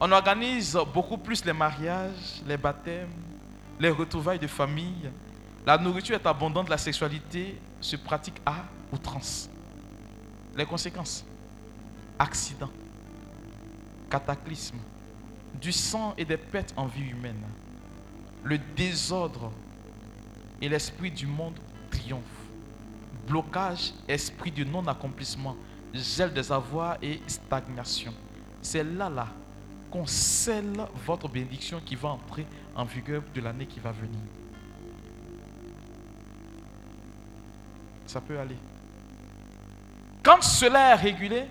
On 0.01 0.11
organise 0.13 0.79
beaucoup 0.93 1.19
plus 1.19 1.45
les 1.45 1.53
mariages, 1.53 2.43
les 2.47 2.57
baptêmes, 2.57 3.11
les 3.81 3.91
retrouvailles 3.91 4.39
de 4.39 4.47
famille. 4.47 5.11
La 5.67 5.77
nourriture 5.77 6.15
est 6.15 6.27
abondante, 6.27 6.69
la 6.69 6.79
sexualité 6.79 7.61
se 7.81 7.97
pratique 7.97 8.41
à 8.47 8.65
outrance. 8.93 9.51
Les 10.57 10.65
conséquences 10.65 11.25
accidents, 12.19 12.71
cataclysmes, 14.09 14.79
du 15.61 15.73
sang 15.73 16.15
et 16.17 16.25
des 16.25 16.37
pertes 16.37 16.73
en 16.77 16.87
vie 16.87 17.09
humaine, 17.11 17.43
le 18.45 18.59
désordre 18.59 19.53
et 20.61 20.69
l'esprit 20.69 21.11
du 21.11 21.27
monde 21.27 21.59
triomphe. 21.91 22.23
Blocage, 23.27 23.93
esprit 24.07 24.51
du 24.51 24.65
non-accomplissement, 24.65 25.57
gel 25.93 26.33
des 26.33 26.51
avoirs 26.51 26.97
et 27.03 27.21
stagnation. 27.27 28.15
C'est 28.63 28.85
là, 28.85 29.09
là, 29.09 29.29
qu'on 29.91 30.07
scelle 30.07 30.73
votre 31.07 31.29
bénédiction 31.29 31.81
qui 31.85 31.95
va 31.95 32.11
entrer 32.11 32.47
en 32.75 32.85
vigueur 32.85 33.23
de 33.35 33.41
l'année 33.41 33.67
qui 33.67 33.81
va 33.81 33.93
venir. 33.93 34.21
Ça 38.07 38.21
peut 38.21 38.39
aller. 38.39 38.57
Quand 40.23 40.43
cela 40.43 40.93
est 40.93 40.95
régulé, 40.95 41.45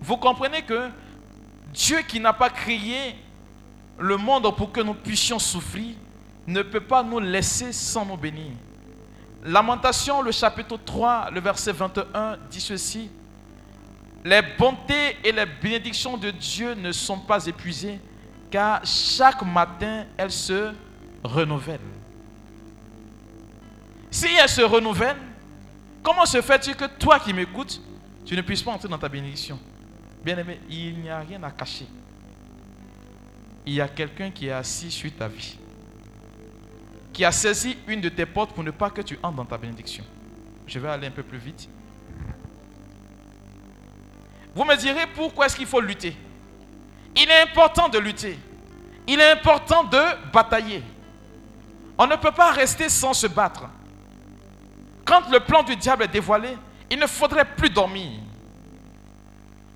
vous 0.00 0.16
comprenez 0.16 0.62
que 0.62 0.90
Dieu 1.72 1.98
qui 2.06 2.20
n'a 2.20 2.32
pas 2.32 2.50
créé 2.50 3.16
le 3.98 4.16
monde 4.16 4.54
pour 4.56 4.72
que 4.72 4.80
nous 4.80 4.94
puissions 4.94 5.38
souffrir, 5.38 5.94
ne 6.46 6.62
peut 6.62 6.80
pas 6.80 7.02
nous 7.02 7.18
laisser 7.18 7.72
sans 7.72 8.04
nous 8.04 8.16
bénir. 8.16 8.52
Lamentation, 9.44 10.22
le 10.22 10.32
chapitre 10.32 10.76
3, 10.84 11.30
le 11.30 11.40
verset 11.40 11.72
21 11.72 12.36
dit 12.50 12.60
ceci. 12.60 13.10
Les 14.24 14.42
bontés 14.58 15.16
et 15.22 15.30
les 15.30 15.46
bénédictions 15.46 16.16
de 16.16 16.30
Dieu 16.30 16.74
ne 16.74 16.90
sont 16.90 17.18
pas 17.18 17.46
épuisées 17.46 18.00
car 18.50 18.84
chaque 18.84 19.42
matin, 19.42 20.06
elle 20.16 20.32
se 20.32 20.72
renouvelle. 21.22 21.80
Si 24.10 24.28
elle 24.40 24.48
se 24.48 24.62
renouvelle, 24.62 25.16
comment 26.02 26.24
se 26.24 26.40
fait-il 26.40 26.74
que 26.74 26.86
toi 26.86 27.18
qui 27.20 27.32
m'écoutes, 27.32 27.80
tu 28.24 28.34
ne 28.34 28.42
puisses 28.42 28.62
pas 28.62 28.72
entrer 28.72 28.88
dans 28.88 28.98
ta 28.98 29.08
bénédiction? 29.08 29.58
Bien-aimé, 30.24 30.60
il 30.68 30.98
n'y 30.98 31.10
a 31.10 31.20
rien 31.20 31.42
à 31.42 31.50
cacher. 31.50 31.86
Il 33.64 33.74
y 33.74 33.80
a 33.80 33.88
quelqu'un 33.88 34.30
qui 34.30 34.46
est 34.46 34.52
assis 34.52 34.90
sur 34.90 35.12
ta 35.14 35.28
vie, 35.28 35.58
qui 37.16 37.24
a 37.24 37.32
saisi 37.32 37.78
une 37.86 38.02
de 38.02 38.10
tes 38.10 38.26
portes 38.26 38.52
pour 38.52 38.62
ne 38.62 38.70
pas 38.70 38.90
que 38.90 39.00
tu 39.00 39.18
entres 39.22 39.36
dans 39.36 39.46
ta 39.46 39.56
bénédiction. 39.56 40.04
Je 40.66 40.78
vais 40.78 40.90
aller 40.90 41.06
un 41.06 41.10
peu 41.10 41.22
plus 41.22 41.38
vite. 41.38 41.66
Vous 44.54 44.64
me 44.64 44.76
direz 44.76 45.06
pourquoi 45.14 45.46
est-ce 45.46 45.56
qu'il 45.56 45.64
faut 45.66 45.80
lutter 45.80 46.14
Il 47.16 47.30
est 47.30 47.40
important 47.40 47.88
de 47.88 47.98
lutter. 47.98 48.38
Il 49.06 49.18
est 49.18 49.30
important 49.30 49.84
de 49.84 49.98
batailler. 50.30 50.82
On 51.96 52.06
ne 52.06 52.16
peut 52.16 52.32
pas 52.32 52.52
rester 52.52 52.90
sans 52.90 53.14
se 53.14 53.28
battre. 53.28 53.64
Quand 55.06 55.30
le 55.30 55.40
plan 55.40 55.62
du 55.62 55.74
diable 55.74 56.02
est 56.02 56.08
dévoilé, 56.08 56.50
il 56.90 56.98
ne 56.98 57.06
faudrait 57.06 57.46
plus 57.46 57.70
dormir. 57.70 58.10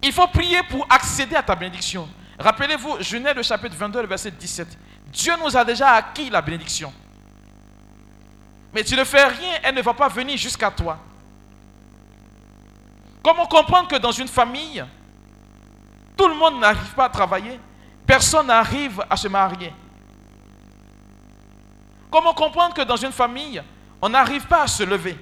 Il 0.03 0.13
faut 0.13 0.27
prier 0.27 0.63
pour 0.69 0.87
accéder 0.91 1.37
à 1.37 1.43
ta 1.43 1.57
bénédiction. 1.57 2.07
Rappelez-vous, 2.39 2.99
Genèse 3.01 3.35
le 3.35 3.43
chapitre 3.43 3.77
22, 3.77 4.03
le 4.03 4.09
verset 4.09 4.31
17. 4.31 4.77
Dieu 5.07 5.33
nous 5.43 5.57
a 5.57 5.65
déjà 5.65 5.93
acquis 5.93 6.29
la 6.29 6.43
bénédiction. 6.43 6.93
Mais 8.73 8.85
tu 8.85 8.95
ne 8.97 9.05
fais 9.05 9.25
rien, 9.25 9.59
elle 9.63 9.75
ne 9.75 9.83
va 9.83 9.95
pas 9.95 10.09
venir 10.09 10.37
jusqu'à 10.37 10.71
toi. 10.71 10.99
Comment 13.23 13.47
comprendre 13.47 13.89
que 13.89 13.97
dans 13.97 14.13
une 14.13 14.29
famille, 14.29 14.85
tout 16.17 16.29
le 16.29 16.35
monde 16.35 16.61
n'arrive 16.61 16.95
pas 16.95 17.07
à 17.07 17.09
travailler, 17.09 17.59
personne 18.07 18.47
n'arrive 18.47 19.03
à 19.09 19.17
se 19.17 19.29
marier 19.29 19.73
Comment 22.11 22.35
comprendre 22.35 22.75
que 22.75 22.83
dans 22.83 22.97
une 22.97 23.13
famille, 23.13 23.63
on 24.03 24.09
n'arrive 24.09 24.47
pas 24.47 24.63
à 24.63 24.67
se 24.67 24.83
lever 24.83 25.17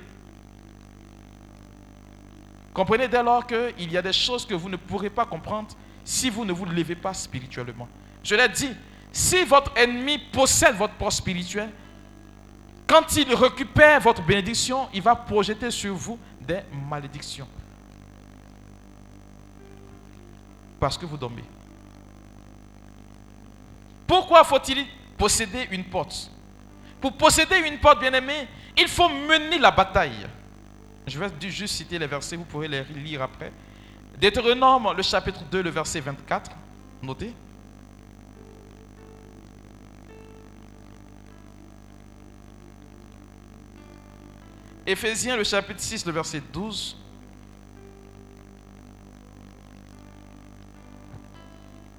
Comprenez 2.73 3.09
dès 3.09 3.23
lors 3.23 3.47
qu'il 3.47 3.93
y 3.93 3.97
a 3.97 4.03
des 4.03 4.13
choses 4.13 4.47
que 4.47 4.55
vous 4.55 4.69
ne 4.69 4.77
pourrez 4.77 5.11
pas 5.11 5.27
comprendre 5.27 5.69
si 6.05 6.31
vous 6.31 6.45
ne 6.45 6.53
vous 6.53 6.65
levez 6.65 6.95
pas 6.95 7.13
spirituellement. 7.13 7.89
Je 8.23 8.35
l'ai 8.35 8.49
dit, 8.49 8.71
si 9.13 9.45
votre 9.45 9.77
ennemi 9.77 10.19
possède 10.19 10.77
votre 10.77 10.95
poste 10.95 11.19
spirituel, 11.19 11.71
quand 12.89 13.15
il 13.17 13.35
récupère 13.35 14.01
votre 14.01 14.23
bénédiction, 14.23 14.89
il 14.95 15.03
va 15.03 15.15
projeter 15.15 15.71
sur 15.71 15.95
vous 15.95 16.19
des 16.41 16.61
malédictions. 16.89 17.47
Parce 20.81 20.97
que 20.97 21.05
vous 21.05 21.19
dormez. 21.19 21.45
Pourquoi 24.07 24.43
faut-il 24.43 24.87
posséder 25.19 25.69
une 25.71 25.85
porte? 25.85 26.31
Pour 26.99 27.13
posséder 27.13 27.59
une 27.59 27.79
porte, 27.79 28.01
bien 28.01 28.13
aimé, 28.15 28.49
il 28.77 28.89
faut 28.89 29.09
mener 29.09 29.59
la 29.59 29.71
bataille. 29.71 30.27
Je 31.07 31.19
vais 31.19 31.29
juste 31.51 31.75
citer 31.75 31.99
les 31.99 32.07
versets, 32.07 32.37
vous 32.37 32.45
pourrez 32.45 32.69
les 32.69 32.85
lire 32.85 33.23
après. 33.23 33.53
Deutéronome, 34.19 34.95
le 34.97 35.03
chapitre 35.03 35.43
2, 35.45 35.63
le 35.63 35.71
verset 35.71 36.01
24. 36.01 36.51
Notez. 37.03 37.35
Éphésiens, 44.89 45.37
le 45.37 45.45
chapitre 45.45 45.83
6, 45.83 46.07
le 46.07 46.13
verset 46.13 46.41
12. 46.51 46.97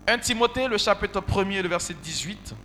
Un 0.07 0.17
Timothée, 0.17 0.67
le 0.67 0.79
chapitre 0.79 1.21
1er, 1.21 1.61
le 1.61 1.69
verset 1.69 1.93
18. 1.93 2.55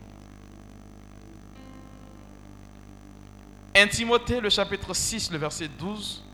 1 3.77 3.87
Timothée, 3.89 4.41
le 4.41 4.49
chapitre 4.49 4.95
6, 4.95 5.31
le 5.31 5.37
verset 5.37 5.69
12. 5.69 6.25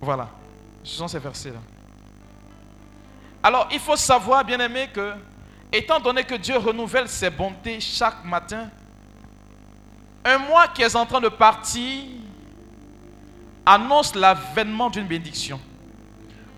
Voilà, 0.00 0.30
ce 0.82 0.96
sont 0.96 1.08
ces 1.08 1.18
versets-là. 1.18 1.60
Alors, 3.42 3.68
il 3.70 3.78
faut 3.78 3.96
savoir, 3.96 4.42
bien 4.42 4.58
aimé, 4.58 4.88
que, 4.90 5.12
étant 5.76 5.98
donné 6.00 6.24
que 6.24 6.34
Dieu 6.36 6.56
renouvelle 6.56 7.08
ses 7.08 7.30
bontés 7.30 7.80
chaque 7.80 8.24
matin, 8.24 8.70
un 10.24 10.38
mois 10.38 10.68
qui 10.68 10.82
est 10.82 10.96
en 10.96 11.04
train 11.04 11.20
de 11.20 11.28
partir 11.28 12.04
annonce 13.66 14.14
l'avènement 14.14 14.88
d'une 14.88 15.06
bénédiction. 15.06 15.60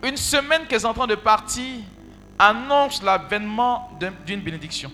Une 0.03 0.17
semaine 0.17 0.67
qui 0.67 0.75
est 0.75 0.85
en 0.85 0.93
train 0.93 1.07
de 1.07 1.15
partir 1.15 1.81
annonce 2.39 3.03
l'avènement 3.03 3.91
d'une 4.27 4.41
bénédiction. 4.41 4.93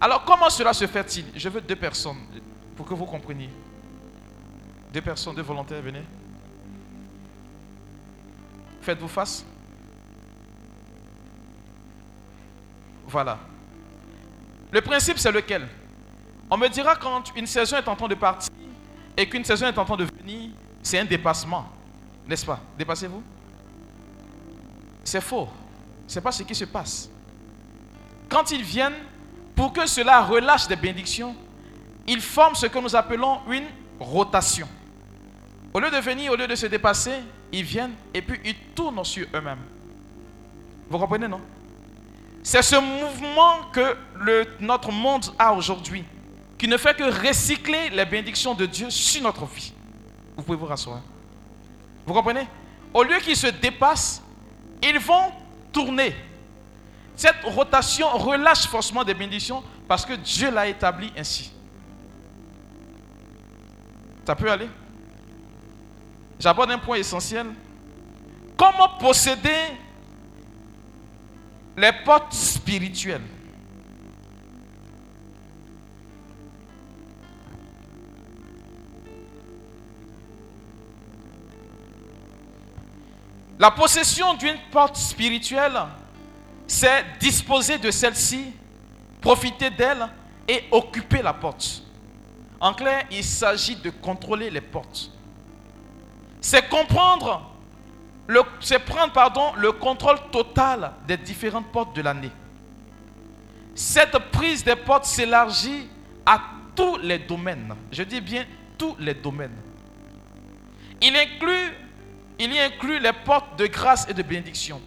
Alors, 0.00 0.24
comment 0.24 0.50
cela 0.50 0.72
se 0.72 0.86
fait-il? 0.86 1.26
Je 1.34 1.48
veux 1.48 1.60
deux 1.60 1.76
personnes 1.76 2.18
pour 2.76 2.86
que 2.86 2.94
vous 2.94 3.06
compreniez. 3.06 3.50
Deux 4.92 5.00
personnes, 5.00 5.34
deux 5.34 5.42
volontaires, 5.42 5.82
venez. 5.82 6.02
Faites-vous 8.80 9.08
face. 9.08 9.44
Voilà. 13.08 13.38
Le 14.70 14.80
principe, 14.82 15.18
c'est 15.18 15.32
lequel? 15.32 15.66
On 16.50 16.58
me 16.58 16.68
dira 16.68 16.94
quand 16.94 17.34
une 17.34 17.46
saison 17.46 17.78
est 17.78 17.88
en 17.88 17.96
train 17.96 18.08
de 18.08 18.14
partir 18.14 18.52
et 19.16 19.26
qu'une 19.26 19.44
saison 19.44 19.66
est 19.66 19.78
en 19.78 19.84
train 19.84 19.96
de 19.96 20.04
venir, 20.04 20.50
c'est 20.82 20.98
un 20.98 21.06
dépassement. 21.06 21.66
N'est-ce 22.26 22.44
pas? 22.44 22.60
Dépassez-vous 22.76 23.22
C'est 25.04 25.22
faux. 25.22 25.48
Ce 26.06 26.18
n'est 26.18 26.22
pas 26.22 26.32
ce 26.32 26.42
qui 26.42 26.54
se 26.54 26.66
passe. 26.66 27.10
Quand 28.28 28.50
ils 28.50 28.62
viennent, 28.62 28.96
pour 29.56 29.72
que 29.72 29.86
cela 29.86 30.20
relâche 30.22 30.68
des 30.68 30.76
bénédictions, 30.76 31.34
ils 32.06 32.20
forment 32.20 32.54
ce 32.54 32.66
que 32.66 32.78
nous 32.78 32.94
appelons 32.94 33.40
une 33.50 33.66
rotation. 33.98 34.68
Au 35.72 35.80
lieu 35.80 35.90
de 35.90 35.96
venir, 35.96 36.30
au 36.32 36.36
lieu 36.36 36.46
de 36.46 36.54
se 36.54 36.66
dépasser, 36.66 37.22
ils 37.52 37.64
viennent 37.64 37.94
et 38.12 38.20
puis 38.20 38.38
ils 38.44 38.56
tournent 38.74 39.02
sur 39.04 39.26
eux-mêmes. 39.34 39.64
Vous 40.90 40.98
comprenez, 40.98 41.26
non? 41.26 41.40
C'est 42.48 42.62
ce 42.62 42.76
mouvement 42.76 43.64
que 43.74 43.94
notre 44.58 44.90
monde 44.90 45.26
a 45.38 45.52
aujourd'hui, 45.52 46.02
qui 46.56 46.66
ne 46.66 46.78
fait 46.78 46.96
que 46.96 47.28
recycler 47.28 47.90
les 47.90 48.06
bénédictions 48.06 48.54
de 48.54 48.64
Dieu 48.64 48.88
sur 48.88 49.22
notre 49.22 49.44
vie. 49.44 49.74
Vous 50.34 50.42
pouvez 50.42 50.56
vous 50.56 50.64
rasseoir. 50.64 51.02
Vous 52.06 52.14
comprenez? 52.14 52.48
Au 52.94 53.02
lieu 53.02 53.18
qu'ils 53.18 53.36
se 53.36 53.48
dépassent, 53.48 54.22
ils 54.82 54.98
vont 54.98 55.30
tourner. 55.70 56.16
Cette 57.14 57.36
rotation 57.44 58.08
relâche 58.16 58.66
forcément 58.66 59.04
des 59.04 59.12
bénédictions 59.12 59.62
parce 59.86 60.06
que 60.06 60.14
Dieu 60.14 60.50
l'a 60.50 60.68
établi 60.68 61.12
ainsi. 61.18 61.52
Ça 64.26 64.34
peut 64.34 64.50
aller? 64.50 64.70
J'aborde 66.40 66.70
un 66.70 66.78
point 66.78 66.96
essentiel. 66.96 67.48
Comment 68.56 68.88
posséder 68.98 69.76
les 71.78 71.92
portes 72.04 72.32
spirituelles 72.32 73.22
La 83.60 83.72
possession 83.72 84.34
d'une 84.34 84.56
porte 84.70 84.94
spirituelle, 84.96 85.76
c'est 86.68 87.04
disposer 87.18 87.76
de 87.76 87.90
celle-ci, 87.90 88.52
profiter 89.20 89.68
d'elle 89.70 90.06
et 90.46 90.62
occuper 90.70 91.22
la 91.22 91.32
porte. 91.32 91.82
En 92.60 92.72
clair, 92.72 93.02
il 93.10 93.24
s'agit 93.24 93.74
de 93.74 93.90
contrôler 93.90 94.48
les 94.48 94.60
portes 94.60 95.10
c'est 96.40 96.68
comprendre, 96.68 97.47
c'est 98.60 98.78
prendre 98.78 99.54
le 99.56 99.72
contrôle 99.72 100.18
total 100.30 100.92
des 101.06 101.16
différentes 101.16 101.70
portes 101.72 101.96
de 101.96 102.02
l'année. 102.02 102.30
Cette 103.74 104.18
prise 104.30 104.64
des 104.64 104.76
portes 104.76 105.04
s'élargit 105.04 105.88
à 106.26 106.40
tous 106.74 106.98
les 106.98 107.18
domaines. 107.18 107.74
Je 107.90 108.02
dis 108.02 108.20
bien 108.20 108.44
tous 108.76 108.96
les 108.98 109.14
domaines. 109.14 109.56
Il, 111.00 111.16
inclut, 111.16 111.72
il 112.38 112.52
y 112.52 112.58
inclut 112.58 112.98
les 112.98 113.12
portes 113.12 113.58
de 113.58 113.66
grâce 113.66 114.08
et 114.08 114.14
de 114.14 114.22
bénédiction. 114.22 114.80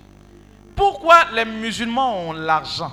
Pourquoi 0.75 1.31
les 1.33 1.45
musulmans 1.45 2.27
ont 2.27 2.33
l'argent? 2.33 2.91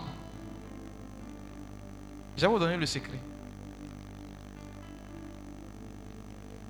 Je 2.37 2.43
vais 2.43 2.49
vous 2.49 2.59
donner 2.59 2.77
le 2.77 2.87
secret. 2.87 3.19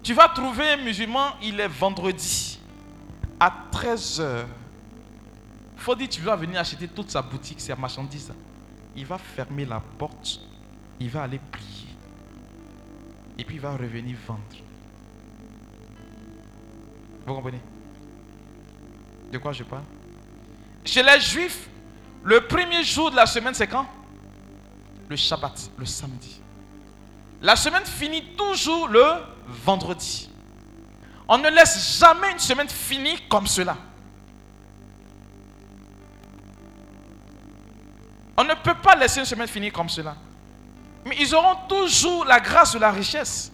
Tu 0.02 0.14
vas 0.14 0.28
trouver 0.28 0.70
un 0.70 0.76
musulman, 0.78 1.34
il 1.42 1.60
est 1.60 1.68
vendredi 1.68 2.57
à 3.40 3.52
13h. 3.72 4.46
faut 5.76 5.94
dire 5.94 6.08
tu 6.08 6.20
vas 6.20 6.36
venir 6.36 6.60
acheter 6.60 6.88
toute 6.88 7.10
sa 7.10 7.22
boutique, 7.22 7.60
ses 7.60 7.74
marchandises. 7.74 8.32
Il 8.96 9.06
va 9.06 9.18
fermer 9.18 9.64
la 9.64 9.80
porte, 9.80 10.40
il 10.98 11.08
va 11.08 11.22
aller 11.22 11.40
prier. 11.52 11.88
Et 13.38 13.44
puis 13.44 13.56
il 13.56 13.60
va 13.60 13.72
revenir 13.72 14.16
vendre. 14.26 14.40
Vous 17.26 17.34
comprenez? 17.34 17.60
De 19.30 19.38
quoi 19.38 19.52
je 19.52 19.62
parle? 19.62 19.84
Chez 20.84 21.02
les 21.02 21.20
Juifs, 21.20 21.68
le 22.24 22.40
premier 22.46 22.82
jour 22.82 23.10
de 23.10 23.16
la 23.16 23.26
semaine, 23.26 23.54
c'est 23.54 23.66
quand? 23.66 23.86
Le 25.08 25.16
Shabbat, 25.16 25.70
le 25.78 25.84
samedi. 25.84 26.40
La 27.40 27.54
semaine 27.54 27.84
finit 27.84 28.34
toujours 28.36 28.88
le 28.88 29.04
vendredi. 29.46 30.28
On 31.28 31.36
ne 31.38 31.50
laisse 31.50 31.98
jamais 32.00 32.32
une 32.32 32.38
semaine 32.38 32.68
finie 32.68 33.18
comme 33.28 33.46
cela. 33.46 33.76
On 38.36 38.44
ne 38.44 38.54
peut 38.54 38.74
pas 38.74 38.94
laisser 38.96 39.20
une 39.20 39.26
semaine 39.26 39.48
finie 39.48 39.70
comme 39.70 39.88
cela. 39.88 40.16
Mais 41.04 41.16
ils 41.20 41.34
auront 41.34 41.66
toujours 41.68 42.24
la 42.24 42.40
grâce 42.40 42.72
de 42.72 42.78
la 42.78 42.90
richesse. 42.90 43.52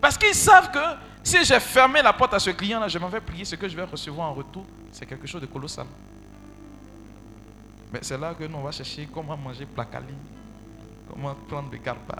Parce 0.00 0.16
qu'ils 0.18 0.34
savent 0.34 0.70
que 0.70 0.78
si 1.22 1.44
j'ai 1.44 1.60
fermé 1.60 2.02
la 2.02 2.12
porte 2.12 2.34
à 2.34 2.38
ce 2.38 2.50
client-là, 2.50 2.88
je 2.88 2.98
m'en 2.98 3.08
vais 3.08 3.20
prier, 3.20 3.44
ce 3.44 3.54
que 3.54 3.68
je 3.68 3.76
vais 3.76 3.84
recevoir 3.84 4.30
en 4.30 4.34
retour, 4.34 4.64
c'est 4.90 5.06
quelque 5.06 5.26
chose 5.26 5.40
de 5.40 5.46
colossal. 5.46 5.86
Mais 7.92 8.00
c'est 8.02 8.18
là 8.18 8.34
que 8.34 8.44
nous 8.44 8.56
on 8.58 8.62
va 8.62 8.72
chercher 8.72 9.08
comment 9.12 9.36
manger 9.36 9.66
placali, 9.66 10.14
comment 11.08 11.34
prendre 11.34 11.70
le 11.70 11.78
garba, 11.78 12.16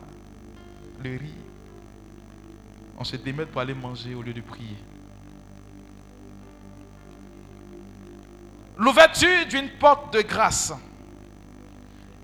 le 1.02 1.10
riz. 1.10 1.34
On 2.98 3.04
se 3.04 3.14
démet 3.16 3.46
pour 3.46 3.60
aller 3.60 3.74
manger 3.74 4.14
au 4.14 4.22
lieu 4.22 4.34
de 4.34 4.40
prier. 4.40 4.76
L'ouverture 8.76 9.46
d'une 9.48 9.70
porte 9.70 10.12
de 10.12 10.20
grâce. 10.22 10.72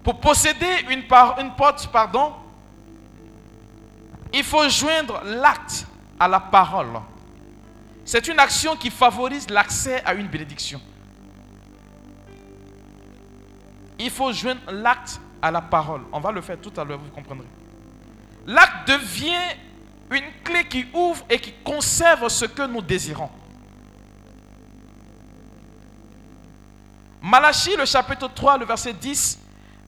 Pour 0.03 0.21
posséder 0.21 0.85
une, 0.91 1.05
une 1.41 1.55
porte, 1.57 1.89
pardon, 1.93 2.33
il 4.33 4.43
faut 4.43 4.69
joindre 4.69 5.23
l'acte 5.25 5.87
à 6.19 6.27
la 6.27 6.41
parole. 6.41 7.01
C'est 8.05 8.27
une 8.27 8.39
action 8.41 8.77
qui 8.77 8.91
favorise 8.91 9.49
l'accès 9.49 10.03
à 10.05 10.13
une 10.15 10.27
bénédiction. 10.27 10.81
Il 13.99 14.11
faut 14.11 14.33
joindre 14.33 14.61
l'acte 14.73 15.21
à 15.41 15.53
la 15.53 15.61
parole. 15.63 16.03
On 16.13 16.19
va 16.19 16.33
le 16.33 16.41
faire 16.41 16.61
tout 16.61 16.73
à 16.77 16.85
l'heure, 16.85 16.99
vous 16.99 17.11
comprendrez. 17.11 17.47
L'acte 18.47 18.89
devient 18.89 19.57
une 20.15 20.33
clé 20.43 20.65
qui 20.65 20.87
ouvre 20.93 21.25
et 21.29 21.39
qui 21.39 21.53
conserve 21.65 22.29
ce 22.29 22.45
que 22.45 22.67
nous 22.67 22.83
désirons. 22.83 23.31
Malachie, 27.23 27.77
le 27.77 27.87
chapitre 27.87 28.29
3, 28.29 28.59
le 28.59 28.67
verset 28.67 28.93
10, 28.93 29.39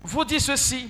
vous 0.02 0.24
dit 0.24 0.40
ceci. 0.40 0.88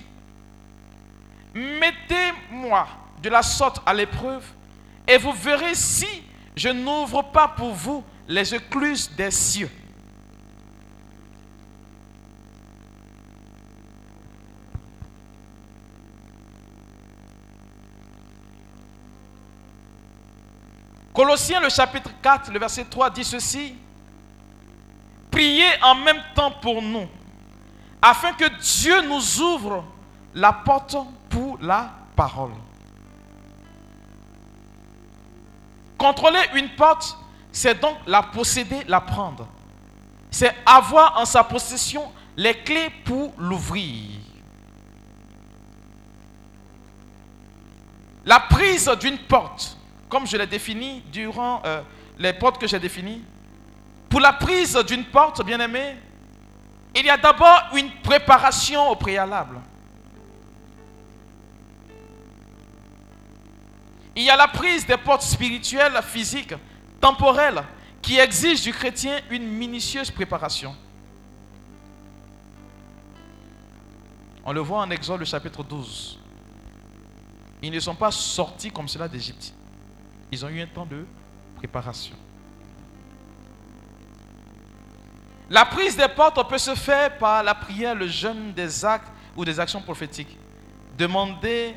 Mettez-moi 1.53 2.87
de 3.21 3.29
la 3.29 3.41
sorte 3.41 3.81
à 3.85 3.93
l'épreuve 3.93 4.45
et 5.07 5.17
vous 5.17 5.33
verrez 5.33 5.75
si 5.75 6.07
je 6.55 6.69
n'ouvre 6.69 7.21
pas 7.23 7.47
pour 7.47 7.73
vous 7.73 8.03
les 8.27 8.53
écluses 8.53 9.11
des 9.15 9.31
cieux. 9.31 9.69
Colossiens 21.17 21.59
le 21.59 21.69
chapitre 21.69 22.11
4, 22.21 22.51
le 22.51 22.59
verset 22.59 22.85
3 22.85 23.09
dit 23.09 23.23
ceci. 23.23 23.73
Priez 25.31 25.65
en 25.81 25.95
même 25.95 26.21
temps 26.35 26.51
pour 26.51 26.79
nous, 26.79 27.07
afin 27.99 28.33
que 28.33 28.45
Dieu 28.61 29.01
nous 29.01 29.41
ouvre 29.41 29.83
la 30.35 30.53
porte 30.53 30.95
pour 31.27 31.57
la 31.59 31.91
parole. 32.15 32.51
Contrôler 35.97 36.43
une 36.53 36.69
porte, 36.75 37.17
c'est 37.51 37.81
donc 37.81 37.97
la 38.05 38.21
posséder, 38.21 38.83
la 38.87 39.01
prendre. 39.01 39.47
C'est 40.29 40.53
avoir 40.67 41.17
en 41.19 41.25
sa 41.25 41.43
possession 41.43 42.11
les 42.35 42.53
clés 42.59 42.91
pour 43.03 43.33
l'ouvrir. 43.39 44.19
La 48.23 48.39
prise 48.39 48.87
d'une 48.99 49.17
porte, 49.17 49.76
comme 50.09 50.25
je 50.25 50.37
l'ai 50.37 50.47
défini 50.47 51.01
durant 51.11 51.61
euh, 51.65 51.81
les 52.17 52.33
portes 52.33 52.59
que 52.59 52.67
j'ai 52.67 52.79
définies, 52.79 53.23
pour 54.09 54.19
la 54.19 54.33
prise 54.33 54.75
d'une 54.87 55.05
porte, 55.05 55.43
bien 55.45 55.59
aimé, 55.59 55.95
il 56.95 57.05
y 57.05 57.09
a 57.09 57.17
d'abord 57.17 57.69
une 57.75 57.91
préparation 58.01 58.89
au 58.89 58.95
préalable. 58.95 59.59
Il 64.15 64.23
y 64.23 64.29
a 64.29 64.35
la 64.35 64.47
prise 64.47 64.85
des 64.85 64.97
portes 64.97 65.21
spirituelles, 65.21 65.99
physiques, 66.01 66.55
temporelles, 66.99 67.63
qui 68.01 68.17
exigent 68.17 68.63
du 68.63 68.73
chrétien 68.73 69.19
une 69.29 69.47
minutieuse 69.47 70.09
préparation. 70.09 70.75
On 74.43 74.53
le 74.53 74.61
voit 74.61 74.79
en 74.79 74.89
Exode, 74.89 75.25
chapitre 75.25 75.61
12. 75.61 76.17
Ils 77.61 77.71
ne 77.71 77.79
sont 77.79 77.95
pas 77.95 78.11
sortis 78.11 78.71
comme 78.71 78.87
cela 78.87 79.07
d'Égypte. 79.07 79.53
Ils 80.31 80.45
ont 80.45 80.49
eu 80.49 80.61
un 80.61 80.67
temps 80.67 80.85
de 80.85 81.05
préparation. 81.55 82.15
La 85.49 85.65
prise 85.65 85.95
des 85.95 86.07
portes 86.09 86.47
peut 86.49 86.57
se 86.57 86.75
faire 86.75 87.17
par 87.17 87.41
la 87.41 87.55
prière, 87.55 87.95
le 87.95 88.07
jeûne, 88.07 88.51
des 88.53 88.83
actes 88.83 89.07
ou 89.35 89.45
des 89.45 89.59
actions 89.59 89.81
prophétiques. 89.81 90.37
Demander, 90.97 91.73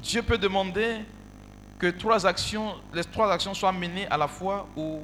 Dieu 0.00 0.22
peut 0.22 0.38
demander 0.38 0.98
que 1.78 1.88
trois 1.88 2.24
actions, 2.26 2.76
les 2.94 3.02
trois 3.04 3.32
actions 3.32 3.54
soient 3.54 3.72
menées 3.72 4.06
à 4.08 4.16
la 4.16 4.28
fois 4.28 4.68
ou 4.76 5.00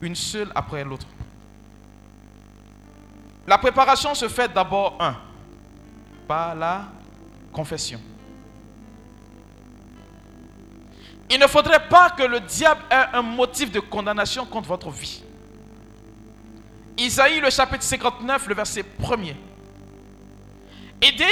une 0.00 0.16
seule 0.16 0.50
après 0.54 0.82
l'autre. 0.82 1.06
La 3.46 3.58
préparation 3.58 4.14
se 4.14 4.28
fait 4.28 4.52
d'abord, 4.52 4.96
un, 5.00 5.16
par 6.26 6.54
la 6.54 6.86
confession. 7.52 8.00
Il 11.30 11.38
ne 11.38 11.46
faudrait 11.46 11.88
pas 11.88 12.10
que 12.10 12.22
le 12.22 12.40
diable 12.40 12.82
ait 12.90 13.16
un 13.16 13.22
motif 13.22 13.70
de 13.70 13.80
condamnation 13.80 14.44
contre 14.44 14.68
votre 14.68 14.90
vie. 14.90 15.22
Isaïe, 16.98 17.40
le 17.40 17.50
chapitre 17.50 17.82
59, 17.82 18.46
le 18.46 18.54
verset 18.54 18.84
1er. 19.02 19.34
Il 21.02 21.16
dit, 21.16 21.24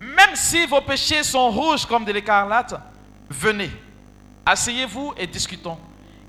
même 0.00 0.34
si 0.34 0.66
vos 0.66 0.80
péchés 0.80 1.22
sont 1.22 1.50
rouges 1.50 1.86
comme 1.86 2.04
de 2.04 2.12
l'écarlate, 2.12 2.74
venez, 3.30 3.70
asseyez-vous 4.44 5.14
et 5.16 5.26
discutons. 5.26 5.78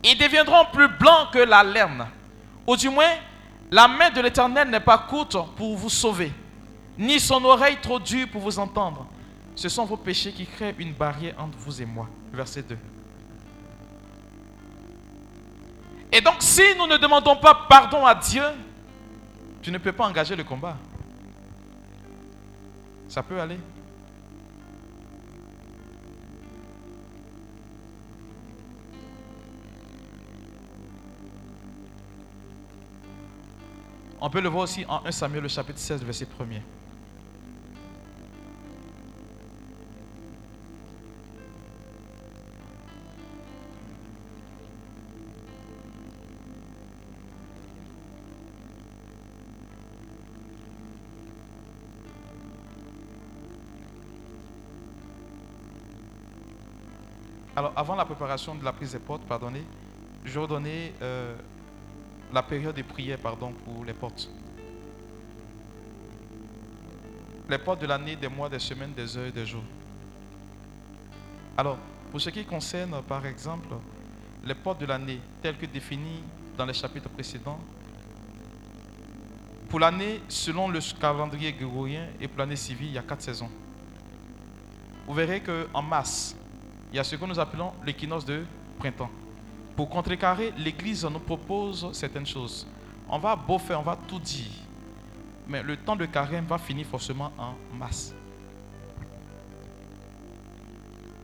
Ils 0.03 0.17
deviendront 0.17 0.65
plus 0.71 0.87
blancs 0.87 1.31
que 1.33 1.39
la 1.39 1.63
laine. 1.63 2.05
Ou 2.65 2.75
du 2.77 2.89
moins, 2.89 3.11
la 3.71 3.87
main 3.87 4.09
de 4.09 4.21
l'Éternel 4.21 4.69
n'est 4.69 4.79
pas 4.79 4.97
courte 4.97 5.35
pour 5.55 5.75
vous 5.75 5.89
sauver, 5.89 6.31
ni 6.97 7.19
son 7.19 7.43
oreille 7.43 7.77
trop 7.81 7.99
dure 7.99 8.27
pour 8.31 8.41
vous 8.41 8.57
entendre. 8.57 9.05
Ce 9.59 9.67
sont 9.67 9.83
vos 9.83 9.97
péchés 9.97 10.31
qui 10.31 10.45
créent 10.45 10.73
une 10.79 10.93
barrière 10.93 11.35
entre 11.37 11.57
vous 11.57 11.81
et 11.81 11.85
moi. 11.85 12.07
Verset 12.31 12.63
2. 12.63 12.77
Et 16.13 16.21
donc, 16.21 16.35
si 16.39 16.61
nous 16.77 16.87
ne 16.87 16.95
demandons 16.95 17.35
pas 17.35 17.65
pardon 17.67 18.05
à 18.05 18.15
Dieu, 18.15 18.41
tu 19.61 19.69
ne 19.69 19.77
peux 19.77 19.91
pas 19.91 20.07
engager 20.07 20.37
le 20.37 20.45
combat. 20.45 20.77
Ça 23.09 23.21
peut 23.21 23.37
aller. 23.37 23.59
On 34.21 34.29
peut 34.29 34.39
le 34.39 34.47
voir 34.47 34.63
aussi 34.63 34.85
en 34.87 35.05
1 35.05 35.11
Samuel, 35.11 35.43
le 35.43 35.49
chapitre 35.49 35.79
16, 35.79 36.01
verset 36.01 36.27
1er. 36.39 36.61
Alors, 57.59 57.73
avant 57.75 57.95
la 57.97 58.05
préparation 58.05 58.55
de 58.55 58.63
la 58.63 58.71
prise 58.71 58.93
des 58.93 58.99
portes, 58.99 59.23
pardonnez, 59.23 59.65
je 60.23 60.39
donner 60.39 60.93
euh, 61.01 61.35
la 62.31 62.41
période 62.41 62.73
de 62.73 62.81
prière 62.83 63.17
pardon, 63.17 63.51
pour 63.51 63.83
les 63.83 63.91
portes. 63.91 64.29
Les 67.49 67.57
portes 67.57 67.81
de 67.81 67.85
l'année, 67.85 68.15
des 68.15 68.29
mois, 68.29 68.47
des 68.47 68.59
semaines, 68.59 68.93
des 68.93 69.17
heures, 69.17 69.29
des 69.29 69.45
jours. 69.45 69.65
Alors, 71.57 71.77
pour 72.11 72.21
ce 72.21 72.29
qui 72.29 72.45
concerne, 72.45 73.01
par 73.01 73.25
exemple, 73.25 73.67
les 74.45 74.55
portes 74.55 74.79
de 74.79 74.85
l'année, 74.85 75.19
telles 75.41 75.57
que 75.57 75.65
définies 75.65 76.23
dans 76.57 76.65
les 76.65 76.73
chapitres 76.73 77.09
précédents, 77.09 77.59
pour 79.67 79.81
l'année, 79.81 80.21
selon 80.29 80.69
le 80.69 80.79
calendrier 80.97 81.51
grégorien 81.51 82.07
et 82.21 82.29
pour 82.29 82.39
l'année 82.39 82.55
civile, 82.55 82.87
il 82.87 82.93
y 82.93 82.97
a 82.97 83.03
quatre 83.03 83.21
saisons. 83.21 83.51
Vous 85.05 85.13
verrez 85.13 85.41
qu'en 85.41 85.81
mars, 85.81 86.37
il 86.91 86.95
y 86.95 86.99
a 86.99 87.03
ce 87.03 87.15
que 87.15 87.25
nous 87.25 87.39
appelons 87.39 87.73
l'équinoxe 87.85 88.25
de 88.25 88.45
printemps. 88.77 89.09
Pour 89.75 89.89
contrecarrer, 89.89 90.53
l'Église 90.57 91.05
nous 91.05 91.19
propose 91.19 91.91
certaines 91.93 92.25
choses. 92.25 92.67
On 93.07 93.19
va 93.19 93.35
beau 93.35 93.57
faire, 93.57 93.79
on 93.79 93.83
va 93.83 93.97
tout 94.07 94.19
dire. 94.19 94.51
Mais 95.47 95.63
le 95.63 95.77
temps 95.77 95.95
de 95.95 96.05
carême 96.05 96.45
va 96.45 96.57
finir 96.57 96.85
forcément 96.85 97.31
en 97.37 97.55
masse. 97.75 98.13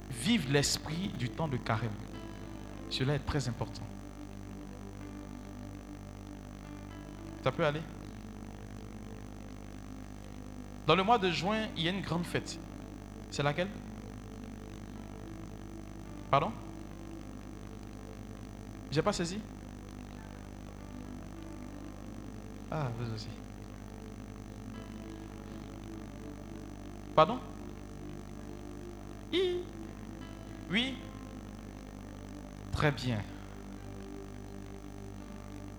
Vive 0.10 0.52
l'esprit 0.52 1.10
du 1.20 1.30
temps 1.30 1.48
de 1.48 1.58
carême. 1.58 1.92
Cela 2.90 3.16
est 3.16 3.20
très 3.20 3.48
important. 3.48 3.84
Ça 7.44 7.52
peut 7.52 7.66
aller? 7.66 7.82
Dans 10.88 10.96
le 10.96 11.04
mois 11.04 11.18
de 11.18 11.30
juin, 11.30 11.68
il 11.76 11.84
y 11.84 11.88
a 11.88 11.92
une 11.92 12.02
grande 12.02 12.26
fête. 12.26 12.60
C'est 13.30 13.44
laquelle? 13.44 13.70
Pardon? 16.36 16.52
J'ai 18.92 19.02
pas 19.02 19.14
saisi? 19.14 19.40
Ah, 22.70 22.90
vous 23.00 23.14
aussi. 23.14 23.30
Pardon? 27.16 27.40
Oui 30.70 30.98
Très 32.74 32.92
bien. 32.92 33.22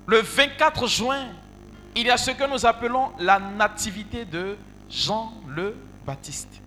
Le 0.06 0.22
24 0.22 0.86
juin, 0.86 1.26
il 1.94 2.06
y 2.06 2.10
a 2.10 2.16
ce 2.16 2.30
que 2.30 2.50
nous 2.50 2.64
appelons 2.64 3.12
la 3.18 3.38
nativité 3.38 4.24
de 4.24 4.56
Jean 4.88 5.34
le 5.48 5.76
Baptiste. 6.06 6.62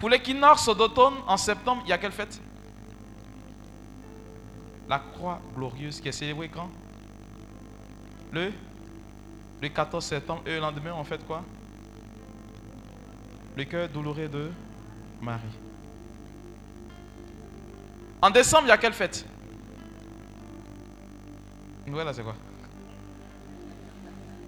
Pour 0.00 0.08
l'équinoxe 0.08 0.66
d'automne, 0.74 1.16
en 1.26 1.36
septembre, 1.36 1.82
il 1.84 1.90
y 1.90 1.92
a 1.92 1.98
quelle 1.98 2.10
fête? 2.10 2.40
La 4.88 4.98
croix 4.98 5.38
glorieuse 5.54 6.00
qui 6.00 6.08
est 6.08 6.12
célébrée 6.12 6.48
quand? 6.48 6.70
Le, 8.32 8.50
le 9.60 9.68
14 9.68 10.02
septembre. 10.02 10.42
Et 10.46 10.54
le 10.54 10.60
lendemain, 10.60 10.94
on 10.96 11.04
fait 11.04 11.22
quoi? 11.26 11.44
Le 13.56 13.64
cœur 13.64 13.90
douloureux 13.90 14.26
de 14.26 14.50
Marie. 15.20 15.42
En 18.22 18.30
décembre, 18.30 18.64
il 18.64 18.68
y 18.68 18.72
a 18.72 18.78
quelle 18.78 18.94
fête? 18.94 19.26
Voilà, 21.86 22.14
c'est 22.14 22.22
quoi? 22.22 22.36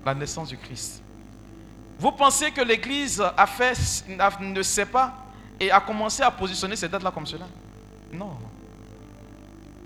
La 0.07 0.15
naissance 0.15 0.49
du 0.49 0.57
Christ. 0.57 1.03
Vous 1.99 2.13
pensez 2.13 2.51
que 2.53 2.63
l'Église 2.63 3.23
a 3.37 3.47
fait, 3.47 4.05
ne 4.41 4.63
sait 4.63 4.87
pas 4.87 5.22
et 5.63 5.71
a 5.71 5.81
commencé 5.81 6.23
à 6.23 6.31
positionner 6.31 6.75
ces 6.75 6.89
dates-là 6.89 7.13
comme 7.13 7.27
cela 7.27 7.47
Non. 8.13 8.37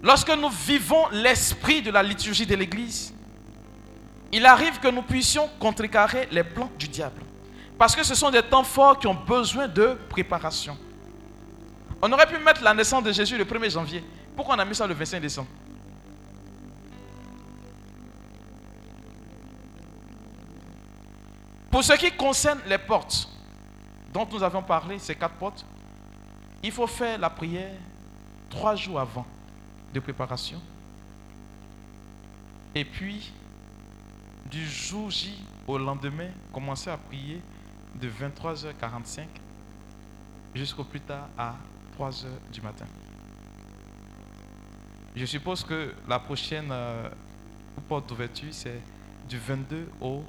Lorsque 0.03 0.31
nous 0.31 0.49
vivons 0.49 1.07
l'esprit 1.13 1.83
de 1.83 1.91
la 1.91 2.03
liturgie 2.03 2.47
de 2.47 2.55
l'Église, 2.55 3.13
il 4.33 4.47
arrive 4.47 4.81
que 4.81 4.89
nous 4.89 5.03
puissions 5.03 5.49
contrecarrer 5.61 6.29
les 6.33 6.45
plans 6.45 6.71
du 6.79 6.89
diable. 6.89 7.21
Parce 7.77 7.95
que 7.95 8.03
ce 8.03 8.15
sont 8.15 8.31
des 8.31 8.43
temps 8.43 8.65
forts 8.65 8.99
qui 8.99 9.07
ont 9.07 9.15
besoin 9.15 9.69
de 9.69 9.99
préparation. 10.09 10.79
On 12.01 12.11
aurait 12.11 12.27
pu 12.27 12.39
mettre 12.39 12.63
la 12.63 12.73
naissance 12.73 13.05
de 13.05 13.13
Jésus 13.13 13.37
le 13.37 13.45
1er 13.45 13.71
janvier. 13.71 14.03
Pourquoi 14.35 14.57
on 14.57 14.59
a 14.59 14.65
mis 14.65 14.75
ça 14.75 14.87
le 14.87 14.95
25 14.95 15.21
décembre? 15.21 15.49
Pour 21.71 21.85
ce 21.85 21.93
qui 21.93 22.11
concerne 22.13 22.61
les 22.67 22.79
portes 22.79 23.29
dont 24.17 24.27
nous 24.33 24.43
avons 24.43 24.63
parlé, 24.63 24.99
ces 24.99 25.15
quatre 25.15 25.35
portes, 25.35 25.67
il 26.63 26.73
faut 26.73 26.87
faire 26.87 27.19
la 27.19 27.29
prière 27.29 27.75
trois 28.49 28.75
jours 28.75 28.99
avant 28.99 29.27
de 29.93 30.01
préparation. 30.01 30.59
Et 32.75 32.87
puis, 32.87 33.31
du 34.51 34.67
jour 34.67 35.11
J 35.11 35.45
au 35.67 35.77
lendemain, 35.77 36.31
commencer 36.51 36.89
à 36.89 36.97
prier 36.97 37.43
de 37.95 38.09
23h45 38.09 39.27
jusqu'au 40.55 40.85
plus 40.85 41.01
tard 41.01 41.29
à 41.37 41.57
3h 41.99 42.25
du 42.51 42.63
matin. 42.63 42.87
Je 45.15 45.27
suppose 45.27 45.63
que 45.63 45.93
la 46.09 46.19
prochaine 46.19 46.69
euh, 46.71 47.11
porte 47.87 48.09
d'ouverture, 48.09 48.49
c'est 48.53 48.81
du 49.29 49.37
22 49.37 49.91
au 50.01 50.25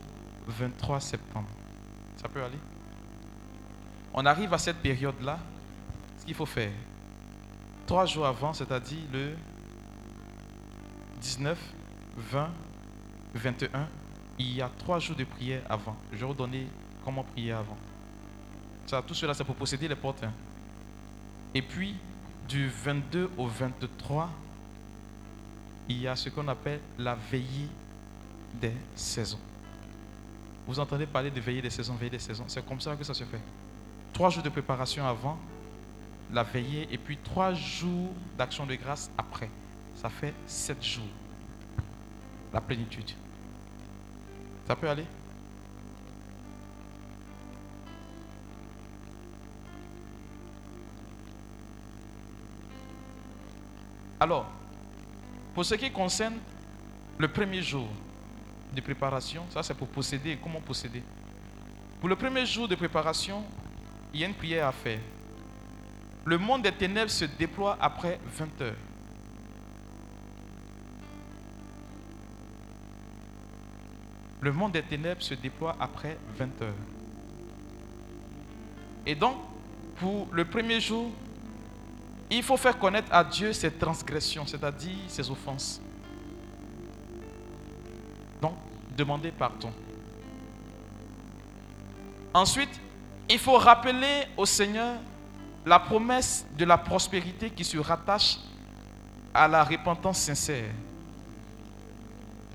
23 0.48 1.00
septembre. 1.00 1.48
Ça 2.18 2.28
peut 2.28 2.44
aller? 2.44 2.60
On 4.20 4.26
arrive 4.26 4.52
à 4.52 4.58
cette 4.58 4.78
période-là, 4.78 5.38
ce 6.18 6.26
qu'il 6.26 6.34
faut 6.34 6.48
faire, 6.48 6.72
trois 7.86 8.08
jours 8.08 8.26
avant, 8.26 8.52
c'est-à-dire 8.52 9.04
le 9.14 9.38
19, 11.22 11.56
20, 12.18 12.50
21, 13.36 13.88
il 14.40 14.56
y 14.56 14.62
a 14.64 14.72
trois 14.76 14.98
jours 14.98 15.16
de 15.16 15.24
prière 15.24 15.62
avant. 15.70 15.96
Je 16.12 16.18
vais 16.18 16.26
vous 16.26 16.34
donner 16.34 16.66
comment 17.06 17.24
prier 17.24 17.52
avant. 17.52 17.78
Ça, 18.88 19.04
tout 19.04 19.14
cela, 19.14 19.36
c'est 19.36 19.44
pour 19.44 19.54
posséder 19.54 19.88
les 19.88 19.96
portes. 19.96 20.24
Hein. 20.24 20.34
Et 21.54 21.62
puis, 21.62 21.96
du 22.50 22.70
22 22.70 23.30
au 23.38 23.46
23, 23.46 24.32
il 25.90 26.02
y 26.02 26.08
a 26.08 26.16
ce 26.16 26.30
qu'on 26.30 26.48
appelle 26.48 26.80
la 26.98 27.14
veillée 27.14 27.70
des 28.60 28.74
saisons. 28.96 29.40
Vous 30.66 30.80
entendez 30.80 31.06
parler 31.06 31.30
de 31.30 31.40
veillée 31.40 31.62
des 31.62 31.70
saisons, 31.70 31.94
veillée 31.94 32.10
des 32.10 32.18
saisons. 32.18 32.46
C'est 32.48 32.66
comme 32.66 32.82
ça 32.82 32.96
que 32.96 33.04
ça 33.04 33.14
se 33.14 33.24
fait. 33.24 33.42
Trois 34.18 34.32
jours 34.32 34.42
de 34.42 34.50
préparation 34.50 35.06
avant, 35.06 35.38
la 36.34 36.42
veillée, 36.42 36.88
et 36.92 36.98
puis 36.98 37.18
trois 37.18 37.54
jours 37.54 38.10
d'action 38.36 38.66
de 38.66 38.74
grâce 38.74 39.12
après. 39.16 39.48
Ça 39.94 40.10
fait 40.10 40.34
sept 40.48 40.84
jours. 40.84 41.04
La 42.52 42.60
plénitude. 42.60 43.12
Ça 44.66 44.76
peut 44.76 44.90
aller? 44.90 45.06
Alors, 54.20 54.48
pour 55.54 55.64
ce 55.64 55.76
qui 55.76 55.92
concerne 55.92 56.38
le 57.20 57.28
premier 57.28 57.62
jour 57.62 57.88
de 58.74 58.82
préparation, 58.82 59.44
ça 59.52 59.62
c'est 59.62 59.76
pour 59.76 59.90
posséder. 59.90 60.40
Comment 60.42 60.60
posséder? 60.60 61.04
Pour 62.00 62.10
le 62.10 62.16
premier 62.16 62.48
jour 62.48 62.68
de 62.68 62.74
préparation, 62.74 63.44
il 64.14 64.20
y 64.20 64.24
a 64.24 64.28
une 64.28 64.34
prière 64.34 64.68
à 64.68 64.72
faire. 64.72 65.00
Le 66.26 66.38
monde 66.38 66.64
des 66.64 66.72
ténèbres 66.72 67.12
se 67.12 67.26
déploie 67.26 67.78
après 67.80 68.20
20 68.38 68.62
heures. 68.62 68.76
Le 74.42 74.52
monde 74.52 74.74
des 74.74 74.84
ténèbres 74.84 75.22
se 75.22 75.34
déploie 75.34 75.76
après 75.80 76.18
20 76.38 76.62
heures. 76.62 76.74
Et 79.06 79.16
donc, 79.16 79.38
pour 79.96 80.28
le 80.32 80.46
premier 80.46 80.80
jour, 80.80 81.12
il 82.30 82.44
faut 82.44 82.58
faire 82.58 82.78
connaître 82.78 83.08
à 83.14 83.24
Dieu 83.24 83.54
ses 83.54 83.72
transgressions, 83.72 84.46
c'est-à-dire 84.46 84.98
ses 85.08 85.32
offenses. 85.32 85.82
Donc, 88.42 88.56
demander 88.96 89.32
pardon. 89.32 89.72
Ensuite, 92.34 92.80
il 93.30 93.40
faut 93.40 93.58
rappeler 93.58 94.26
au 94.36 94.46
Seigneur 94.46 94.96
la 95.66 95.80
promesse 95.80 96.46
de 96.58 96.66
la 96.66 96.78
prospérité 96.78 97.50
qui 97.50 97.64
se 97.64 97.78
rattache 97.78 98.38
à 99.34 99.48
la 99.48 99.64
repentance 99.64 100.20
sincère. 100.20 100.72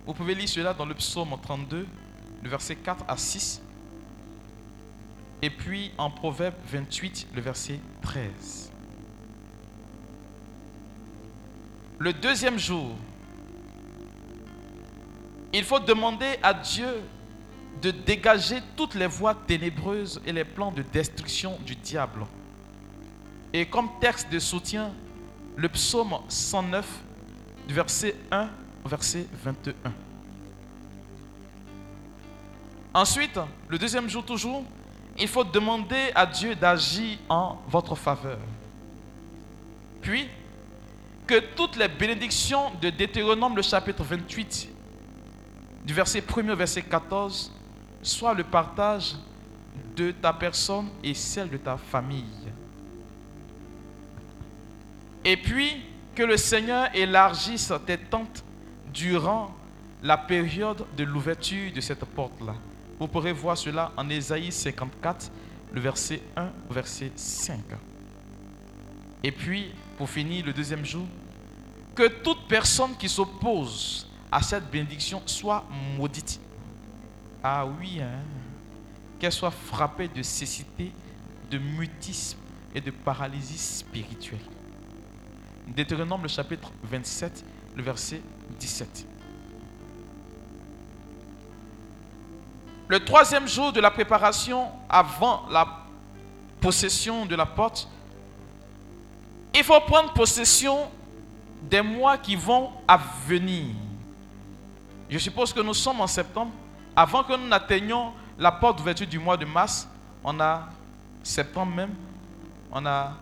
Vous 0.06 0.14
pouvez 0.14 0.34
lire 0.34 0.48
cela 0.48 0.72
dans 0.74 0.86
le 0.86 0.94
psaume 0.94 1.36
32, 1.40 1.86
le 2.42 2.48
verset 2.48 2.76
4 2.76 3.04
à 3.06 3.16
6. 3.16 3.62
Et 5.42 5.50
puis 5.50 5.92
en 5.98 6.10
Proverbe 6.10 6.54
28, 6.66 7.28
le 7.34 7.40
verset 7.40 7.78
13. 8.00 8.72
Le 11.98 12.12
deuxième 12.12 12.58
jour, 12.58 12.96
il 15.52 15.64
faut 15.64 15.78
demander 15.78 16.38
à 16.42 16.54
Dieu 16.54 17.02
de 17.80 17.90
dégager 17.90 18.58
toutes 18.76 18.94
les 18.94 19.06
voies 19.06 19.34
ténébreuses 19.34 20.20
et 20.26 20.32
les 20.32 20.44
plans 20.44 20.70
de 20.70 20.82
destruction 20.82 21.58
du 21.64 21.74
diable. 21.74 22.26
Et 23.52 23.66
comme 23.66 23.88
texte 24.00 24.30
de 24.30 24.38
soutien, 24.38 24.92
le 25.56 25.68
psaume 25.68 26.16
109, 26.28 26.86
verset 27.68 28.16
1 28.30 28.48
verset 28.84 29.26
21. 29.44 29.74
Ensuite, 32.94 33.38
le 33.68 33.78
deuxième 33.78 34.08
jour 34.08 34.24
toujours, 34.24 34.64
il 35.18 35.28
faut 35.28 35.44
demander 35.44 36.10
à 36.14 36.26
Dieu 36.26 36.54
d'agir 36.54 37.18
en 37.28 37.58
votre 37.68 37.94
faveur. 37.94 38.38
Puis, 40.00 40.28
que 41.26 41.38
toutes 41.54 41.76
les 41.76 41.88
bénédictions 41.88 42.72
de 42.80 42.90
Deutéronome, 42.90 43.56
le 43.56 43.62
chapitre 43.62 44.02
28, 44.02 44.68
du 45.84 45.94
verset 45.94 46.22
1 46.36 46.48
au 46.50 46.56
verset 46.56 46.82
14, 46.82 47.52
soient 48.02 48.34
le 48.34 48.44
partage 48.44 49.14
de 49.96 50.10
ta 50.10 50.32
personne 50.32 50.88
et 51.02 51.14
celle 51.14 51.48
de 51.48 51.56
ta 51.56 51.76
famille. 51.76 52.24
Et 55.24 55.36
puis, 55.36 55.82
que 56.14 56.22
le 56.22 56.36
Seigneur 56.36 56.94
élargisse 56.94 57.72
tes 57.86 57.96
tentes 57.96 58.44
durant 58.92 59.54
la 60.02 60.18
période 60.18 60.84
de 60.96 61.04
l'ouverture 61.04 61.72
de 61.72 61.80
cette 61.80 62.04
porte-là. 62.04 62.54
Vous 62.98 63.08
pourrez 63.08 63.32
voir 63.32 63.56
cela 63.56 63.92
en 63.96 64.08
Ésaïe 64.10 64.52
54, 64.52 65.30
le 65.72 65.80
verset 65.80 66.20
1 66.36 66.50
au 66.68 66.72
verset 66.72 67.12
5. 67.14 67.60
Et 69.22 69.32
puis, 69.32 69.72
pour 69.96 70.10
finir, 70.10 70.44
le 70.44 70.52
deuxième 70.52 70.84
jour, 70.84 71.06
que 71.94 72.08
toute 72.08 72.46
personne 72.48 72.96
qui 72.98 73.08
s'oppose 73.08 74.08
à 74.30 74.42
cette 74.42 74.70
bénédiction 74.70 75.22
soit 75.26 75.64
maudite. 75.96 76.40
Ah 77.42 77.66
oui, 77.66 78.00
hein? 78.00 78.20
qu'elle 79.18 79.32
soit 79.32 79.50
frappée 79.50 80.08
de 80.08 80.22
cécité, 80.22 80.92
de 81.50 81.58
mutisme 81.58 82.38
et 82.74 82.80
de 82.80 82.90
paralysie 82.90 83.58
spirituelle. 83.58 84.40
Deutéronome 85.68 86.22
le 86.22 86.28
chapitre 86.28 86.72
27, 86.82 87.44
le 87.76 87.82
verset 87.82 88.20
17. 88.58 89.06
Le 92.88 93.04
troisième 93.04 93.46
jour 93.46 93.72
de 93.72 93.80
la 93.80 93.90
préparation 93.90 94.68
avant 94.88 95.46
la 95.50 95.86
possession 96.60 97.24
de 97.24 97.34
la 97.36 97.46
porte, 97.46 97.88
il 99.54 99.64
faut 99.64 99.80
prendre 99.82 100.12
possession 100.12 100.90
des 101.62 101.80
mois 101.80 102.18
qui 102.18 102.36
vont 102.36 102.70
à 102.88 102.98
venir. 103.26 103.74
Je 105.08 105.18
suppose 105.18 105.52
que 105.52 105.60
nous 105.60 105.74
sommes 105.74 106.00
en 106.00 106.06
septembre. 106.06 106.52
Avant 106.94 107.24
que 107.24 107.36
nous 107.36 107.48
n'atteignions 107.48 108.12
la 108.38 108.52
porte 108.52 108.78
d'ouverture 108.78 109.06
du 109.06 109.18
mois 109.18 109.36
de 109.36 109.44
mars, 109.44 109.88
on 110.22 110.38
a 110.40 110.68
septembre 111.22 111.74
même, 111.74 111.94
on 112.70 112.84
a 112.84 113.12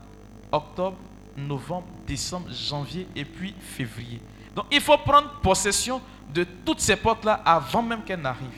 octobre, 0.51 0.97
novembre, 1.37 1.87
décembre, 2.07 2.49
janvier 2.53 3.07
et 3.15 3.25
puis 3.25 3.55
février. 3.61 4.21
Donc 4.55 4.67
il 4.71 4.81
faut 4.81 4.99
prendre 4.99 5.31
possession 5.41 6.01
de 6.33 6.45
toutes 6.65 6.81
ces 6.81 6.97
portes-là 6.97 7.41
avant 7.45 7.83
même 7.83 8.03
qu'elles 8.03 8.21
n'arrivent. 8.21 8.49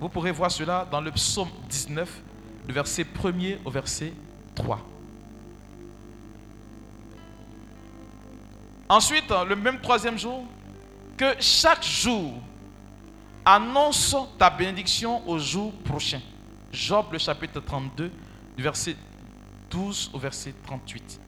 Vous 0.00 0.08
pourrez 0.08 0.32
voir 0.32 0.50
cela 0.50 0.86
dans 0.90 1.00
le 1.00 1.10
psaume 1.10 1.48
19, 1.68 2.22
le 2.68 2.72
verset 2.72 3.04
1er 3.04 3.58
au 3.64 3.70
verset 3.70 4.12
3. 4.54 4.78
Ensuite, 8.88 9.32
le 9.46 9.54
même 9.54 9.80
troisième 9.80 10.18
jour, 10.18 10.44
que 11.16 11.34
chaque 11.38 11.84
jour 11.84 12.34
annonce 13.44 14.16
ta 14.38 14.50
bénédiction 14.50 15.26
au 15.28 15.38
jour 15.38 15.72
prochain. 15.84 16.20
Job 16.72 17.06
le 17.12 17.18
chapitre 17.18 17.60
32, 17.60 18.10
du 18.56 18.62
verset 18.62 18.96
12 19.70 20.10
au 20.12 20.18
verset 20.18 20.54
38. 20.64 21.20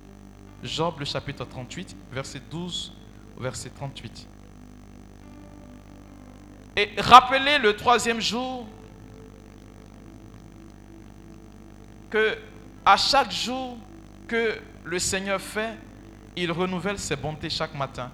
Job 0.62 0.94
le 0.98 1.04
chapitre 1.04 1.44
38, 1.44 1.96
verset 2.12 2.40
12 2.50 2.92
au 3.36 3.42
verset 3.42 3.70
38. 3.70 4.28
Et 6.76 6.90
rappelez 6.98 7.58
le 7.58 7.76
troisième 7.76 8.20
jour 8.20 8.66
que 12.08 12.38
à 12.84 12.96
chaque 12.96 13.30
jour 13.32 13.76
que 14.26 14.58
le 14.84 14.98
Seigneur 14.98 15.40
fait, 15.40 15.76
il 16.36 16.50
renouvelle 16.50 16.98
ses 16.98 17.16
bontés 17.16 17.50
chaque 17.50 17.74
matin. 17.74 18.10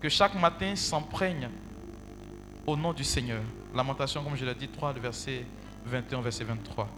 Que 0.00 0.08
chaque 0.08 0.34
matin 0.34 0.76
s'emprègne 0.76 1.48
au 2.66 2.76
nom 2.76 2.92
du 2.92 3.04
Seigneur. 3.04 3.42
Lamentation, 3.74 4.22
comme 4.22 4.36
je 4.36 4.44
l'ai 4.44 4.54
dit, 4.54 4.68
3, 4.68 4.92
le 4.94 5.00
verset 5.00 5.44
21, 5.84 6.20
verset 6.20 6.44
23. 6.44 6.88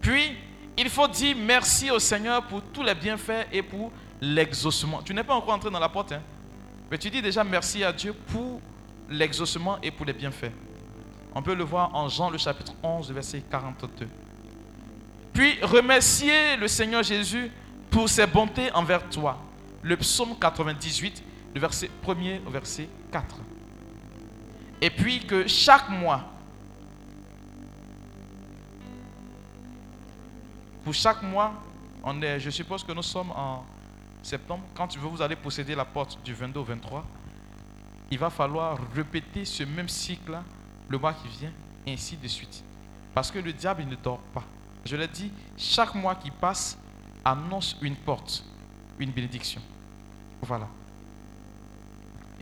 Puis, 0.00 0.36
il 0.76 0.88
faut 0.88 1.06
dire 1.08 1.36
merci 1.38 1.90
au 1.90 1.98
Seigneur 1.98 2.42
pour 2.46 2.62
tous 2.62 2.82
les 2.82 2.94
bienfaits 2.94 3.46
et 3.52 3.62
pour 3.62 3.92
l'exaucement. 4.20 5.02
Tu 5.02 5.14
n'es 5.14 5.22
pas 5.22 5.34
encore 5.34 5.54
entré 5.54 5.70
dans 5.70 5.78
la 5.78 5.88
porte, 5.88 6.12
hein? 6.12 6.22
mais 6.90 6.98
tu 6.98 7.10
dis 7.10 7.22
déjà 7.22 7.44
merci 7.44 7.84
à 7.84 7.92
Dieu 7.92 8.12
pour 8.12 8.60
l'exaucement 9.08 9.78
et 9.82 9.90
pour 9.90 10.04
les 10.04 10.12
bienfaits. 10.12 10.52
On 11.34 11.42
peut 11.42 11.54
le 11.54 11.64
voir 11.64 11.94
en 11.94 12.08
Jean 12.08 12.30
le 12.30 12.38
chapitre 12.38 12.72
11, 12.82 13.10
verset 13.12 13.42
42. 13.50 14.06
Puis 15.32 15.58
remercier 15.62 16.56
le 16.56 16.68
Seigneur 16.68 17.02
Jésus 17.02 17.50
pour 17.90 18.08
ses 18.08 18.26
bontés 18.26 18.72
envers 18.72 19.08
toi. 19.08 19.38
Le 19.82 19.96
psaume 19.96 20.38
98, 20.40 21.22
le 21.54 21.60
verset 21.60 21.90
1er 22.04 22.40
au 22.46 22.50
verset 22.50 22.88
4. 23.12 23.36
Et 24.80 24.90
puis 24.90 25.20
que 25.26 25.46
chaque 25.46 25.88
mois, 25.88 26.24
pour 30.84 30.92
chaque 30.92 31.22
mois, 31.22 31.54
on 32.02 32.20
est, 32.20 32.38
je 32.38 32.50
suppose 32.50 32.84
que 32.84 32.92
nous 32.92 33.02
sommes 33.02 33.30
en 33.30 33.64
septembre, 34.22 34.64
quand 34.74 34.96
vous 34.96 35.22
allez 35.22 35.36
posséder 35.36 35.74
la 35.74 35.84
porte 35.84 36.18
du 36.22 36.34
22 36.34 36.60
au 36.60 36.64
23, 36.64 37.04
il 38.10 38.18
va 38.18 38.30
falloir 38.30 38.78
répéter 38.94 39.44
ce 39.44 39.62
même 39.64 39.88
cycle 39.88 40.38
le 40.88 40.98
mois 40.98 41.14
qui 41.14 41.28
vient, 41.28 41.52
ainsi 41.88 42.16
de 42.16 42.28
suite. 42.28 42.62
Parce 43.14 43.30
que 43.30 43.38
le 43.38 43.52
diable, 43.52 43.84
ne 43.84 43.96
dort 43.96 44.20
pas. 44.32 44.44
Je 44.84 44.96
l'ai 44.96 45.08
dit, 45.08 45.32
chaque 45.56 45.94
mois 45.94 46.14
qui 46.14 46.30
passe 46.30 46.78
annonce 47.24 47.76
une 47.80 47.96
porte, 47.96 48.44
une 48.98 49.10
bénédiction. 49.10 49.62
Voilà. 50.42 50.68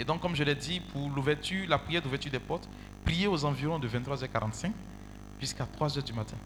Et 0.03 0.05
donc, 0.05 0.21
comme 0.21 0.35
je 0.35 0.43
l'ai 0.43 0.57
dit, 0.57 0.81
pour 0.81 1.09
l'ouverture, 1.11 1.69
la 1.69 1.79
prière 1.79 2.03
d'ouverture 2.03 2.33
des 2.33 2.41
portes, 2.41 2.69
priez 3.05 3.29
aux 3.29 3.45
environs 3.45 3.79
de 3.79 3.87
23h45 3.89 4.73
jusqu'à 5.39 5.65
3h 5.65 6.03
du 6.03 6.13
matin. 6.13 6.37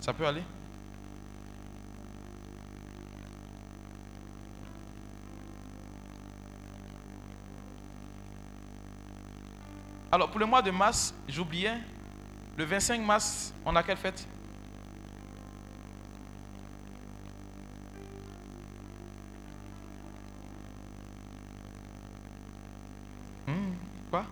Ça 0.00 0.12
peut 0.12 0.26
aller? 0.26 0.42
Alors, 10.10 10.32
pour 10.32 10.40
le 10.40 10.46
mois 10.46 10.62
de 10.62 10.72
mars, 10.72 11.14
j'oubliais, 11.28 11.78
le 12.56 12.64
25 12.64 13.00
mars, 13.02 13.54
on 13.64 13.76
a 13.76 13.84
quelle 13.84 13.96
fête 13.96 14.26
hmm, 23.46 23.74
Quoi 24.10 24.26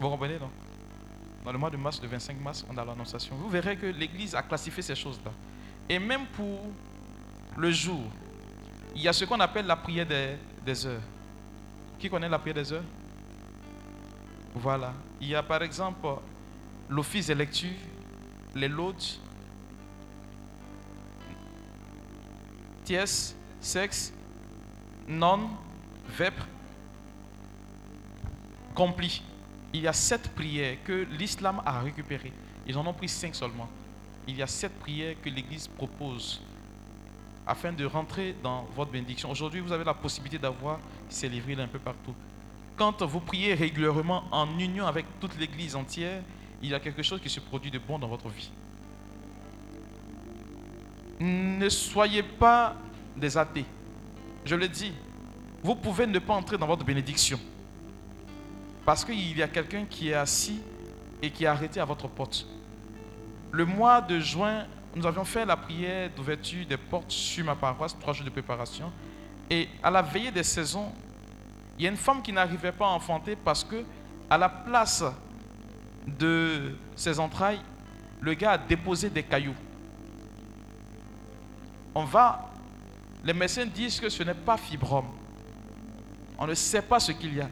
Vous 0.00 0.08
comprenez, 0.08 0.38
non? 0.38 0.50
Dans 1.44 1.52
le 1.52 1.58
mois 1.58 1.70
de 1.70 1.76
mars, 1.76 2.00
le 2.02 2.08
25 2.08 2.40
mars, 2.40 2.66
on 2.70 2.76
a 2.76 2.84
l'annonciation. 2.84 3.34
Vous 3.36 3.48
verrez 3.48 3.76
que 3.76 3.86
l'Église 3.86 4.34
a 4.34 4.42
classifié 4.42 4.82
ces 4.82 4.94
choses-là. 4.94 5.32
Et 5.88 5.98
même 5.98 6.26
pour 6.26 6.60
le 7.56 7.70
jour, 7.70 8.02
il 8.94 9.02
y 9.02 9.08
a 9.08 9.12
ce 9.12 9.24
qu'on 9.24 9.40
appelle 9.40 9.66
la 9.66 9.76
prière 9.76 10.06
des, 10.64 10.86
heures. 10.86 11.00
Qui 11.98 12.08
connaît 12.08 12.28
la 12.28 12.38
prière 12.38 12.54
des 12.54 12.72
heures? 12.72 12.84
Voilà. 14.54 14.92
Il 15.20 15.28
y 15.28 15.34
a 15.34 15.42
par 15.42 15.62
exemple 15.62 16.06
l'office 16.88 17.26
des 17.26 17.34
lectures, 17.34 17.70
les 18.54 18.68
loges, 18.68 19.18
ties, 22.84 23.34
sexe, 23.60 24.12
non, 25.08 25.50
vêpres, 26.08 26.46
Il 29.72 29.80
y 29.82 29.86
a 29.86 29.92
sept 29.92 30.28
prières 30.34 30.76
que 30.84 31.06
l'islam 31.18 31.62
a 31.64 31.80
récupérées. 31.80 32.32
Ils 32.66 32.76
en 32.76 32.86
ont 32.86 32.92
pris 32.92 33.08
cinq 33.08 33.34
seulement. 33.34 33.68
Il 34.26 34.36
y 34.36 34.42
a 34.42 34.46
sept 34.46 34.72
prières 34.80 35.16
que 35.22 35.28
l'Église 35.28 35.68
propose 35.68 36.40
afin 37.46 37.72
de 37.72 37.84
rentrer 37.84 38.34
dans 38.42 38.68
votre 38.76 38.90
bénédiction. 38.90 39.30
Aujourd'hui, 39.30 39.60
vous 39.60 39.72
avez 39.72 39.84
la 39.84 39.94
possibilité 39.94 40.38
d'avoir 40.38 40.78
ces 41.08 41.28
livres 41.28 41.60
un 41.60 41.66
peu 41.66 41.78
partout. 41.78 42.14
Quand 42.76 43.02
vous 43.02 43.20
priez 43.20 43.54
régulièrement 43.54 44.24
en 44.30 44.58
union 44.58 44.86
avec 44.86 45.04
toute 45.20 45.38
l'Église 45.38 45.74
entière, 45.74 46.22
il 46.62 46.70
y 46.70 46.74
a 46.74 46.80
quelque 46.80 47.02
chose 47.02 47.20
qui 47.20 47.28
se 47.28 47.40
produit 47.40 47.70
de 47.70 47.78
bon 47.78 47.98
dans 47.98 48.08
votre 48.08 48.28
vie. 48.28 48.50
Ne 51.18 51.68
soyez 51.68 52.22
pas 52.22 52.76
des 53.16 53.36
athées. 53.36 53.66
Je 54.44 54.54
le 54.54 54.68
dis, 54.68 54.92
vous 55.62 55.74
pouvez 55.74 56.06
ne 56.06 56.18
pas 56.18 56.34
entrer 56.34 56.56
dans 56.56 56.66
votre 56.66 56.84
bénédiction. 56.84 57.38
Parce 58.90 59.04
qu'il 59.04 59.38
y 59.38 59.40
a 59.40 59.46
quelqu'un 59.46 59.84
qui 59.88 60.08
est 60.08 60.14
assis 60.14 60.60
et 61.22 61.30
qui 61.30 61.44
est 61.44 61.46
arrêté 61.46 61.78
à 61.78 61.84
votre 61.84 62.08
porte. 62.08 62.44
Le 63.52 63.64
mois 63.64 64.00
de 64.00 64.18
juin 64.18 64.66
nous 64.96 65.06
avions 65.06 65.24
fait 65.24 65.46
la 65.46 65.56
prière 65.56 66.10
d'ouverture 66.10 66.66
des 66.66 66.76
portes 66.76 67.12
sur 67.12 67.44
ma 67.44 67.54
paroisse, 67.54 67.96
trois 68.00 68.12
jours 68.12 68.24
de 68.24 68.30
préparation. 68.30 68.90
Et 69.48 69.68
à 69.80 69.92
la 69.92 70.02
veillée 70.02 70.32
des 70.32 70.42
saisons, 70.42 70.90
il 71.78 71.84
y 71.84 71.86
a 71.86 71.90
une 71.90 71.96
femme 71.96 72.20
qui 72.20 72.32
n'arrivait 72.32 72.72
pas 72.72 72.86
à 72.86 72.88
enfanter 72.88 73.36
parce 73.36 73.62
que, 73.62 73.84
à 74.28 74.36
la 74.36 74.48
place 74.48 75.04
de 76.04 76.74
ses 76.96 77.20
entrailles, 77.20 77.60
le 78.20 78.34
gars 78.34 78.50
a 78.50 78.58
déposé 78.58 79.08
des 79.08 79.22
cailloux. 79.22 79.54
On 81.94 82.02
va, 82.02 82.50
les 83.22 83.34
médecins 83.34 83.66
disent 83.66 84.00
que 84.00 84.08
ce 84.08 84.24
n'est 84.24 84.34
pas 84.34 84.56
fibrome. 84.56 85.12
On 86.36 86.48
ne 86.48 86.54
sait 86.54 86.82
pas 86.82 86.98
ce 86.98 87.12
qu'il 87.12 87.36
y 87.36 87.40
a. 87.40 87.48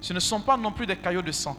Ce 0.00 0.12
ne 0.12 0.20
sont 0.20 0.40
pas 0.40 0.56
non 0.56 0.72
plus 0.72 0.86
des 0.86 0.96
cailloux 0.96 1.22
de 1.22 1.32
sang. 1.32 1.56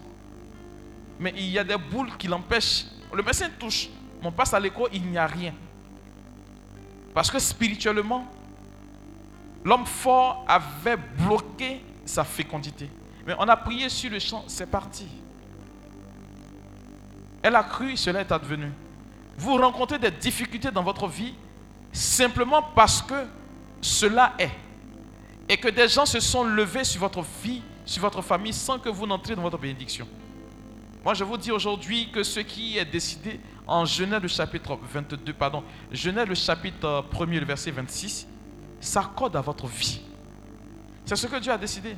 Mais 1.19 1.33
il 1.35 1.49
y 1.49 1.59
a 1.59 1.63
des 1.63 1.77
boules 1.77 2.15
qui 2.17 2.27
l'empêchent. 2.27 2.85
Le 3.13 3.21
médecin 3.21 3.49
touche, 3.59 3.89
on 4.23 4.31
passe 4.31 4.53
à 4.53 4.59
l'écho, 4.59 4.87
il 4.93 5.03
n'y 5.03 5.17
a 5.17 5.27
rien. 5.27 5.53
Parce 7.13 7.29
que 7.29 7.39
spirituellement, 7.39 8.27
l'homme 9.63 9.85
fort 9.85 10.45
avait 10.47 10.97
bloqué 10.97 11.83
sa 12.05 12.23
fécondité. 12.23 12.89
Mais 13.25 13.35
on 13.37 13.47
a 13.47 13.57
prié 13.57 13.89
sur 13.89 14.09
le 14.09 14.19
champ, 14.19 14.43
c'est 14.47 14.69
parti. 14.69 15.07
Elle 17.41 17.55
a 17.55 17.63
cru, 17.63 17.95
cela 17.97 18.21
est 18.21 18.31
advenu. 18.31 18.71
Vous 19.37 19.55
rencontrez 19.55 19.99
des 19.99 20.11
difficultés 20.11 20.71
dans 20.71 20.83
votre 20.83 21.07
vie 21.07 21.33
simplement 21.91 22.61
parce 22.75 23.01
que 23.01 23.25
cela 23.81 24.33
est. 24.37 24.51
Et 25.47 25.57
que 25.57 25.69
des 25.69 25.87
gens 25.87 26.05
se 26.05 26.19
sont 26.19 26.43
levés 26.43 26.83
sur 26.83 26.99
votre 27.01 27.21
vie, 27.43 27.61
sur 27.89 28.03
votre 28.03 28.21
famille, 28.21 28.53
sans 28.53 28.77
que 28.77 28.87
vous 28.87 29.07
n'entriez 29.07 29.35
dans 29.35 29.41
votre 29.41 29.57
bénédiction. 29.57 30.07
Moi, 31.03 31.15
je 31.15 31.23
vous 31.23 31.37
dis 31.37 31.51
aujourd'hui 31.51 32.11
que 32.11 32.21
ce 32.21 32.39
qui 32.41 32.77
est 32.77 32.85
décidé 32.85 33.39
en 33.65 33.83
Genèse 33.83 34.21
le 34.21 34.27
chapitre 34.27 34.77
22, 34.93 35.33
pardon, 35.33 35.63
Genèse 35.91 36.27
le 36.27 36.35
chapitre 36.35 37.03
1 37.19 37.25
le 37.25 37.45
verset 37.45 37.71
26, 37.71 38.27
s'accorde 38.79 39.35
à 39.35 39.41
votre 39.41 39.65
vie. 39.65 40.01
C'est 41.03 41.15
ce 41.15 41.25
que 41.25 41.37
Dieu 41.37 41.51
a 41.51 41.57
décidé. 41.57 41.95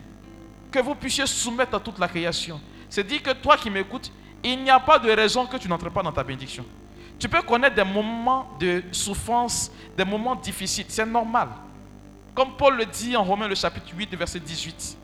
Que 0.71 0.79
vous 0.79 0.95
puissiez 0.95 1.25
soumettre 1.25 1.75
à 1.75 1.79
toute 1.81 1.99
la 1.99 2.07
création. 2.07 2.61
C'est 2.89 3.05
dire 3.05 3.21
que 3.21 3.33
toi 3.33 3.57
qui 3.57 3.69
m'écoutes, 3.69 4.13
il 4.45 4.63
n'y 4.63 4.69
a 4.69 4.79
pas 4.79 4.97
de 4.97 5.11
raison 5.11 5.45
que 5.45 5.57
tu 5.57 5.67
n'entres 5.67 5.91
pas 5.91 6.03
dans 6.03 6.13
ta 6.13 6.23
bénédiction. 6.23 6.65
Tu 7.19 7.27
peux 7.27 7.41
connaître 7.41 7.75
des 7.75 7.83
moments 7.83 8.47
de 8.57 8.81
souffrance, 8.93 9.69
des 9.97 10.05
moments 10.05 10.35
difficiles. 10.35 10.85
C'est 10.87 11.05
normal. 11.05 11.49
Comme 12.33 12.55
Paul 12.55 12.77
le 12.77 12.85
dit 12.85 13.17
en 13.17 13.25
Romains 13.25 13.49
le 13.49 13.55
chapitre 13.55 13.93
8, 13.93 14.15
verset 14.15 14.39
18. 14.39 14.99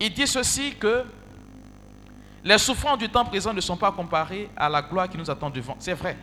Il 0.00 0.12
dit 0.12 0.26
ceci 0.26 0.74
que 0.74 1.04
les 2.44 2.58
souffrances 2.58 2.98
du 2.98 3.08
temps 3.08 3.24
présent 3.24 3.52
ne 3.52 3.60
sont 3.60 3.76
pas 3.76 3.90
comparées 3.90 4.50
à 4.56 4.68
la 4.68 4.82
gloire 4.82 5.08
qui 5.08 5.16
nous 5.16 5.30
attend 5.30 5.50
devant. 5.50 5.76
C'est 5.78 5.94
vrai. 5.94 6.16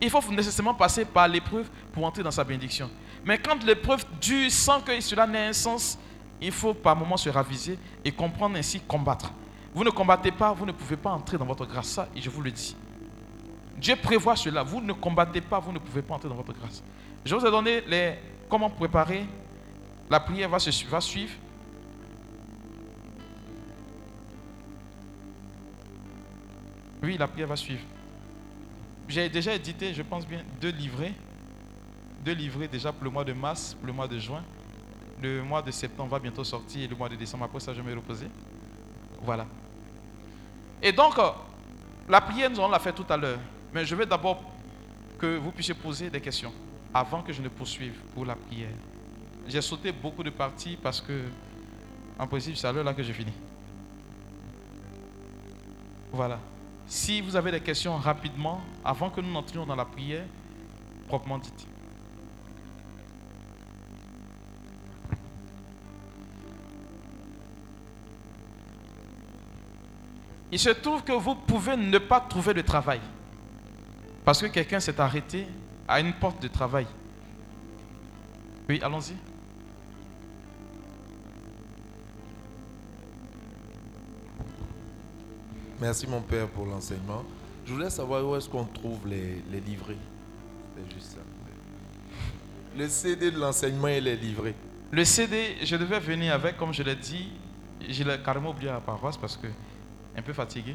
Il 0.00 0.10
faut 0.10 0.22
nécessairement 0.30 0.74
passer 0.74 1.04
par 1.04 1.26
l'épreuve 1.26 1.68
pour 1.92 2.04
entrer 2.04 2.22
dans 2.22 2.30
sa 2.30 2.44
bénédiction. 2.44 2.88
Mais 3.24 3.38
quand 3.38 3.62
l'épreuve 3.64 4.04
dure 4.20 4.50
sans 4.50 4.80
que 4.80 5.00
cela 5.00 5.26
n'ait 5.26 5.48
un 5.48 5.52
sens, 5.52 5.98
il 6.40 6.52
faut 6.52 6.72
par 6.72 6.94
moments 6.94 7.16
se 7.16 7.28
raviser 7.28 7.78
et 8.04 8.12
comprendre 8.12 8.56
ainsi 8.56 8.80
combattre. 8.80 9.32
Vous 9.74 9.82
ne 9.82 9.90
combattez 9.90 10.30
pas, 10.30 10.52
vous 10.52 10.66
ne 10.66 10.72
pouvez 10.72 10.96
pas 10.96 11.10
entrer 11.10 11.36
dans 11.36 11.44
votre 11.44 11.66
grâce. 11.66 11.88
Ça, 11.88 12.08
et 12.14 12.20
je 12.20 12.30
vous 12.30 12.42
le 12.42 12.50
dis. 12.50 12.76
Dieu 13.76 13.96
prévoit 13.96 14.36
cela. 14.36 14.62
Vous 14.62 14.80
ne 14.80 14.92
combattez 14.92 15.40
pas, 15.40 15.58
vous 15.58 15.72
ne 15.72 15.78
pouvez 15.78 16.02
pas 16.02 16.14
entrer 16.14 16.28
dans 16.28 16.34
votre 16.34 16.52
grâce. 16.52 16.82
Je 17.24 17.34
vous 17.34 17.44
ai 17.44 17.50
donné 17.50 17.82
les, 17.86 18.14
comment 18.48 18.70
préparer. 18.70 19.24
La 20.10 20.20
prière 20.20 20.48
va, 20.48 20.58
suivre. 20.58 21.32
Oui, 27.02 27.16
la 27.16 27.28
prière 27.28 27.48
va 27.48 27.56
suivre. 27.56 27.82
J'ai 29.08 29.28
déjà 29.28 29.54
édité, 29.54 29.94
je 29.94 30.02
pense 30.02 30.26
bien, 30.26 30.42
deux 30.60 30.70
livrets. 30.70 31.14
Deux 32.24 32.32
livrets 32.32 32.68
déjà 32.68 32.92
pour 32.92 33.04
le 33.04 33.10
mois 33.10 33.24
de 33.24 33.32
mars, 33.32 33.74
pour 33.74 33.86
le 33.86 33.92
mois 33.92 34.08
de 34.08 34.18
juin. 34.18 34.42
Le 35.22 35.42
mois 35.42 35.62
de 35.62 35.70
septembre 35.70 36.10
va 36.10 36.18
bientôt 36.18 36.44
sortir 36.44 36.82
et 36.82 36.86
le 36.86 36.94
mois 36.94 37.08
de 37.08 37.16
décembre, 37.16 37.44
après 37.44 37.60
ça, 37.60 37.72
je 37.72 37.80
vais 37.80 37.90
me 37.90 37.96
reposer. 37.96 38.26
Voilà. 39.22 39.46
Et 40.82 40.92
donc, 40.92 41.18
euh, 41.18 41.30
la 42.08 42.20
prière, 42.20 42.50
nous 42.50 42.58
allons 42.58 42.68
la 42.68 42.78
faire 42.78 42.94
tout 42.94 43.06
à 43.08 43.16
l'heure. 43.16 43.38
Mais 43.72 43.84
je 43.84 43.94
vais 43.94 44.06
d'abord 44.06 44.42
que 45.18 45.36
vous 45.38 45.50
puissiez 45.50 45.74
poser 45.74 46.10
des 46.10 46.20
questions 46.20 46.52
avant 46.92 47.22
que 47.22 47.32
je 47.32 47.42
ne 47.42 47.48
poursuive 47.48 47.98
pour 48.14 48.24
la 48.24 48.34
prière. 48.34 48.70
J'ai 49.46 49.60
sauté 49.60 49.92
beaucoup 49.92 50.22
de 50.22 50.30
parties 50.30 50.78
parce 50.80 51.00
que, 51.00 51.24
en 52.18 52.26
principe, 52.26 52.56
c'est 52.56 52.66
à 52.66 52.72
l'heure 52.72 52.84
là 52.84 52.94
que 52.94 53.02
je 53.02 53.12
finis. 53.12 53.32
Voilà. 56.12 56.38
Si 56.88 57.20
vous 57.20 57.36
avez 57.36 57.50
des 57.50 57.60
questions 57.60 57.96
rapidement, 57.98 58.62
avant 58.82 59.10
que 59.10 59.20
nous 59.20 59.30
n'entrions 59.30 59.66
dans 59.66 59.76
la 59.76 59.84
prière, 59.84 60.24
proprement 61.06 61.38
dite. 61.38 61.66
Il 70.50 70.58
se 70.58 70.70
trouve 70.70 71.04
que 71.04 71.12
vous 71.12 71.34
pouvez 71.34 71.76
ne 71.76 71.98
pas 71.98 72.20
trouver 72.20 72.54
de 72.54 72.62
travail. 72.62 73.00
Parce 74.24 74.40
que 74.40 74.46
quelqu'un 74.46 74.80
s'est 74.80 74.98
arrêté 74.98 75.46
à 75.86 76.00
une 76.00 76.14
porte 76.14 76.42
de 76.42 76.48
travail. 76.48 76.86
Oui, 78.66 78.80
allons-y. 78.82 79.14
Merci 85.80 86.08
mon 86.08 86.20
père 86.20 86.48
pour 86.48 86.66
l'enseignement. 86.66 87.22
Je 87.64 87.72
voulais 87.72 87.90
savoir 87.90 88.26
où 88.26 88.34
est-ce 88.34 88.48
qu'on 88.48 88.64
trouve 88.64 89.06
les, 89.06 89.42
livrets. 89.60 89.96
C'est 90.76 90.94
juste 90.94 91.12
ça. 91.12 91.20
Le 92.76 92.88
CD 92.88 93.30
de 93.30 93.38
l'enseignement 93.38 93.88
et 93.88 94.00
les 94.00 94.16
livrets. 94.16 94.54
Le 94.90 95.04
CD, 95.04 95.56
je 95.62 95.76
devais 95.76 96.00
venir 96.00 96.34
avec, 96.34 96.56
comme 96.56 96.72
je 96.72 96.82
l'ai 96.82 96.96
dit, 96.96 97.30
je 97.88 98.02
l'ai 98.02 98.18
carrément 98.24 98.50
oublié 98.50 98.70
à 98.70 98.74
la 98.74 98.80
paroisse 98.80 99.16
parce 99.16 99.36
que 99.36 99.46
un 100.16 100.22
peu 100.22 100.32
fatigué. 100.32 100.74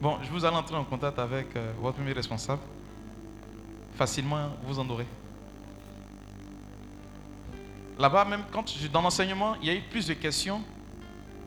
Bon, 0.00 0.18
je 0.22 0.30
vous 0.30 0.44
allez 0.44 0.56
entrer 0.56 0.76
en 0.76 0.84
contact 0.84 1.18
avec 1.18 1.56
euh, 1.56 1.72
votre 1.80 1.96
premier 1.96 2.12
responsable. 2.12 2.60
Facilement, 3.96 4.50
vous 4.64 4.78
en 4.78 4.88
aurez. 4.90 5.06
Là-bas, 7.98 8.26
même 8.26 8.42
quand 8.52 8.70
je, 8.70 8.86
dans 8.88 9.00
l'enseignement, 9.00 9.56
il 9.62 9.68
y 9.68 9.70
a 9.70 9.74
eu 9.74 9.80
plus 9.80 10.06
de 10.06 10.14
questions 10.14 10.62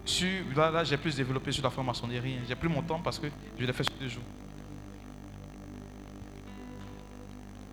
sur. 0.09 0.43
Là, 0.55 0.83
j'ai 0.83 0.97
plus 0.97 1.15
développé 1.15 1.51
sur 1.51 1.63
la 1.63 1.69
franc-maçonnerie. 1.69 2.39
J'ai 2.47 2.55
plus 2.55 2.69
mon 2.69 2.81
temps 2.81 2.99
parce 2.99 3.19
que 3.19 3.27
je 3.57 3.65
l'ai 3.65 3.73
fait 3.73 3.83
sur 3.83 3.93
deux 3.99 4.09
jours. 4.09 4.23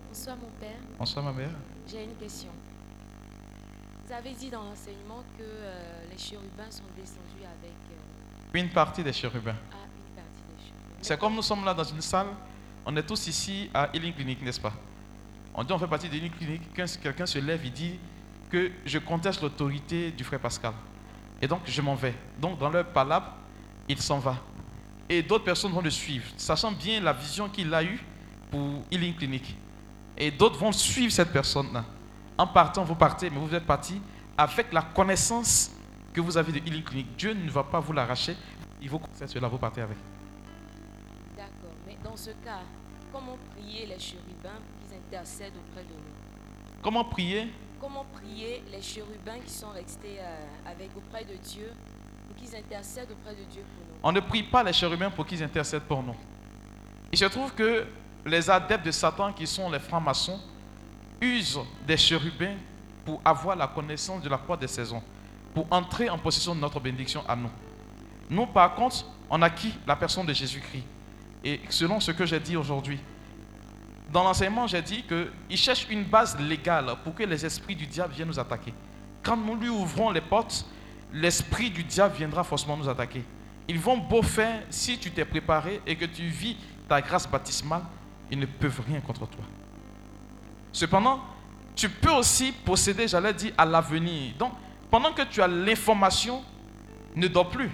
Bonsoir, 0.09 0.37
mon 0.37 0.49
père. 0.59 0.77
Bonsoir, 0.97 1.25
ma 1.25 1.31
mère. 1.31 1.49
J'ai 1.87 2.03
une 2.03 2.15
question. 2.15 2.49
Vous 4.05 4.13
avez 4.13 4.31
dit 4.31 4.49
dans 4.49 4.63
l'enseignement 4.63 5.23
que 5.37 5.43
euh, 5.43 6.03
les 6.09 6.17
chérubins 6.17 6.69
sont 6.69 6.83
descendus 6.95 7.43
avec. 7.43 7.75
Euh, 7.91 8.59
une 8.59 8.69
partie 8.69 9.03
des 9.03 9.13
chérubins. 9.13 9.55
Ah, 9.71 9.75
une 9.83 10.15
partie 10.15 10.41
des 10.49 10.63
chérubins. 10.63 10.97
C'est 11.01 11.19
comme 11.19 11.35
nous 11.35 11.41
sommes 11.41 11.65
là 11.65 11.73
dans 11.73 11.83
une 11.83 12.01
salle, 12.01 12.27
on 12.85 12.95
est 12.95 13.03
tous 13.03 13.27
ici 13.27 13.69
à 13.73 13.89
Healing 13.93 14.13
Clinic, 14.13 14.41
n'est-ce 14.41 14.61
pas? 14.61 14.73
On 15.53 15.63
dit 15.63 15.73
on 15.73 15.79
fait 15.79 15.87
partie 15.87 16.07
de 16.07 16.15
Healing 16.15 16.31
Clinic, 16.31 16.61
quelqu'un 16.73 17.25
se 17.25 17.39
lève, 17.39 17.65
il 17.65 17.73
dit 17.73 17.99
que 18.49 18.71
je 18.85 18.99
conteste 18.99 19.41
l'autorité 19.41 20.11
du 20.11 20.23
frère 20.23 20.39
Pascal. 20.39 20.73
Et 21.41 21.47
donc 21.47 21.61
je 21.65 21.81
m'en 21.81 21.95
vais. 21.95 22.15
Donc 22.39 22.57
dans 22.57 22.69
leur 22.69 22.85
palabre, 22.85 23.33
il 23.87 24.01
s'en 24.01 24.19
va. 24.19 24.37
Et 25.09 25.21
d'autres 25.21 25.45
personnes 25.45 25.71
vont 25.71 25.81
le 25.81 25.89
suivre, 25.89 26.25
sachant 26.35 26.71
bien 26.71 26.99
la 26.99 27.13
vision 27.13 27.47
qu'il 27.47 27.73
a 27.73 27.83
eue 27.83 27.99
pour 28.51 28.83
Healing 28.91 29.15
Clinic. 29.15 29.55
Et 30.17 30.31
d'autres 30.31 30.57
vont 30.57 30.71
suivre 30.71 31.11
cette 31.11 31.31
personne-là. 31.31 31.85
En 32.37 32.47
partant, 32.47 32.83
vous 32.83 32.95
partez, 32.95 33.29
mais 33.29 33.37
vous 33.39 33.53
êtes 33.53 33.65
parti 33.65 34.01
avec 34.37 34.73
la 34.73 34.81
connaissance 34.81 35.71
que 36.13 36.21
vous 36.21 36.37
avez 36.37 36.51
de 36.51 36.67
Healing 36.67 36.83
Clinic. 36.83 37.15
Dieu 37.15 37.33
ne 37.33 37.49
va 37.49 37.63
pas 37.63 37.79
vous 37.79 37.93
l'arracher. 37.93 38.35
Il 38.81 38.89
vous 38.89 38.99
conseille 38.99 39.29
cela, 39.29 39.47
vous 39.47 39.57
partez 39.57 39.81
avec. 39.81 39.97
D'accord. 41.35 41.73
Mais 41.85 41.97
dans 42.03 42.15
ce 42.15 42.31
cas, 42.31 42.61
comment 43.11 43.37
prier 43.55 43.85
les 43.85 43.99
chérubins 43.99 44.59
qui 44.87 44.95
intercèdent 44.95 45.53
auprès 45.55 45.83
de 45.83 45.89
nous? 45.89 46.81
Comment 46.81 47.05
prier 47.05 47.51
Comment 47.79 48.05
prier 48.11 48.63
les 48.71 48.81
chérubins 48.81 49.39
qui 49.45 49.51
sont 49.51 49.69
restés 49.69 50.17
euh, 50.19 50.71
avec 50.71 50.89
auprès 50.97 51.23
de 51.23 51.35
Dieu 51.35 51.71
pour 52.27 52.35
qu'ils 52.35 52.55
intercèdent 52.55 53.11
auprès 53.11 53.35
de 53.35 53.43
Dieu 53.51 53.61
pour 53.75 53.85
nous? 53.85 53.99
On 54.01 54.11
ne 54.11 54.19
prie 54.19 54.43
pas 54.43 54.63
les 54.63 54.73
chérubins 54.73 55.11
pour 55.11 55.25
qu'ils 55.25 55.43
intercèdent 55.43 55.83
pour 55.83 56.01
nous. 56.01 56.15
Il 57.11 57.17
se 57.17 57.25
trouve 57.25 57.53
que 57.53 57.85
les 58.25 58.49
adeptes 58.49 58.85
de 58.85 58.91
Satan, 58.91 59.31
qui 59.31 59.45
sont 59.45 59.69
les 59.69 59.79
francs-maçons, 59.79 60.39
use 61.21 61.59
des 61.85 61.97
chérubins 61.97 62.55
pour 63.05 63.21
avoir 63.23 63.55
la 63.55 63.67
connaissance 63.67 64.21
de 64.23 64.29
la 64.29 64.37
croix 64.37 64.57
des 64.57 64.67
saisons, 64.67 65.01
pour 65.53 65.67
entrer 65.69 66.09
en 66.09 66.17
possession 66.17 66.55
de 66.55 66.59
notre 66.59 66.79
bénédiction 66.79 67.23
à 67.27 67.35
nous. 67.35 67.51
Nous, 68.29 68.45
par 68.47 68.75
contre, 68.75 69.05
on 69.29 69.41
a 69.41 69.49
qui 69.49 69.73
La 69.85 69.95
personne 69.95 70.25
de 70.25 70.33
Jésus-Christ. 70.33 70.83
Et 71.43 71.61
selon 71.69 71.99
ce 71.99 72.11
que 72.11 72.25
j'ai 72.25 72.39
dit 72.39 72.57
aujourd'hui, 72.57 72.99
dans 74.11 74.23
l'enseignement, 74.23 74.67
j'ai 74.67 74.81
dit 74.81 75.03
qu'il 75.03 75.57
cherche 75.57 75.87
une 75.89 76.03
base 76.03 76.39
légale 76.39 76.95
pour 77.03 77.13
que 77.13 77.23
les 77.23 77.45
esprits 77.45 77.75
du 77.75 77.85
diable 77.85 78.13
viennent 78.13 78.29
nous 78.29 78.39
attaquer. 78.39 78.73
Quand 79.21 79.35
nous 79.35 79.55
lui 79.55 79.69
ouvrons 79.69 80.11
les 80.11 80.21
portes, 80.21 80.65
l'esprit 81.11 81.69
du 81.69 81.83
diable 81.83 82.15
viendra 82.15 82.43
forcément 82.43 82.77
nous 82.77 82.87
attaquer. 82.87 83.23
Ils 83.67 83.79
vont 83.79 83.97
beau 83.97 84.21
faire, 84.21 84.63
si 84.69 84.97
tu 84.97 85.11
t'es 85.11 85.25
préparé 85.25 85.81
et 85.85 85.95
que 85.97 86.05
tu 86.05 86.23
vis 86.23 86.55
ta 86.87 87.01
grâce 87.01 87.27
baptismale, 87.27 87.83
ils 88.31 88.39
ne 88.39 88.45
peuvent 88.45 88.81
rien 88.87 89.01
contre 89.01 89.27
toi. 89.27 89.43
Cependant, 90.71 91.21
tu 91.75 91.89
peux 91.89 92.11
aussi 92.11 92.51
posséder, 92.51 93.07
j'allais 93.07 93.33
dire, 93.33 93.53
à 93.57 93.65
l'avenir. 93.65 94.35
Donc, 94.39 94.53
pendant 94.89 95.11
que 95.11 95.23
tu 95.23 95.41
as 95.41 95.47
l'information, 95.47 96.43
ne 97.15 97.27
dors 97.27 97.49
plus. 97.49 97.69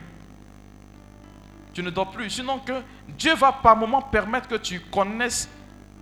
Tu 1.74 1.84
ne 1.84 1.90
dors 1.90 2.10
plus. 2.10 2.30
Sinon 2.30 2.60
que 2.60 2.82
Dieu 3.10 3.36
va 3.36 3.52
par 3.52 3.76
moment 3.76 4.02
permettre 4.02 4.48
que 4.48 4.56
tu 4.56 4.80
connaisses 4.80 5.50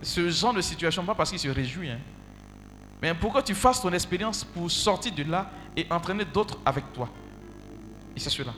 ce 0.02 0.28
genre 0.28 0.52
de 0.52 0.60
situation, 0.60 1.04
pas 1.04 1.14
parce 1.14 1.30
qu'il 1.30 1.38
se 1.38 1.48
réjouit, 1.48 1.90
hein. 1.90 2.00
mais 3.00 3.14
pour 3.14 3.32
que 3.32 3.40
tu 3.40 3.54
fasses 3.54 3.80
ton 3.80 3.92
expérience 3.92 4.44
pour 4.44 4.70
sortir 4.70 5.14
de 5.14 5.22
là 5.22 5.50
et 5.76 5.86
entraîner 5.90 6.24
d'autres 6.24 6.58
avec 6.64 6.92
toi? 6.92 7.08
Et 8.16 8.20
c'est 8.20 8.30
cela. 8.30 8.52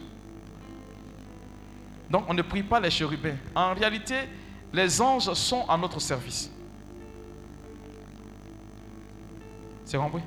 Donc 2.11 2.25
on 2.29 2.35
ne 2.35 2.43
prie 2.43 2.63
pas 2.63 2.81
les 2.81 2.91
chérubins. 2.91 3.37
En 3.55 3.75
réalité, 3.75 4.17
les 4.73 5.01
anges 5.01 5.33
sont 5.35 5.69
à 5.69 5.77
notre 5.77 6.01
service. 6.01 6.51
C'est 9.85 9.99
compris 9.99 10.23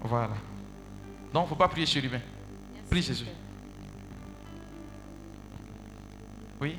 Voilà. 0.00 0.34
Donc 1.32 1.42
il 1.42 1.44
ne 1.44 1.48
faut 1.48 1.54
pas 1.54 1.68
prier 1.68 1.86
chérubin. 1.86 2.20
Prie 2.90 3.02
Jésus. 3.02 3.26
Oui? 6.60 6.78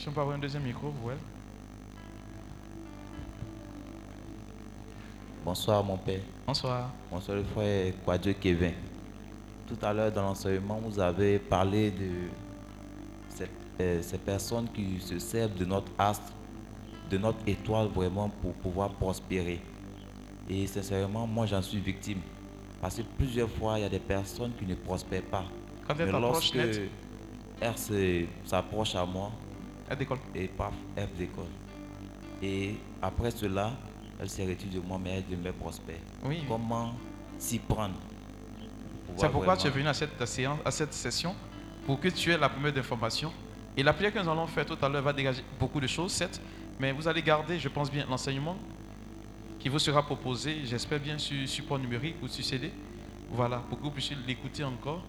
Si 0.00 0.08
on 0.08 0.12
peut 0.12 0.20
avoir 0.22 0.36
un 0.36 0.38
deuxième 0.38 0.62
micro, 0.62 0.86
ouais. 1.04 1.12
Bonsoir 5.44 5.84
mon 5.84 5.98
père. 5.98 6.22
Bonsoir. 6.46 6.90
Bonsoir 7.10 7.36
le 7.36 7.44
frère 7.44 7.92
Kwadjo 8.02 8.32
Kevin. 8.40 8.72
Tout 9.68 9.76
à 9.84 9.92
l'heure 9.92 10.10
dans 10.10 10.22
l'enseignement, 10.22 10.80
vous 10.82 10.98
avez 10.98 11.38
parlé 11.38 11.90
de 11.90 12.08
ces, 13.28 13.46
euh, 13.78 14.00
ces 14.00 14.16
personnes 14.16 14.68
qui 14.72 14.98
se 15.00 15.18
servent 15.18 15.52
de 15.54 15.66
notre 15.66 15.92
astre, 15.98 16.32
de 17.10 17.18
notre 17.18 17.46
étoile 17.46 17.88
vraiment 17.88 18.30
pour 18.40 18.54
pouvoir 18.54 18.88
prospérer. 18.92 19.60
Et 20.48 20.66
sincèrement, 20.66 21.26
moi 21.26 21.44
j'en 21.44 21.60
suis 21.60 21.78
victime. 21.78 22.20
Parce 22.80 22.96
que 22.96 23.02
plusieurs 23.18 23.50
fois, 23.50 23.78
il 23.78 23.82
y 23.82 23.84
a 23.84 23.90
des 23.90 23.98
personnes 23.98 24.52
qui 24.58 24.64
ne 24.64 24.76
prospèrent 24.76 25.24
pas. 25.24 25.44
Quand 25.86 25.94
Mais 25.98 26.10
lorsque 26.10 26.54
net, 26.56 26.88
se- 27.76 28.24
s'approche 28.46 28.94
à 28.94 29.04
moi, 29.04 29.30
elle 29.90 29.98
décolle. 29.98 30.18
et 30.34 30.48
paf, 30.48 30.72
elle 30.96 31.12
décolle. 31.18 31.44
Et 32.42 32.76
après 33.02 33.30
cela, 33.30 33.72
elle 34.20 34.30
se 34.30 34.42
retire 34.42 34.70
de 34.72 34.80
moi, 34.80 34.98
mais 35.02 35.18
elle 35.18 35.36
demeure 35.36 35.54
prospère. 35.54 35.96
Oui. 36.24 36.42
Comment 36.48 36.94
s'y 37.38 37.58
prendre 37.58 37.96
pour 39.06 39.20
C'est 39.20 39.28
pourquoi 39.28 39.56
tu 39.56 39.66
es 39.66 39.70
venu 39.70 39.88
à 39.88 39.94
cette 39.94 40.24
séance, 40.26 40.58
à 40.64 40.70
cette 40.70 40.94
session, 40.94 41.34
pour 41.86 41.98
que 41.98 42.08
tu 42.08 42.30
aies 42.30 42.38
la 42.38 42.48
première 42.48 42.72
d'information. 42.72 43.32
Et 43.76 43.82
la 43.82 43.92
prière 43.92 44.12
que 44.12 44.18
nous 44.18 44.30
allons 44.30 44.46
faire 44.46 44.66
tout 44.66 44.78
à 44.80 44.88
l'heure 44.88 45.02
va 45.02 45.12
dégager 45.12 45.42
beaucoup 45.58 45.80
de 45.80 45.86
choses, 45.86 46.12
certes, 46.12 46.40
mais 46.78 46.92
vous 46.92 47.06
allez 47.08 47.22
garder, 47.22 47.58
je 47.58 47.68
pense 47.68 47.90
bien, 47.90 48.06
l'enseignement 48.08 48.56
qui 49.58 49.68
vous 49.68 49.78
sera 49.78 50.02
proposé, 50.02 50.64
j'espère 50.64 51.00
bien, 51.00 51.18
sur 51.18 51.46
support 51.48 51.78
numérique 51.78 52.16
ou 52.22 52.28
sur 52.28 52.44
CD. 52.44 52.72
Voilà, 53.30 53.58
pour 53.68 53.78
que 53.78 53.84
vous 53.84 53.90
puissiez 53.90 54.16
l'écouter 54.26 54.64
encore. 54.64 55.02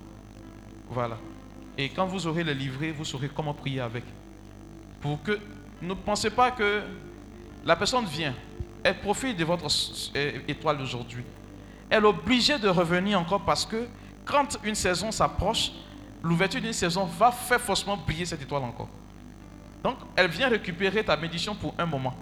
Voilà. 0.89 1.17
Et 1.77 1.89
quand 1.89 2.05
vous 2.05 2.27
aurez 2.27 2.43
le 2.43 2.51
livret, 2.51 2.91
vous 2.91 3.05
saurez 3.05 3.29
comment 3.29 3.53
prier 3.53 3.79
avec. 3.79 4.03
Pour 5.01 5.21
que 5.23 5.39
ne 5.81 5.93
pensez 5.93 6.29
pas 6.29 6.51
que 6.51 6.81
la 7.65 7.75
personne 7.75 8.05
vient, 8.05 8.33
elle 8.83 8.99
profite 8.99 9.37
de 9.37 9.45
votre 9.45 9.67
étoile 10.47 10.77
d'aujourd'hui. 10.77 11.23
Elle 11.89 12.03
est 12.03 12.07
obligée 12.07 12.57
de 12.57 12.69
revenir 12.69 13.19
encore 13.19 13.43
parce 13.43 13.65
que 13.65 13.87
quand 14.25 14.57
une 14.63 14.75
saison 14.75 15.11
s'approche, 15.11 15.71
l'ouverture 16.23 16.61
d'une 16.61 16.73
saison 16.73 17.05
va 17.05 17.31
faire 17.31 17.59
forcément 17.59 17.97
briller 17.97 18.25
cette 18.25 18.41
étoile 18.41 18.63
encore. 18.63 18.89
Donc, 19.83 19.97
elle 20.15 20.29
vient 20.29 20.47
récupérer 20.47 21.03
ta 21.03 21.15
bénédiction 21.15 21.55
pour 21.55 21.73
un 21.77 21.85
moment. 21.85 22.13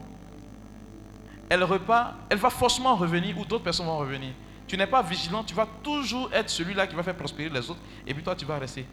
Elle 1.50 1.64
repart, 1.64 2.16
elle 2.30 2.38
va 2.38 2.50
forcément 2.50 2.96
revenir 2.96 3.38
ou 3.38 3.44
d'autres 3.46 3.64
personnes 3.64 3.88
vont 3.88 3.98
revenir. 3.98 4.32
Tu 4.68 4.78
n'es 4.78 4.88
pas 4.88 5.02
vigilant, 5.02 5.44
tu 5.44 5.56
vas 5.56 5.68
toujours 5.84 6.30
être 6.32 6.50
celui-là 6.50 6.88
qui 6.88 6.96
va 6.96 7.04
faire 7.04 7.16
prospérer 7.16 7.50
les 7.50 7.70
autres 7.70 7.80
et 8.06 8.14
puis 8.14 8.24
toi 8.24 8.36
tu 8.36 8.46
vas 8.46 8.60
rester. 8.60 8.86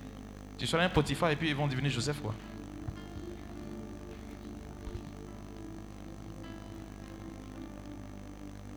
Tu 0.57 0.67
seras 0.67 0.83
un 0.83 0.89
Potiphar 0.89 1.31
et 1.31 1.37
puis 1.37 1.51
ils 1.51 1.55
vont 1.55 1.67
devenir 1.67 1.91
Joseph 1.91 2.21
quoi. 2.21 2.35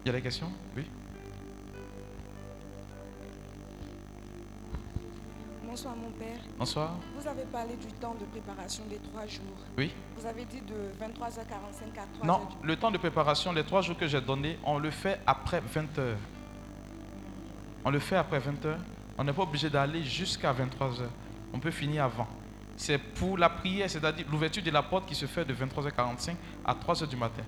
Il 0.06 0.08
y 0.08 0.10
a 0.10 0.14
des 0.14 0.22
questions 0.22 0.52
Oui 0.76 0.86
Bonsoir 5.70 5.96
mon 5.96 6.10
père. 6.12 6.40
Bonsoir. 6.58 6.96
Vous 7.16 7.28
avez 7.28 7.44
parlé 7.44 7.76
du 7.76 7.88
temps 7.94 8.16
de 8.20 8.26
préparation 8.26 8.84
des 8.90 8.98
trois 8.98 9.28
jours. 9.28 9.44
Oui 9.78 9.92
Vous 10.18 10.26
avez 10.26 10.44
dit 10.46 10.62
de 10.62 10.74
23h45 11.00 12.00
à 12.00 12.26
3h. 12.26 12.26
Non, 12.26 12.48
le 12.64 12.76
temps 12.76 12.90
de 12.90 12.98
préparation, 12.98 13.52
les 13.54 13.64
trois 13.64 13.82
jours 13.82 13.96
que 13.96 14.08
j'ai 14.08 14.20
donnés, 14.20 14.58
on 14.66 14.80
le 14.80 14.90
fait 14.90 15.20
après 15.28 15.62
20 15.62 16.00
heures. 16.00 16.18
On 17.86 17.92
le 17.92 18.00
fait 18.00 18.16
après 18.16 18.40
20 18.40 18.66
heures. 18.66 18.80
On 19.18 19.24
n'est 19.24 19.34
pas 19.34 19.44
obligé 19.44 19.70
d'aller 19.70 20.04
jusqu'à 20.04 20.52
23 20.52 21.02
heures. 21.02 21.12
On 21.54 21.60
peut 21.60 21.72
finir 21.72 22.06
avant. 22.06 22.28
C'est 22.76 22.98
pour 22.98 23.38
la 23.38 23.50
prière, 23.50 23.90
c'est-à-dire 23.90 24.26
l'ouverture 24.32 24.64
de 24.64 24.72
la 24.72 24.82
porte 24.82 25.06
qui 25.06 25.16
se 25.16 25.28
fait 25.28 25.46
de 25.46 25.54
23h45 25.54 26.36
à 26.66 26.74
3h 26.74 27.08
du 27.08 27.16
matin. 27.16 27.44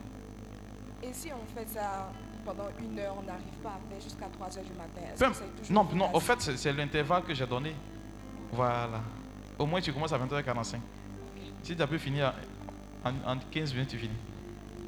Et 1.01 1.11
si 1.11 1.31
on 1.33 1.57
fait 1.57 1.67
ça 1.67 2.11
pendant 2.45 2.67
une 2.79 2.97
heure, 2.99 3.15
on 3.19 3.23
n'arrive 3.23 3.43
pas 3.63 3.69
à 3.69 3.79
faire 3.89 4.01
jusqu'à 4.01 4.25
3h 4.27 4.63
du 4.63 4.73
matin 4.73 5.01
Est-ce 5.13 5.23
Peu- 5.23 5.29
que 5.31 5.35
c'est 5.37 5.61
toujours 5.67 5.83
non, 5.83 5.95
non, 5.95 6.13
au 6.15 6.19
fait, 6.19 6.41
c'est 6.41 6.57
c'est 6.57 6.73
l'intervalle 6.73 7.23
que 7.23 7.33
j'ai 7.33 7.45
donné. 7.47 7.75
Voilà. 8.51 9.01
Au 9.59 9.65
moins, 9.65 9.79
tu 9.81 9.93
commences 9.93 10.13
à 10.13 10.17
20h45. 10.17 10.77
Si 11.63 11.75
tu 11.75 11.81
as 11.81 11.87
pu 11.87 11.99
finir 11.99 12.33
en, 13.05 13.11
en 13.33 13.37
15 13.51 13.73
minutes, 13.73 13.89
tu 13.89 13.97
finis. 13.97 14.13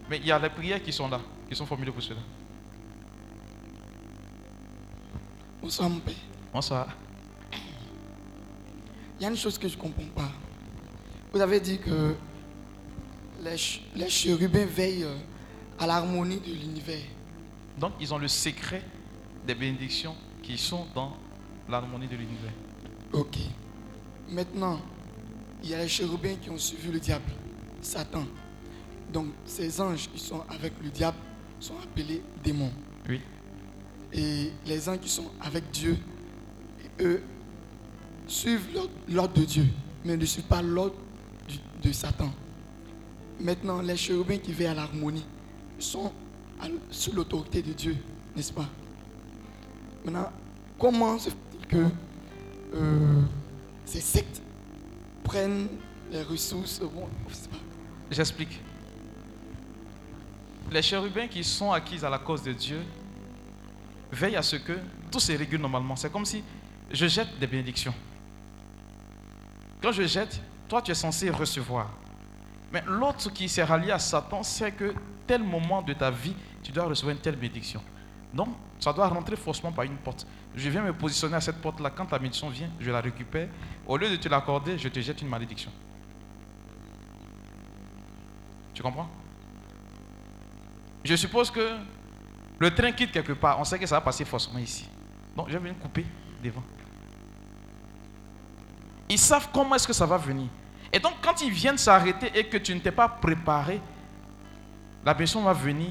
Mais 0.09 0.17
il 0.17 0.25
y 0.25 0.31
a 0.31 0.39
les 0.39 0.49
prières 0.49 0.81
qui 0.81 0.91
sont 0.91 1.07
là, 1.07 1.19
qui 1.47 1.55
sont 1.55 1.65
formulées 1.65 1.91
pour 1.91 2.01
cela. 2.01 2.19
Bonsoir 5.61 5.89
mon 5.89 5.99
père. 5.99 6.13
Bonsoir. 6.53 6.87
Il 9.19 9.23
y 9.23 9.25
a 9.25 9.29
une 9.29 9.37
chose 9.37 9.57
que 9.57 9.67
je 9.67 9.77
ne 9.77 9.81
comprends 9.81 10.03
pas. 10.15 10.29
Vous 11.31 11.39
avez 11.39 11.59
dit 11.59 11.79
que 11.79 12.15
les, 13.41 13.51
ch- 13.51 13.81
les 13.95 14.09
chérubins 14.09 14.65
veillent 14.65 15.03
euh, 15.05 15.15
à 15.79 15.87
l'harmonie 15.87 16.39
de 16.39 16.51
l'univers. 16.51 17.03
Donc, 17.79 17.93
ils 17.99 18.13
ont 18.13 18.17
le 18.17 18.27
secret 18.27 18.83
des 19.45 19.55
bénédictions 19.55 20.15
qui 20.41 20.57
sont 20.57 20.85
dans 20.93 21.15
l'harmonie 21.69 22.07
de 22.07 22.15
l'univers. 22.15 22.51
Ok. 23.11 23.37
Maintenant, 24.29 24.79
il 25.63 25.69
y 25.69 25.73
a 25.73 25.79
les 25.79 25.87
chérubins 25.87 26.35
qui 26.41 26.49
ont 26.49 26.57
suivi 26.57 26.91
le 26.91 26.99
diable, 26.99 27.31
Satan. 27.81 28.25
Donc, 29.11 29.27
ces 29.45 29.79
anges 29.81 30.09
qui 30.13 30.19
sont 30.19 30.41
avec 30.49 30.73
le 30.83 30.89
diable 30.89 31.17
sont 31.59 31.75
appelés 31.83 32.21
démons. 32.43 32.71
Oui. 33.07 33.21
Et 34.13 34.51
les 34.65 34.89
anges 34.89 34.99
qui 34.99 35.09
sont 35.09 35.29
avec 35.41 35.69
Dieu, 35.71 35.97
eux, 36.99 37.21
suivent 38.27 38.67
l'ordre- 39.09 39.33
de 39.33 39.45
Dieu, 39.45 39.65
mais 40.05 40.15
ne 40.17 40.25
suivent 40.25 40.45
pas 40.45 40.61
l'ordre 40.61 40.95
de 41.81 41.91
Satan. 41.91 42.31
Maintenant, 43.39 43.81
les 43.81 43.97
chérubins 43.97 44.37
qui 44.37 44.53
veillent 44.53 44.67
à 44.67 44.73
l'harmonie 44.73 45.25
sont 45.79 46.11
sous 46.89 47.11
l'autorité 47.11 47.61
de 47.61 47.73
Dieu, 47.73 47.97
n'est-ce 48.35 48.53
pas? 48.53 48.67
Maintenant, 50.05 50.31
comment 50.77 51.17
se 51.17 51.29
fait-il 51.29 51.67
que 51.67 51.85
euh, 52.75 53.21
ces 53.85 54.01
sectes 54.01 54.41
prennent 55.23 55.67
les 56.11 56.23
ressources. 56.23 56.81
J'explique. 58.11 58.61
Les 60.71 60.81
chérubins 60.81 61.27
qui 61.27 61.43
sont 61.43 61.71
acquis 61.71 62.03
à 62.05 62.09
la 62.09 62.19
cause 62.19 62.43
de 62.43 62.53
Dieu 62.53 62.81
veillent 64.11 64.35
à 64.35 64.41
ce 64.41 64.55
que 64.55 64.73
tout 65.11 65.19
se 65.19 65.31
régule 65.31 65.61
normalement. 65.61 65.95
C'est 65.95 66.11
comme 66.11 66.25
si 66.25 66.43
je 66.91 67.07
jette 67.07 67.39
des 67.39 67.47
bénédictions. 67.47 67.93
Quand 69.81 69.91
je 69.91 70.03
jette, 70.03 70.39
toi 70.69 70.81
tu 70.81 70.91
es 70.91 70.95
censé 70.95 71.29
recevoir. 71.29 71.89
Mais 72.71 72.83
l'autre 72.87 73.31
qui 73.31 73.49
s'est 73.49 73.63
rallié 73.63 73.91
à 73.91 73.99
Satan 73.99 74.43
sait 74.43 74.71
que 74.71 74.93
tel 75.27 75.43
moment 75.43 75.81
de 75.81 75.93
ta 75.93 76.09
vie, 76.09 76.35
tu 76.63 76.71
dois 76.71 76.85
recevoir 76.85 77.15
une 77.15 77.21
telle 77.21 77.35
bénédiction. 77.35 77.81
Donc, 78.33 78.49
ça 78.79 78.91
doit 78.91 79.07
rentrer 79.07 79.35
forcément 79.35 79.71
par 79.71 79.85
une 79.85 79.97
porte. 79.97 80.25
Je 80.55 80.69
viens 80.69 80.81
me 80.81 80.93
positionner 80.93 81.35
à 81.35 81.41
cette 81.41 81.61
porte-là. 81.61 81.91
Quand 81.91 82.05
ta 82.05 82.17
bénédiction 82.17 82.49
vient, 82.49 82.69
je 82.79 82.89
la 82.89 83.01
récupère. 83.01 83.49
Au 83.85 83.97
lieu 83.97 84.09
de 84.09 84.15
te 84.15 84.27
l'accorder, 84.27 84.77
je 84.77 84.87
te 84.87 84.99
jette 84.99 85.21
une 85.21 85.27
malédiction. 85.27 85.71
Tu 88.73 88.81
comprends? 88.81 89.09
Je 91.03 91.15
suppose 91.15 91.51
que 91.51 91.77
le 92.57 92.73
train 92.73 92.91
quitte 92.91 93.11
quelque 93.11 93.33
part. 93.33 93.59
On 93.59 93.63
sait 93.63 93.77
que 93.77 93.85
ça 93.85 93.95
va 93.95 94.01
passer 94.01 94.25
forcément 94.25 94.59
ici. 94.59 94.87
Donc, 95.35 95.49
je 95.49 95.57
viens 95.57 95.73
couper 95.73 96.05
devant. 96.43 96.63
Ils 99.09 99.19
savent 99.19 99.49
comment 99.53 99.75
est-ce 99.75 99.87
que 99.87 99.93
ça 99.93 100.05
va 100.05 100.17
venir. 100.17 100.47
Et 100.91 100.99
donc, 100.99 101.13
quand 101.21 101.39
ils 101.41 101.51
viennent 101.51 101.77
s'arrêter 101.77 102.31
et 102.33 102.47
que 102.47 102.57
tu 102.57 102.73
ne 102.73 102.79
t'es 102.79 102.91
pas 102.91 103.07
préparé, 103.09 103.81
la 105.05 105.13
personne 105.13 105.43
va 105.43 105.53
venir, 105.53 105.89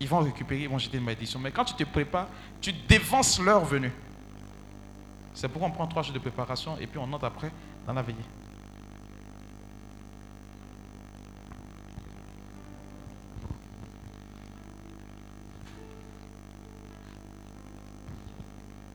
ils 0.00 0.08
vont 0.08 0.20
récupérer, 0.20 0.62
ils 0.62 0.68
vont 0.68 0.78
jeter 0.78 0.98
une 0.98 1.04
malédiction. 1.04 1.40
Mais 1.40 1.50
quand 1.50 1.64
tu 1.64 1.74
te 1.74 1.84
prépares, 1.84 2.28
tu 2.60 2.72
dévances 2.72 3.40
leur 3.40 3.64
venue. 3.64 3.92
C'est 5.34 5.48
pourquoi 5.48 5.68
on 5.68 5.72
prend 5.72 5.86
trois 5.86 6.02
jours 6.02 6.14
de 6.14 6.18
préparation 6.18 6.76
et 6.78 6.86
puis 6.86 6.98
on 6.98 7.12
entre 7.12 7.24
après 7.24 7.50
dans 7.86 7.92
la 7.92 8.02
veillée. 8.02 8.18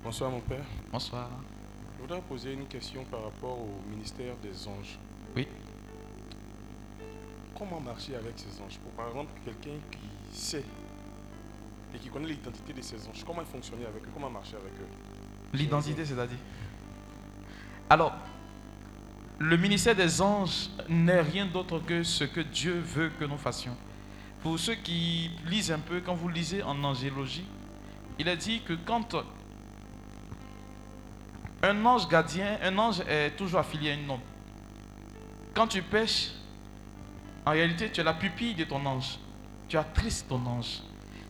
Bonsoir 0.03 0.29
mon 0.29 0.41
père. 0.41 0.65
Bonsoir. 0.91 1.29
Je 1.95 2.01
voudrais 2.01 2.21
poser 2.21 2.53
une 2.53 2.67
question 2.67 3.05
par 3.05 3.23
rapport 3.23 3.57
au 3.57 3.79
ministère 3.89 4.35
des 4.43 4.67
anges. 4.67 4.99
Oui. 5.35 5.47
Comment 7.57 7.79
marcher 7.79 8.15
avec 8.15 8.33
ces 8.37 8.61
anges? 8.61 8.77
Pour 8.79 8.91
par 8.91 9.07
exemple 9.07 9.31
quelqu'un 9.45 9.79
qui 9.89 10.37
sait 10.37 10.65
et 11.93 11.97
qui 11.97 12.09
connaît 12.09 12.27
l'identité 12.27 12.73
de 12.73 12.81
ces 12.81 13.07
anges, 13.07 13.23
comment 13.25 13.43
fonctionner 13.45 13.85
avec 13.85 14.03
eux 14.03 14.09
Comment 14.13 14.29
marcher 14.29 14.55
avec 14.55 14.73
eux 14.73 14.87
L'identité, 15.53 16.05
c'est-à-dire. 16.05 16.37
Alors, 17.89 18.13
le 19.39 19.57
ministère 19.57 19.95
des 19.95 20.21
anges 20.21 20.69
n'est 20.89 21.21
rien 21.21 21.45
d'autre 21.45 21.79
que 21.79 22.03
ce 22.03 22.23
que 22.23 22.41
Dieu 22.41 22.79
veut 22.79 23.11
que 23.19 23.25
nous 23.25 23.37
fassions. 23.37 23.75
Pour 24.41 24.59
ceux 24.59 24.75
qui 24.75 25.31
lisent 25.45 25.71
un 25.71 25.79
peu, 25.79 26.01
quand 26.01 26.15
vous 26.15 26.29
lisez 26.29 26.63
en 26.63 26.83
angélologie, 26.83 27.45
il 28.19 28.27
est 28.27 28.37
dit 28.37 28.61
que 28.61 28.73
quand 28.73 29.15
un 31.61 31.85
ange 31.85 32.07
gardien, 32.07 32.57
un 32.61 32.77
ange 32.77 33.01
est 33.07 33.31
toujours 33.37 33.59
affilié 33.59 33.91
à 33.91 33.93
une 33.93 34.09
ombre. 34.09 34.23
Quand 35.53 35.67
tu 35.67 35.81
pêches, 35.81 36.31
en 37.45 37.51
réalité, 37.51 37.91
tu 37.91 38.01
as 38.01 38.03
la 38.03 38.13
pupille 38.13 38.55
de 38.55 38.63
ton 38.63 38.85
ange. 38.85 39.19
Tu 39.67 39.77
attristes 39.77 40.27
ton 40.27 40.45
ange. 40.45 40.81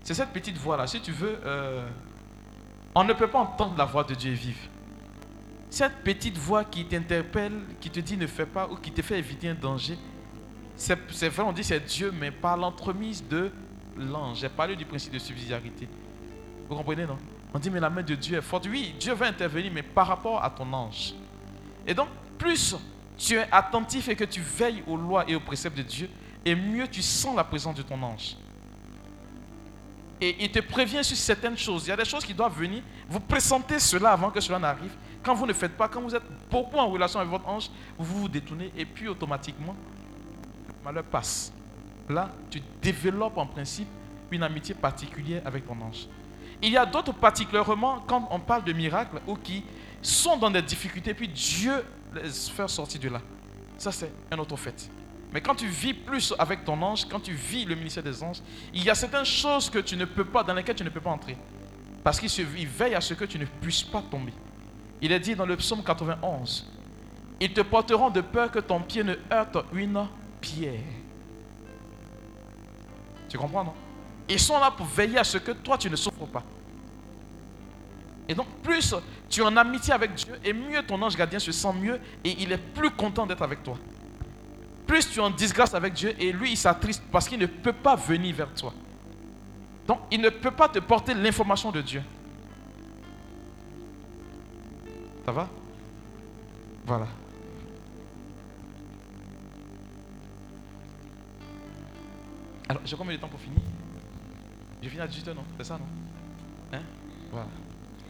C'est 0.04 0.14
cette 0.14 0.30
petite 0.30 0.58
voix-là. 0.58 0.86
Si 0.86 1.00
tu 1.00 1.12
veux, 1.12 1.40
euh, 1.46 1.88
on 2.94 3.04
ne 3.04 3.14
peut 3.14 3.28
pas 3.28 3.40
entendre 3.40 3.76
la 3.78 3.86
voix 3.86 4.04
de 4.04 4.14
Dieu 4.14 4.34
vive. 4.34 4.70
Cette 5.70 6.04
petite 6.04 6.38
voix 6.38 6.66
qui 6.66 6.86
t'interpelle, 6.86 7.60
qui 7.80 7.90
te 7.90 8.00
dit 8.00 8.18
ne 8.18 8.28
fais 8.28 8.46
pas 8.46 8.68
ou 8.68 8.76
qui 8.76 8.92
te 8.92 9.02
fait 9.02 9.18
éviter 9.18 9.50
un 9.50 9.56
danger, 9.56 9.98
c'est 10.76 11.30
vrai, 11.30 11.44
on 11.44 11.54
dit 11.54 11.64
c'est 11.64 11.80
Dieu, 11.80 12.12
mais 12.12 12.32
par 12.32 12.58
l'entremise 12.58 13.28
de 13.28 13.52
l'ange. 13.98 14.40
J'ai 14.40 14.50
parlé 14.50 14.76
du 14.76 14.86
principe 14.86 15.14
de 15.14 15.20
subsidiarité. 15.20 15.88
Vous 16.68 16.76
comprenez, 16.76 17.06
non? 17.06 17.18
On 17.54 17.60
dit, 17.60 17.70
mais 17.70 17.80
la 17.80 17.90
main 17.90 18.02
de 18.02 18.16
Dieu 18.16 18.38
est 18.38 18.42
forte. 18.42 18.68
Oui, 18.70 18.96
Dieu 19.00 19.14
va 19.14 19.28
intervenir, 19.28 19.72
mais 19.74 19.84
par 19.84 20.08
rapport 20.08 20.44
à 20.44 20.50
ton 20.50 20.72
ange. 20.74 21.14
Et 21.86 21.94
donc, 21.94 22.08
plus 22.38 22.76
tu 23.18 23.36
es 23.36 23.48
attentif 23.52 24.10
et 24.10 24.16
que 24.16 24.24
tu 24.24 24.42
veilles 24.42 24.84
aux 24.88 24.98
lois 24.98 25.24
et 25.30 25.36
aux 25.36 25.40
préceptes 25.40 25.78
de 25.78 25.84
Dieu, 25.84 26.10
et 26.44 26.56
mieux 26.56 26.88
tu 26.88 27.02
sens 27.02 27.36
la 27.36 27.44
présence 27.44 27.76
de 27.76 27.84
ton 27.84 28.02
ange. 28.02 28.36
Et 30.24 30.38
il 30.40 30.50
te 30.50 30.60
prévient 30.60 31.04
sur 31.04 31.18
certaines 31.18 31.58
choses. 31.58 31.86
Il 31.86 31.90
y 31.90 31.92
a 31.92 31.98
des 31.98 32.06
choses 32.06 32.24
qui 32.24 32.34
doivent 32.34 32.58
venir. 32.58 32.82
Vous 33.10 33.20
pressentez 33.20 33.78
cela 33.78 34.12
avant 34.12 34.32
que 34.32 34.40
cela 34.40 34.58
n'arrive. 34.58 34.96
Quand 35.22 35.34
vous 35.34 35.46
ne 35.46 35.52
faites 35.52 35.76
pas, 35.76 35.90
quand 35.90 36.00
vous 36.00 36.16
êtes 36.16 36.24
beaucoup 36.50 36.78
en 36.78 36.88
relation 36.88 37.20
avec 37.20 37.30
votre 37.30 37.46
ange, 37.46 37.70
vous 37.98 38.22
vous 38.22 38.30
détournez 38.30 38.72
et 38.78 38.86
puis 38.86 39.10
automatiquement, 39.10 39.76
le 40.70 40.74
malheur 40.82 41.04
passe. 41.04 41.52
Là, 42.08 42.30
tu 42.50 42.62
développes 42.82 43.38
en 43.38 43.46
principe 43.46 43.90
une 44.32 44.44
amitié 44.44 44.74
particulière 44.74 45.42
avec 45.44 45.68
ton 45.68 45.76
ange. 45.82 46.08
Il 46.62 46.72
y 46.72 46.78
a 46.78 46.86
d'autres 46.86 47.14
particulièrement 47.14 48.02
quand 48.08 48.26
on 48.32 48.40
parle 48.40 48.64
de 48.64 48.72
miracles 48.72 49.20
ou 49.28 49.36
qui 49.36 49.66
sont 50.02 50.38
dans 50.38 50.50
des 50.50 50.62
difficultés, 50.62 51.14
puis 51.14 51.28
Dieu 51.28 51.84
les 52.14 52.30
fait 52.30 52.70
sortir 52.70 53.02
de 53.02 53.10
là. 53.10 53.22
Ça, 53.78 53.92
c'est 53.92 54.14
un 54.32 54.38
autre 54.38 54.56
fait. 54.56 54.90
Mais 55.34 55.42
quand 55.42 55.56
tu 55.56 55.66
vis 55.68 55.96
plus 55.96 56.32
avec 56.38 56.64
ton 56.64 56.80
ange, 56.84 57.06
quand 57.06 57.20
tu 57.20 57.34
vis 57.34 57.66
le 57.66 57.74
ministère 57.74 58.04
des 58.04 58.22
anges, 58.22 58.38
il 58.72 58.84
y 58.84 58.90
a 58.92 58.96
certaines 58.96 59.26
choses 59.26 59.68
que 59.68 59.80
tu 59.80 59.98
ne 59.98 60.06
peux 60.06 60.26
pas, 60.26 60.44
dans 60.44 60.54
lesquelles 60.54 60.76
tu 60.76 60.84
ne 60.84 60.90
peux 60.90 61.02
pas 61.02 61.10
entrer. 61.10 61.36
Parce 62.04 62.20
qu'il 62.20 62.68
veille 62.68 62.94
à 62.94 63.02
ce 63.02 63.16
que 63.16 63.26
tu 63.26 63.40
ne 63.40 63.46
puisses 63.46 63.82
pas 63.82 64.04
tomber. 64.04 64.34
Il 65.02 65.12
est 65.12 65.20
dit 65.20 65.36
dans 65.36 65.48
le 65.48 65.58
psaume 65.58 65.84
91, 65.84 66.70
ils 67.40 67.52
te 67.52 67.62
porteront 67.62 68.12
de 68.12 68.22
peur 68.22 68.52
que 68.52 68.60
ton 68.60 68.80
pied 68.82 69.04
ne 69.04 69.16
heurte 69.32 69.58
une 69.74 70.08
pierre. 70.40 70.80
Tu 73.28 73.38
comprends, 73.38 73.64
non? 73.64 73.74
Ils 74.30 74.40
sont 74.40 74.60
là 74.60 74.70
pour 74.70 74.86
veiller 74.86 75.18
à 75.18 75.24
ce 75.24 75.40
que 75.40 75.52
toi, 75.52 75.80
tu 75.80 75.90
ne 75.90 75.96
souffres 75.96 76.28
pas. 76.28 76.44
Et 78.28 78.36
donc, 78.36 78.48
plus 78.62 78.94
tu 79.30 79.42
es 79.42 79.44
en 79.44 79.58
amitié 79.58 79.94
avec 79.94 80.14
Dieu, 80.14 80.40
et 80.46 80.54
mieux 80.54 80.84
ton 80.84 81.02
ange 81.02 81.18
gardien 81.18 81.40
se 81.40 81.52
sent 81.52 81.74
mieux, 81.74 82.00
et 82.24 82.36
il 82.40 82.52
est 82.52 82.58
plus 82.58 82.92
content 82.92 83.26
d'être 83.26 83.42
avec 83.42 83.64
toi. 83.64 83.78
Plus 84.94 85.10
tu 85.10 85.18
es 85.18 85.24
en 85.24 85.32
disgrâce 85.32 85.74
avec 85.74 85.94
Dieu, 85.94 86.14
et 86.20 86.32
lui, 86.32 86.52
il 86.52 86.56
s'attriste 86.56 87.02
parce 87.12 87.28
qu'il 87.28 87.40
ne 87.40 87.48
peut 87.48 87.74
pas 87.74 87.96
venir 87.96 88.36
vers 88.36 88.54
toi. 88.54 88.72
Donc, 89.88 90.02
il 90.12 90.22
ne 90.22 90.30
peut 90.30 90.52
pas 90.52 90.70
te 90.70 90.78
porter 90.78 91.16
l'information 91.16 91.72
de 91.72 91.82
Dieu. 91.82 92.04
Ça 95.26 95.32
va? 95.32 95.50
Voilà. 96.86 97.08
Alors, 102.70 102.84
j'ai 102.86 102.96
combien 102.96 103.16
de 103.16 103.20
temps 103.20 103.30
pour 103.30 103.40
finir? 103.40 103.62
Je 104.80 104.90
finis 104.90 105.02
à 105.02 105.08
18h, 105.08 105.34
non? 105.34 105.44
C'est 105.58 105.64
ça, 105.64 105.80
non? 105.80 105.88
Hein? 106.72 106.84
Voilà. 107.32 107.48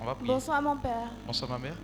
On 0.02 0.06
va 0.06 0.16
prier. 0.16 0.34
Bonsoir 0.34 0.62
mon 0.62 0.76
père. 0.76 1.12
Bonsoir, 1.26 1.50
ma 1.50 1.60
mère. 1.60 1.78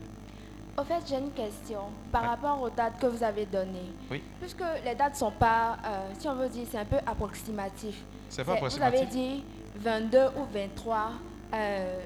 Au 0.77 0.83
fait, 0.83 1.01
j'ai 1.07 1.17
une 1.17 1.31
question 1.31 1.81
par 2.11 2.21
Ouais. 2.21 2.27
rapport 2.29 2.61
aux 2.61 2.69
dates 2.69 2.99
que 2.99 3.07
vous 3.07 3.21
avez 3.23 3.45
données. 3.45 3.91
Oui. 4.09 4.21
Puisque 4.39 4.63
les 4.85 4.95
dates 4.95 5.15
sont 5.17 5.31
pas, 5.31 5.77
euh, 5.85 6.09
si 6.17 6.27
on 6.27 6.35
veut 6.35 6.47
dire, 6.49 6.65
c'est 6.71 6.77
un 6.77 6.85
peu 6.85 6.97
approximatif. 7.05 8.01
C'est 8.29 8.43
pas 8.45 8.55
Vous 8.55 8.65
avez 8.81 8.87
approximatif. 8.97 9.09
dit 9.09 9.43
22 9.77 10.27
ou 10.37 10.45
23. 10.53 11.11
euh, 11.53 11.99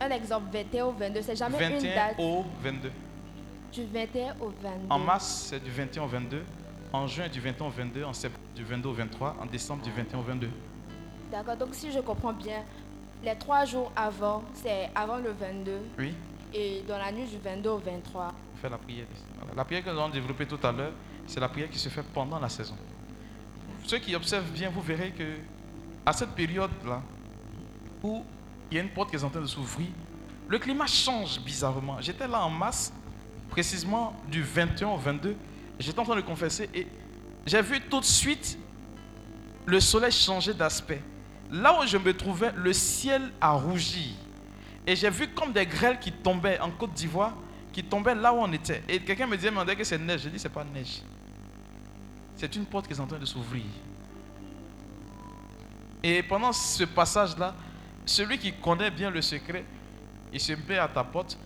un 0.00 0.10
exemple, 0.10 0.48
21 0.52 0.86
ou 0.86 0.90
22, 0.92 1.22
c'est 1.22 1.36
jamais 1.36 1.56
une 1.56 1.72
21 1.78 1.94
date 1.94 2.14
au 2.18 2.44
22. 2.62 2.90
du 3.72 3.84
21 3.84 4.34
au 4.40 4.48
22. 4.62 4.86
En 4.90 4.98
mars, 4.98 5.46
c'est 5.48 5.62
du 5.62 5.70
21 5.70 6.02
au 6.02 6.06
22. 6.06 6.42
En 6.92 7.06
juin, 7.06 7.28
du 7.28 7.40
21 7.40 7.66
au 7.66 7.70
22. 7.70 8.04
En 8.04 8.12
septembre, 8.12 8.44
du 8.54 8.64
22 8.64 8.88
au 8.88 8.92
23. 8.92 9.36
En 9.40 9.46
décembre, 9.46 9.82
du 9.82 9.90
21 9.90 10.18
au 10.18 10.22
22. 10.22 10.50
D'accord, 11.32 11.56
donc 11.56 11.68
si 11.72 11.90
je 11.92 12.00
comprends 12.00 12.32
bien, 12.32 12.62
les 13.24 13.34
trois 13.36 13.64
jours 13.64 13.90
avant, 13.96 14.42
c'est 14.54 14.90
avant 14.94 15.16
le 15.16 15.30
22 15.30 15.80
Oui. 15.98 16.14
Et 16.56 16.82
dans 16.88 16.98
la 16.98 17.12
nuit 17.12 17.26
du 17.26 17.38
22 17.38 17.70
au 17.70 17.78
23. 17.78 18.32
On 18.54 18.56
fait 18.56 18.68
la 18.68 18.78
prière. 18.78 19.06
La 19.54 19.64
prière 19.64 19.84
que 19.84 19.90
nous 19.90 19.98
allons 19.98 20.08
développer 20.08 20.46
tout 20.46 20.58
à 20.62 20.72
l'heure, 20.72 20.92
c'est 21.26 21.40
la 21.40 21.48
prière 21.48 21.68
qui 21.68 21.78
se 21.78 21.88
fait 21.88 22.02
pendant 22.02 22.38
la 22.38 22.48
saison. 22.48 22.76
Ceux 23.84 23.98
qui 23.98 24.14
observent 24.16 24.50
bien, 24.50 24.70
vous 24.70 24.80
verrez 24.80 25.10
que 25.10 25.36
à 26.04 26.12
cette 26.12 26.30
période-là, 26.30 27.02
où 28.02 28.24
il 28.70 28.76
y 28.76 28.80
a 28.80 28.82
une 28.82 28.90
porte 28.90 29.10
qui 29.10 29.16
est 29.16 29.24
en 29.24 29.30
train 29.30 29.40
de 29.40 29.46
s'ouvrir, 29.46 29.88
le 30.48 30.58
climat 30.58 30.86
change 30.86 31.40
bizarrement. 31.40 32.00
J'étais 32.00 32.26
là 32.26 32.44
en 32.44 32.50
masse, 32.50 32.92
précisément 33.50 34.14
du 34.28 34.42
21 34.42 34.88
au 34.88 34.96
22. 34.96 35.36
J'étais 35.78 35.98
en 35.98 36.04
train 36.04 36.16
de 36.16 36.20
confesser 36.22 36.70
et 36.72 36.86
j'ai 37.44 37.60
vu 37.60 37.80
tout 37.80 38.00
de 38.00 38.04
suite 38.04 38.58
le 39.66 39.80
soleil 39.80 40.12
changer 40.12 40.54
d'aspect. 40.54 41.02
Là 41.50 41.78
où 41.78 41.86
je 41.86 41.98
me 41.98 42.16
trouvais, 42.16 42.52
le 42.56 42.72
ciel 42.72 43.30
a 43.40 43.52
rougi. 43.52 44.16
Et 44.86 44.94
j'ai 44.94 45.10
vu 45.10 45.28
comme 45.28 45.52
des 45.52 45.66
grêles 45.66 45.98
qui 45.98 46.12
tombaient 46.12 46.60
en 46.60 46.70
Côte 46.70 46.92
d'Ivoire, 46.92 47.34
qui 47.72 47.82
tombaient 47.82 48.14
là 48.14 48.32
où 48.32 48.36
on 48.36 48.52
était. 48.52 48.82
Et 48.88 49.00
quelqu'un 49.00 49.26
me 49.26 49.36
disait, 49.36 49.50
mais 49.50 49.58
on 49.58 49.64
dirait 49.64 49.76
que 49.76 49.84
c'est 49.84 49.98
neige. 49.98 50.22
Je 50.22 50.28
dis, 50.28 50.38
c'est 50.38 50.48
pas 50.48 50.64
neige. 50.64 51.02
C'est 52.36 52.54
une 52.54 52.66
porte 52.66 52.86
qui 52.86 52.92
est 52.92 53.00
en 53.00 53.06
train 53.06 53.18
de 53.18 53.24
s'ouvrir. 53.24 53.64
Et 56.02 56.22
pendant 56.22 56.52
ce 56.52 56.84
passage-là, 56.84 57.54
celui 58.04 58.38
qui 58.38 58.52
connaît 58.52 58.90
bien 58.90 59.10
le 59.10 59.20
secret, 59.20 59.64
il 60.32 60.40
se 60.40 60.52
met 60.68 60.78
à 60.78 60.86
ta 60.86 61.02
porte, 61.02 61.36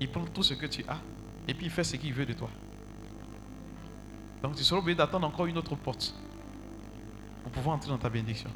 il 0.00 0.08
prend 0.08 0.24
tout 0.26 0.42
ce 0.42 0.54
que 0.54 0.66
tu 0.66 0.84
as, 0.86 0.98
et 1.48 1.54
puis 1.54 1.66
il 1.66 1.72
fait 1.72 1.82
ce 1.82 1.96
qu'il 1.96 2.12
veut 2.12 2.26
de 2.26 2.34
toi. 2.34 2.50
Donc 4.42 4.54
tu 4.54 4.62
seras 4.62 4.78
obligé 4.78 4.96
d'attendre 4.96 5.26
encore 5.26 5.46
une 5.46 5.58
autre 5.58 5.74
porte 5.74 6.14
pour 7.42 7.50
pouvoir 7.50 7.76
entrer 7.76 7.90
dans 7.90 7.98
ta 7.98 8.08
bénédiction. 8.08 8.50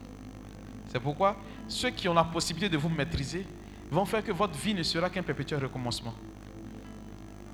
C'est 0.88 1.00
pourquoi 1.00 1.36
ceux 1.66 1.90
qui 1.90 2.08
ont 2.08 2.14
la 2.14 2.24
possibilité 2.24 2.68
de 2.68 2.76
vous 2.76 2.88
maîtriser 2.88 3.46
vont 3.92 4.04
faire 4.04 4.24
que 4.24 4.32
votre 4.32 4.58
vie 4.58 4.74
ne 4.74 4.82
sera 4.82 5.10
qu'un 5.10 5.22
perpétuel 5.22 5.62
recommencement. 5.62 6.14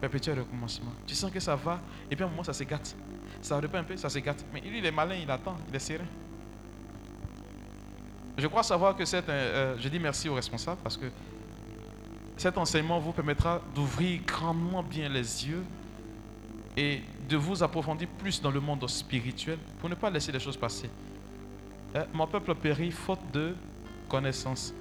Perpétuel 0.01 0.39
recommencement. 0.39 0.93
Tu 1.07 1.15
sens 1.15 1.31
que 1.31 1.41
ça 1.41 1.57
va, 1.57 1.81
et 2.11 2.15
puis 2.15 2.23
à 2.23 2.27
un 2.27 2.31
moment 2.31 2.45
ça 2.45 2.53
se 2.53 2.65
gâte. 2.65 2.95
Ça 3.43 3.57
reprend 3.61 3.79
un 3.79 3.85
peu, 3.85 3.97
ça 3.97 4.09
se 4.09 4.19
gâte. 4.19 4.45
Mais 4.53 4.61
lui, 4.61 4.79
il 4.79 4.87
est 4.87 4.93
malin, 4.93 5.17
il 5.17 5.31
attend, 5.31 5.57
il 5.69 5.75
est 5.75 5.79
serein. 5.81 6.05
Je 8.37 8.47
crois 8.47 8.63
savoir 8.63 8.97
que 8.97 9.05
c'est 9.05 9.29
un. 9.29 9.33
euh, 9.33 9.77
je 9.79 9.89
dis 9.89 9.99
merci 9.99 10.29
aux 10.29 10.35
responsables 10.35 10.81
parce 10.83 10.97
que 10.97 11.07
cet 12.37 12.57
enseignement 12.57 13.01
vous 13.01 13.13
permettra 13.13 13.61
d'ouvrir 13.75 14.21
grandement 14.25 14.83
bien 14.83 15.09
les 15.09 15.49
yeux 15.49 15.65
et 16.77 17.03
de 17.29 17.37
vous 17.37 17.65
approfondir 17.65 18.07
plus 18.17 18.41
dans 18.41 18.53
le 18.53 18.61
monde 18.61 18.89
spirituel 18.89 19.59
pour 19.81 19.89
ne 19.89 19.97
pas 19.97 20.09
laisser 20.09 20.31
les 20.31 20.39
choses 20.39 20.57
passer. 20.57 20.89
Euh, 21.97 22.05
mon 22.13 22.29
peuple 22.29 22.55
périt 22.55 22.93
faute 22.93 23.19
de 23.33 23.57
connaissance. 24.09 24.73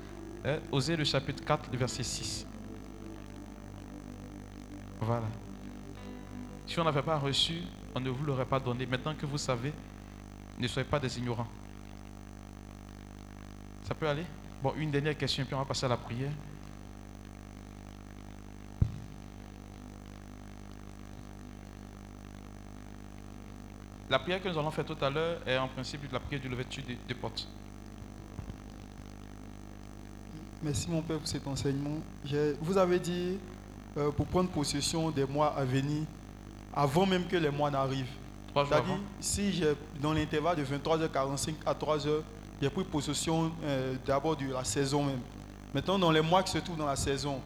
Euh, 0.46 0.60
Osée 0.72 0.96
le 0.96 1.04
chapitre 1.04 1.44
4, 1.44 1.70
le 1.72 1.78
verset 1.78 2.04
6. 2.04 2.46
Voilà. 5.00 5.28
Si 6.66 6.80
on 6.80 6.84
n'avait 6.84 7.02
pas 7.02 7.18
reçu, 7.18 7.62
on 7.96 8.00
ne 8.00 8.10
vous 8.10 8.26
l'aurait 8.26 8.46
pas 8.46 8.60
donné. 8.60 8.86
Maintenant 8.86 9.16
que 9.16 9.26
vous 9.26 9.38
savez, 9.38 9.74
ne 10.60 10.68
soyez 10.68 10.88
pas 10.88 11.00
des 11.00 11.18
ignorants. 11.18 11.48
Ça 13.84 13.96
peut 13.96 14.08
aller? 14.08 14.26
Bon, 14.62 14.74
une 14.76 14.92
dernière 14.92 15.18
question, 15.18 15.46
puis 15.46 15.56
on 15.56 15.60
va 15.60 15.66
passer 15.66 15.86
à 15.86 15.90
la 15.90 15.98
prière. 15.98 16.32
La 24.10 24.20
prière 24.20 24.42
que 24.42 24.48
nous 24.48 24.58
allons 24.58 24.72
faire 24.72 24.86
tout 24.86 24.98
à 25.02 25.10
l'heure 25.10 25.42
est 25.46 25.58
en 25.58 25.68
principe 25.68 26.12
la 26.12 26.20
prière 26.20 26.42
du 26.42 26.50
lever 26.50 26.66
des 27.08 27.14
portes. 27.14 27.48
Merci 30.64 30.90
mon 30.90 31.02
Père 31.02 31.18
pour 31.20 31.28
cet 31.28 31.46
enseignement. 31.48 31.98
Vous 32.62 32.78
avez 32.78 33.00
dit 33.00 33.38
euh, 33.98 34.12
pour 34.12 34.26
prendre 34.26 34.50
possession 34.50 35.12
des 35.12 35.26
mois 35.26 35.54
à 35.58 35.64
venir, 35.64 36.04
avant 36.74 37.06
même 37.06 37.26
que 37.28 37.36
les 37.38 37.50
mois 37.50 37.70
n'arrivent. 37.72 38.06
C'est-à-dire, 38.70 39.00
si 39.20 39.54
j'ai, 39.54 39.74
dans 40.02 40.14
l'intervalle 40.14 40.58
de 40.58 40.64
23h45 40.66 41.54
à 41.66 41.74
3h, 41.74 42.22
j'ai 42.62 42.70
pris 42.70 42.84
possession 42.84 43.52
euh, 43.64 43.96
d'abord 44.06 44.36
de 44.36 44.52
la 44.52 44.64
saison 44.64 45.04
même. 45.04 45.20
Maintenant, 45.74 46.00
dans 46.00 46.12
les 46.12 46.22
mois 46.22 46.42
qui 46.42 46.52
se 46.52 46.58
trouvent 46.60 46.78
dans 46.78 46.88
la 46.88 46.96
saison, 46.96 47.40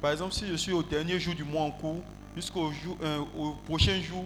Par 0.00 0.12
exemple, 0.12 0.32
si 0.32 0.46
je 0.46 0.54
suis 0.54 0.72
au 0.72 0.82
dernier 0.82 1.18
jour 1.18 1.34
du 1.34 1.44
mois 1.44 1.62
en 1.62 1.70
cours, 1.70 2.02
jusqu'au 2.36 2.70
jour, 2.72 2.96
euh, 3.02 3.20
au 3.38 3.52
prochain 3.66 4.00
jour, 4.02 4.24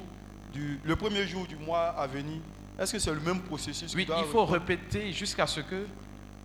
du, 0.53 0.79
le 0.85 0.97
premier 0.97 1.27
jour 1.27 1.47
du 1.47 1.57
mois 1.57 1.89
à 1.91 2.07
venir, 2.07 2.41
est-ce 2.79 2.93
que 2.93 2.99
c'est 2.99 3.13
le 3.13 3.21
même 3.21 3.41
processus 3.43 3.95
Oui, 3.95 4.07
il 4.19 4.25
faut 4.31 4.45
répéter 4.45 5.13
jusqu'à 5.13 5.47
ce 5.47 5.61
que 5.61 5.87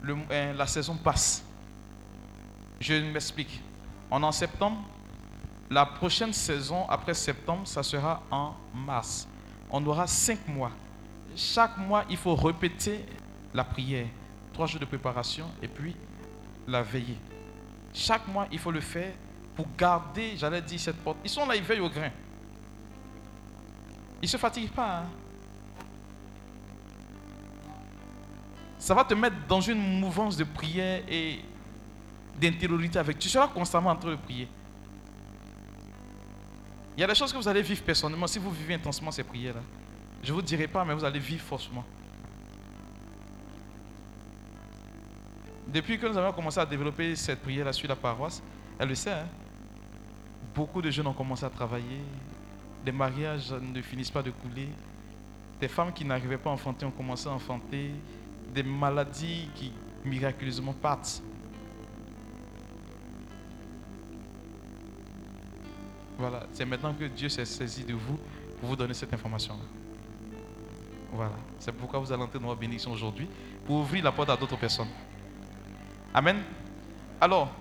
le- 0.02 0.18
la 0.58 0.68
saison 0.68 0.96
passe. 0.96 1.44
Je 2.84 2.96
m'explique. 2.96 3.62
On 4.12 4.22
est 4.22 4.26
en 4.26 4.32
septembre. 4.34 4.84
La 5.70 5.86
prochaine 5.86 6.34
saison, 6.34 6.86
après 6.90 7.14
septembre, 7.14 7.66
ça 7.66 7.82
sera 7.82 8.22
en 8.30 8.54
mars. 8.76 9.26
On 9.72 9.84
aura 9.86 10.06
cinq 10.06 10.46
mois. 10.50 10.72
Chaque 11.34 11.78
mois, 11.78 12.04
il 12.10 12.18
faut 12.18 12.36
répéter 12.36 13.06
la 13.54 13.64
prière. 13.64 14.08
Trois 14.52 14.68
jours 14.68 14.82
de 14.82 14.86
préparation 14.86 15.46
et 15.62 15.68
puis 15.70 15.96
la 16.68 16.82
veillée. 16.84 17.18
Chaque 17.94 18.28
mois, 18.28 18.48
il 18.52 18.60
faut 18.60 18.70
le 18.72 18.82
faire 18.82 19.14
pour 19.56 19.66
garder, 19.78 20.34
j'allais 20.36 20.62
dire, 20.62 20.80
cette 20.80 20.98
porte. 20.98 21.20
Ils 21.24 21.30
sont 21.30 21.46
là, 21.46 21.56
ils 21.56 21.64
veillent 21.64 21.80
au 21.80 21.90
grain. 21.90 22.12
Ils 24.22 24.26
ne 24.26 24.28
se 24.28 24.36
fatiguent 24.38 24.72
pas. 24.72 25.00
hein. 25.00 25.06
Ça 28.78 28.94
va 28.94 29.06
te 29.06 29.14
mettre 29.14 29.38
dans 29.48 29.62
une 29.62 30.00
mouvance 30.02 30.36
de 30.36 30.44
prière 30.44 31.02
et 31.08 31.40
d'intériorité 32.40 33.00
avec. 33.00 33.20
Tu 33.20 33.30
seras 33.30 33.48
constamment 33.48 33.92
en 33.92 33.96
train 33.96 34.12
de 34.12 34.16
prier. 34.16 34.48
Il 36.96 37.02
y 37.02 37.04
a 37.04 37.08
des 37.08 37.16
choses 37.16 37.32
que 37.32 37.38
vous 37.38 37.48
allez 37.48 37.62
vivre 37.62 37.82
personnellement 37.84 38.28
si 38.28 38.40
vous 38.40 38.52
vivez 38.52 38.76
intensement 38.76 39.12
ces 39.12 39.24
prières-là. 39.24 39.62
Je 40.22 40.30
ne 40.30 40.36
vous 40.36 40.42
dirai 40.42 40.68
pas, 40.68 40.86
mais 40.86 40.94
vous 40.94 41.04
allez 41.04 41.20
vivre 41.20 41.44
forcément. 41.44 41.84
Depuis 45.68 45.98
que 45.98 46.06
nous 46.06 46.18
avons 46.18 46.34
commencé 46.34 46.60
à 46.60 46.66
développer 46.66 47.16
cette 47.16 47.42
prière-là 47.42 47.74
sur 47.74 47.90
la 47.90 47.96
paroisse, 47.96 48.44
elle 48.78 48.90
le 48.90 48.96
sait, 48.96 49.12
hein, 49.12 49.28
beaucoup 50.54 50.82
de 50.82 50.92
jeunes 50.92 51.08
ont 51.08 51.14
commencé 51.14 51.46
à 51.46 51.50
travailler, 51.50 52.02
des 52.86 52.92
mariages 52.92 53.52
ne 53.52 53.82
finissent 53.82 54.12
pas 54.12 54.22
de 54.22 54.30
couler, 54.30 54.70
des 55.60 55.68
femmes 55.68 55.92
qui 55.92 56.06
n'arrivaient 56.06 56.38
pas 56.38 56.52
à 56.52 56.54
enfanter 56.54 56.86
ont 56.86 56.92
commencé 56.92 57.28
à 57.28 57.32
enfanter, 57.32 57.92
des 58.54 58.64
maladies 58.64 59.50
qui 59.56 59.72
miraculeusement 60.06 60.74
partent. 60.74 61.24
Voilà, 66.18 66.46
c'est 66.54 66.66
maintenant 66.66 66.94
que 66.94 67.06
Dieu 67.06 67.30
s'est 67.30 67.46
saisi 67.46 67.84
de 67.84 67.94
vous 67.94 68.20
pour 68.60 68.70
vous 68.70 68.76
donner 68.76 68.94
cette 68.94 69.14
information-là. 69.14 69.64
Voilà, 71.12 71.36
c'est 71.60 71.72
pourquoi 71.72 72.00
vous 72.00 72.12
allez 72.12 72.24
entrer 72.24 72.40
dans 72.40 72.48
votre 72.48 72.60
bénédiction 72.60 72.92
aujourd'hui, 72.92 73.28
pour 73.66 73.78
ouvrir 73.78 74.04
la 74.04 74.12
porte 74.12 74.30
à 74.30 74.38
d'autres 74.38 74.58
personnes. 74.58 74.88
Amen. 76.14 76.42
Alors, 77.20 77.52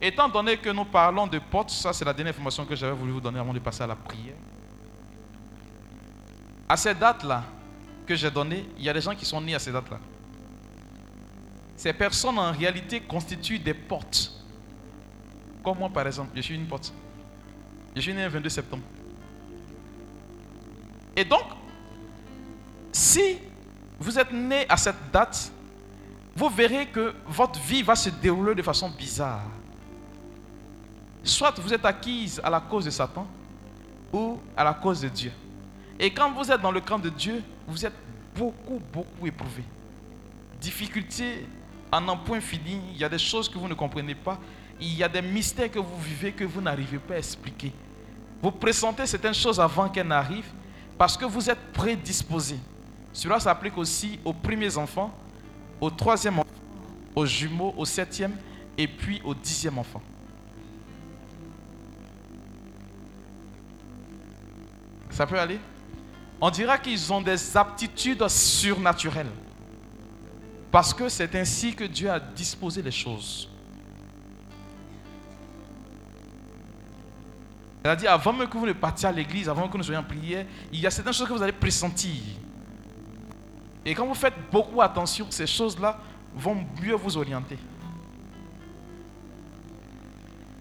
étant 0.00 0.28
donné 0.28 0.56
que 0.56 0.70
nous 0.70 0.84
parlons 0.84 1.26
de 1.26 1.38
portes, 1.38 1.70
ça 1.70 1.92
c'est 1.92 2.04
la 2.04 2.12
dernière 2.12 2.34
information 2.34 2.64
que 2.64 2.76
j'avais 2.76 2.92
voulu 2.92 3.12
vous 3.12 3.20
donner 3.20 3.38
avant 3.38 3.52
de 3.52 3.58
passer 3.58 3.82
à 3.82 3.86
la 3.86 3.96
prière. 3.96 4.36
À 6.68 6.76
ces 6.76 6.94
dates-là 6.94 7.44
que 8.06 8.14
j'ai 8.14 8.30
données, 8.30 8.66
il 8.78 8.84
y 8.84 8.88
a 8.88 8.92
des 8.92 9.00
gens 9.00 9.14
qui 9.14 9.24
sont 9.24 9.40
nés 9.40 9.54
à 9.54 9.58
ces 9.58 9.72
dates-là. 9.72 9.98
Ces 11.76 11.92
personnes 11.92 12.38
en 12.38 12.52
réalité 12.52 13.00
constituent 13.00 13.58
des 13.58 13.74
portes. 13.74 14.32
Comme 15.64 15.78
moi 15.78 15.88
par 15.88 16.06
exemple, 16.06 16.30
je 16.34 16.40
suis 16.40 16.54
une 16.54 16.66
porte. 16.66 16.92
Je 17.94 18.00
suis 18.00 18.14
né 18.14 18.22
le 18.22 18.28
22 18.28 18.48
septembre. 18.48 18.82
Et 21.14 21.24
donc, 21.24 21.44
si 22.90 23.38
vous 23.98 24.18
êtes 24.18 24.32
né 24.32 24.66
à 24.68 24.76
cette 24.76 25.10
date, 25.12 25.52
vous 26.34 26.48
verrez 26.48 26.86
que 26.86 27.14
votre 27.26 27.60
vie 27.60 27.82
va 27.82 27.94
se 27.94 28.08
dérouler 28.10 28.54
de 28.54 28.62
façon 28.62 28.88
bizarre. 28.90 29.44
Soit 31.22 31.58
vous 31.60 31.72
êtes 31.72 31.84
acquise 31.84 32.40
à 32.42 32.50
la 32.50 32.60
cause 32.60 32.86
de 32.86 32.90
Satan 32.90 33.26
ou 34.12 34.38
à 34.56 34.64
la 34.64 34.74
cause 34.74 35.02
de 35.02 35.08
Dieu. 35.08 35.32
Et 35.98 36.12
quand 36.12 36.32
vous 36.32 36.50
êtes 36.50 36.60
dans 36.60 36.72
le 36.72 36.80
camp 36.80 36.98
de 36.98 37.10
Dieu, 37.10 37.42
vous 37.66 37.84
êtes 37.84 37.94
beaucoup, 38.34 38.80
beaucoup 38.92 39.26
éprouvé. 39.26 39.62
Difficulté 40.60 41.46
en 41.92 42.08
un 42.08 42.16
point 42.16 42.40
fini, 42.40 42.80
il 42.92 42.96
y 42.98 43.04
a 43.04 43.08
des 43.08 43.18
choses 43.18 43.48
que 43.48 43.58
vous 43.58 43.68
ne 43.68 43.74
comprenez 43.74 44.14
pas, 44.14 44.38
il 44.82 44.96
y 44.96 45.04
a 45.04 45.08
des 45.08 45.22
mystères 45.22 45.70
que 45.70 45.78
vous 45.78 46.00
vivez 46.00 46.32
que 46.32 46.44
vous 46.44 46.60
n'arrivez 46.60 46.98
pas 46.98 47.14
à 47.14 47.18
expliquer. 47.18 47.72
Vous 48.42 48.50
pressentez 48.50 49.06
certaines 49.06 49.34
choses 49.34 49.60
avant 49.60 49.88
qu'elles 49.88 50.08
n'arrivent 50.08 50.50
parce 50.98 51.16
que 51.16 51.24
vous 51.24 51.48
êtes 51.48 51.72
prédisposé. 51.72 52.56
Cela 53.12 53.38
s'applique 53.38 53.78
aussi 53.78 54.18
aux 54.24 54.32
premiers 54.32 54.76
enfants, 54.76 55.14
au 55.80 55.90
troisième 55.90 56.40
enfant, 56.40 56.48
aux 57.14 57.26
jumeaux, 57.26 57.74
au 57.76 57.84
septième 57.84 58.36
et 58.76 58.88
puis 58.88 59.20
au 59.24 59.34
dixième 59.34 59.78
enfant. 59.78 60.02
Ça 65.10 65.26
peut 65.26 65.38
aller? 65.38 65.60
On 66.40 66.50
dira 66.50 66.78
qu'ils 66.78 67.12
ont 67.12 67.20
des 67.20 67.56
aptitudes 67.56 68.26
surnaturelles. 68.28 69.30
Parce 70.72 70.92
que 70.94 71.08
c'est 71.08 71.34
ainsi 71.36 71.74
que 71.74 71.84
Dieu 71.84 72.10
a 72.10 72.18
disposé 72.18 72.82
les 72.82 72.90
choses. 72.90 73.51
C'est-à-dire, 77.82 78.12
avant 78.12 78.32
même 78.32 78.48
que 78.48 78.56
vous 78.56 78.66
ne 78.66 78.72
partiez 78.72 79.08
à 79.08 79.12
l'église, 79.12 79.48
avant 79.48 79.68
que 79.68 79.76
nous 79.76 79.82
soyons 79.82 80.00
en 80.00 80.04
prière, 80.04 80.46
il 80.72 80.80
y 80.80 80.86
a 80.86 80.90
certaines 80.90 81.12
choses 81.12 81.26
que 81.26 81.32
vous 81.32 81.42
allez 81.42 81.52
pressentir. 81.52 82.14
Et 83.84 83.94
quand 83.94 84.06
vous 84.06 84.14
faites 84.14 84.34
beaucoup 84.52 84.80
attention, 84.80 85.26
ces 85.30 85.46
choses-là 85.46 85.98
vont 86.34 86.64
mieux 86.80 86.94
vous 86.94 87.16
orienter. 87.16 87.58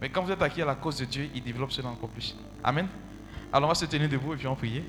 Mais 0.02 0.10
quand 0.10 0.24
vous 0.24 0.32
êtes 0.32 0.42
acquis 0.42 0.64
à 0.64 0.66
la 0.66 0.74
cause 0.74 0.98
de 0.98 1.06
Dieu, 1.06 1.30
il 1.36 1.44
développe 1.44 1.72
cela 1.72 1.90
encore 1.90 2.10
plus. 2.10 2.36
Amen. 2.64 2.88
Alors 3.54 3.68
on 3.68 3.72
va 3.72 3.76
se 3.76 3.86
tenir 3.86 4.10
debout 4.10 4.34
et 4.34 4.38
puis 4.38 4.48
on 4.48 4.54
va 4.54 4.56
prier. 4.56 4.84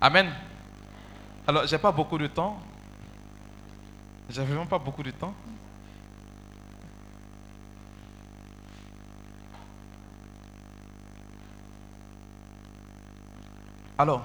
Amen. 0.00 0.30
Alors, 1.46 1.66
j'ai 1.66 1.78
pas 1.78 1.90
beaucoup 1.90 2.18
de 2.18 2.26
temps. 2.26 2.60
J'ai 4.28 4.44
vraiment 4.44 4.66
pas 4.66 4.78
beaucoup 4.78 5.02
de 5.02 5.10
temps. 5.10 5.34
Alors, 13.98 14.22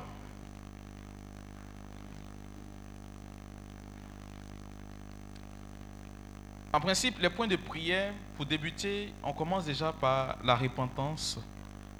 en 6.74 6.80
principe, 6.82 7.20
les 7.20 7.30
points 7.30 7.48
de 7.48 7.56
prière, 7.56 8.14
pour 8.36 8.46
débuter, 8.46 9.14
on 9.24 9.32
commence 9.32 9.66
déjà 9.66 9.94
par 9.94 10.38
la 10.44 10.56
repentance. 10.56 11.40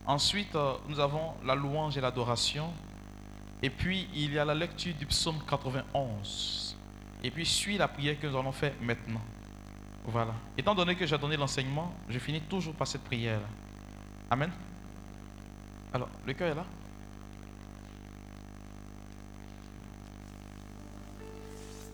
Ensuite, 0.06 0.54
euh, 0.56 0.74
nous 0.90 1.00
avons 1.00 1.34
la 1.46 1.56
louange 1.56 1.98
et 1.98 2.02
l'adoration. 2.02 2.74
Et 3.64 3.70
puis, 3.70 4.10
il 4.16 4.34
y 4.34 4.40
a 4.40 4.44
la 4.44 4.56
lecture 4.56 4.94
du 4.96 5.06
psaume 5.06 5.40
91. 5.48 6.76
Et 7.24 7.32
puis, 7.32 7.46
suit 7.46 7.78
la 7.78 7.88
prière 7.88 8.20
que 8.20 8.28
nous 8.28 8.38
allons 8.38 8.52
faire 8.52 8.74
maintenant. 8.82 9.22
Voilà. 10.04 10.34
Étant 10.58 10.76
donné 10.76 10.96
que 10.96 11.06
j'ai 11.06 11.18
donné 11.18 11.38
l'enseignement, 11.38 11.94
je 12.10 12.20
finis 12.20 12.42
toujours 12.42 12.74
par 12.74 12.88
cette 12.88 13.04
prière. 13.04 13.40
Amen. 14.30 14.52
Alors, 15.94 16.10
le 16.26 16.34
cœur 16.34 16.52
est 16.52 16.56
là? 16.56 16.66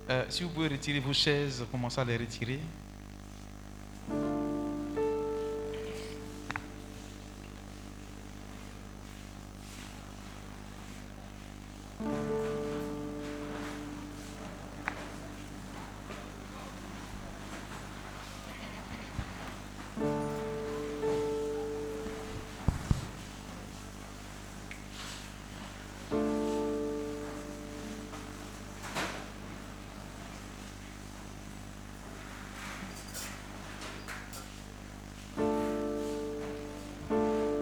Euh, 0.09 0.23
si 0.29 0.43
vous 0.43 0.49
pouvez 0.49 0.69
retirer 0.69 0.99
vos 0.99 1.11
chaises, 1.11 1.65
commencez 1.69 1.99
à 1.99 2.05
les 2.05 2.15
retirer. 2.15 2.59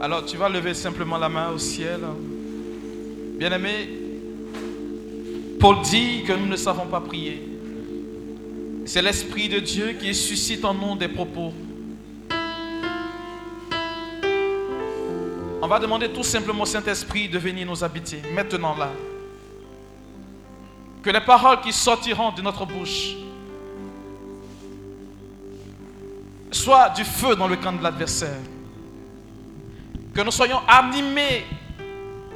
Alors 0.05 0.23
tu 0.23 0.37
vas 0.37 0.47
lever 0.49 0.75
simplement 0.75 1.17
la 1.17 1.27
main 1.27 1.49
au 1.49 1.57
ciel. 1.57 1.99
Bien-aimé, 3.39 3.89
Paul 5.59 5.81
dit 5.81 6.21
que 6.21 6.33
nous 6.33 6.45
ne 6.45 6.55
savons 6.55 6.85
pas 6.85 7.01
prier. 7.01 7.41
C'est 8.85 9.01
l'Esprit 9.01 9.49
de 9.49 9.57
Dieu 9.57 9.93
qui 9.93 10.13
suscite 10.13 10.63
en 10.63 10.75
nous 10.75 10.95
des 10.95 11.07
propos. 11.07 11.51
On 15.59 15.67
va 15.67 15.79
demander 15.79 16.09
tout 16.09 16.21
simplement 16.21 16.61
au 16.61 16.67
Saint-Esprit 16.67 17.27
de 17.27 17.39
venir 17.39 17.65
nous 17.65 17.83
habiter, 17.83 18.21
maintenant 18.31 18.77
là. 18.77 18.91
Que 21.01 21.09
les 21.09 21.21
paroles 21.21 21.61
qui 21.61 21.73
sortiront 21.73 22.31
de 22.31 22.43
notre 22.43 22.67
bouche 22.67 23.15
soient 26.51 26.89
du 26.89 27.03
feu 27.03 27.35
dans 27.35 27.47
le 27.47 27.55
camp 27.55 27.73
de 27.73 27.81
l'adversaire. 27.81 28.37
Que 30.15 30.21
nous 30.21 30.31
soyons 30.31 30.61
animés 30.65 31.45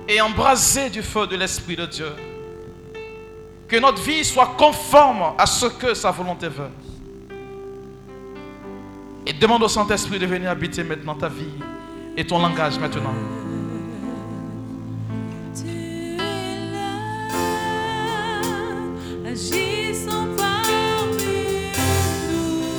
et 0.05 0.19
embrasés 0.19 0.89
du 0.89 1.01
feu 1.01 1.25
de 1.27 1.37
l'Esprit 1.37 1.77
de 1.77 1.85
Dieu. 1.85 2.11
Que 3.69 3.77
notre 3.77 4.01
vie 4.01 4.25
soit 4.25 4.53
conforme 4.57 5.33
à 5.37 5.45
ce 5.45 5.67
que 5.67 5.93
sa 5.93 6.11
volonté 6.11 6.49
veut. 6.49 6.69
Et 9.25 9.31
demande 9.31 9.63
au 9.63 9.69
Saint-Esprit 9.69 10.19
de 10.19 10.25
venir 10.25 10.49
habiter 10.49 10.83
maintenant 10.83 11.15
ta 11.15 11.29
vie 11.29 11.45
et 12.17 12.27
ton 12.27 12.39
langage 12.39 12.77
maintenant. 12.79 13.13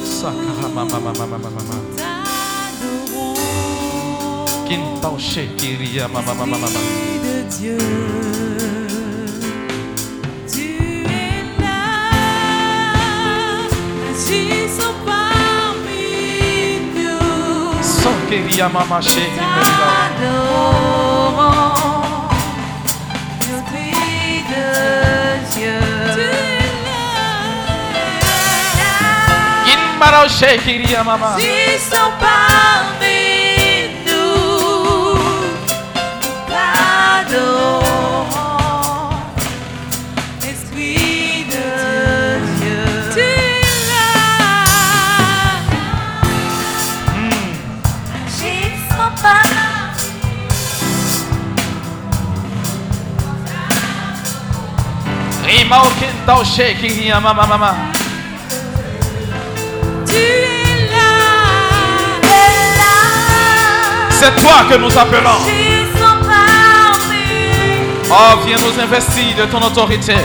Sakara 0.05 0.69
mama 0.75 1.01
mama 1.01 1.27
mama 1.27 1.39
mama. 1.39 1.90
De 7.25 7.37
Dieu. 7.59 7.79
Tu 10.47 10.69
es 11.07 11.45
là, 11.61 11.83
agissons 14.11 14.95
parmi 15.05 16.79
nous, 16.95 17.83
Sokeria 17.83 18.67
mama 18.69 18.99
shekiria. 19.01 19.49
t'adorons, 19.81 21.75
Esprit 23.41 24.45
de 24.53 24.69
Dieu. 25.53 25.81
Tu 26.15 26.21
es 26.21 26.75
là. 26.87 27.05
Kinmarao 29.67 30.27
shekiria 30.29 31.01
mama. 31.05 31.31
Agissons 31.37 32.13
parmi 32.21 33.07
nous, 33.07 33.10
Tu 60.05 60.17
es 60.17 60.91
là, 60.91 61.13
es 62.25 62.77
là. 62.77 64.11
C'est 64.11 64.35
toi 64.43 64.65
que 64.69 64.75
nous 64.75 64.99
appelons. 64.99 65.41
Oh, 68.11 68.41
viens 68.45 68.57
nous 68.57 68.83
investir 68.83 69.37
de 69.39 69.45
ton 69.45 69.63
autorité. 69.63 70.17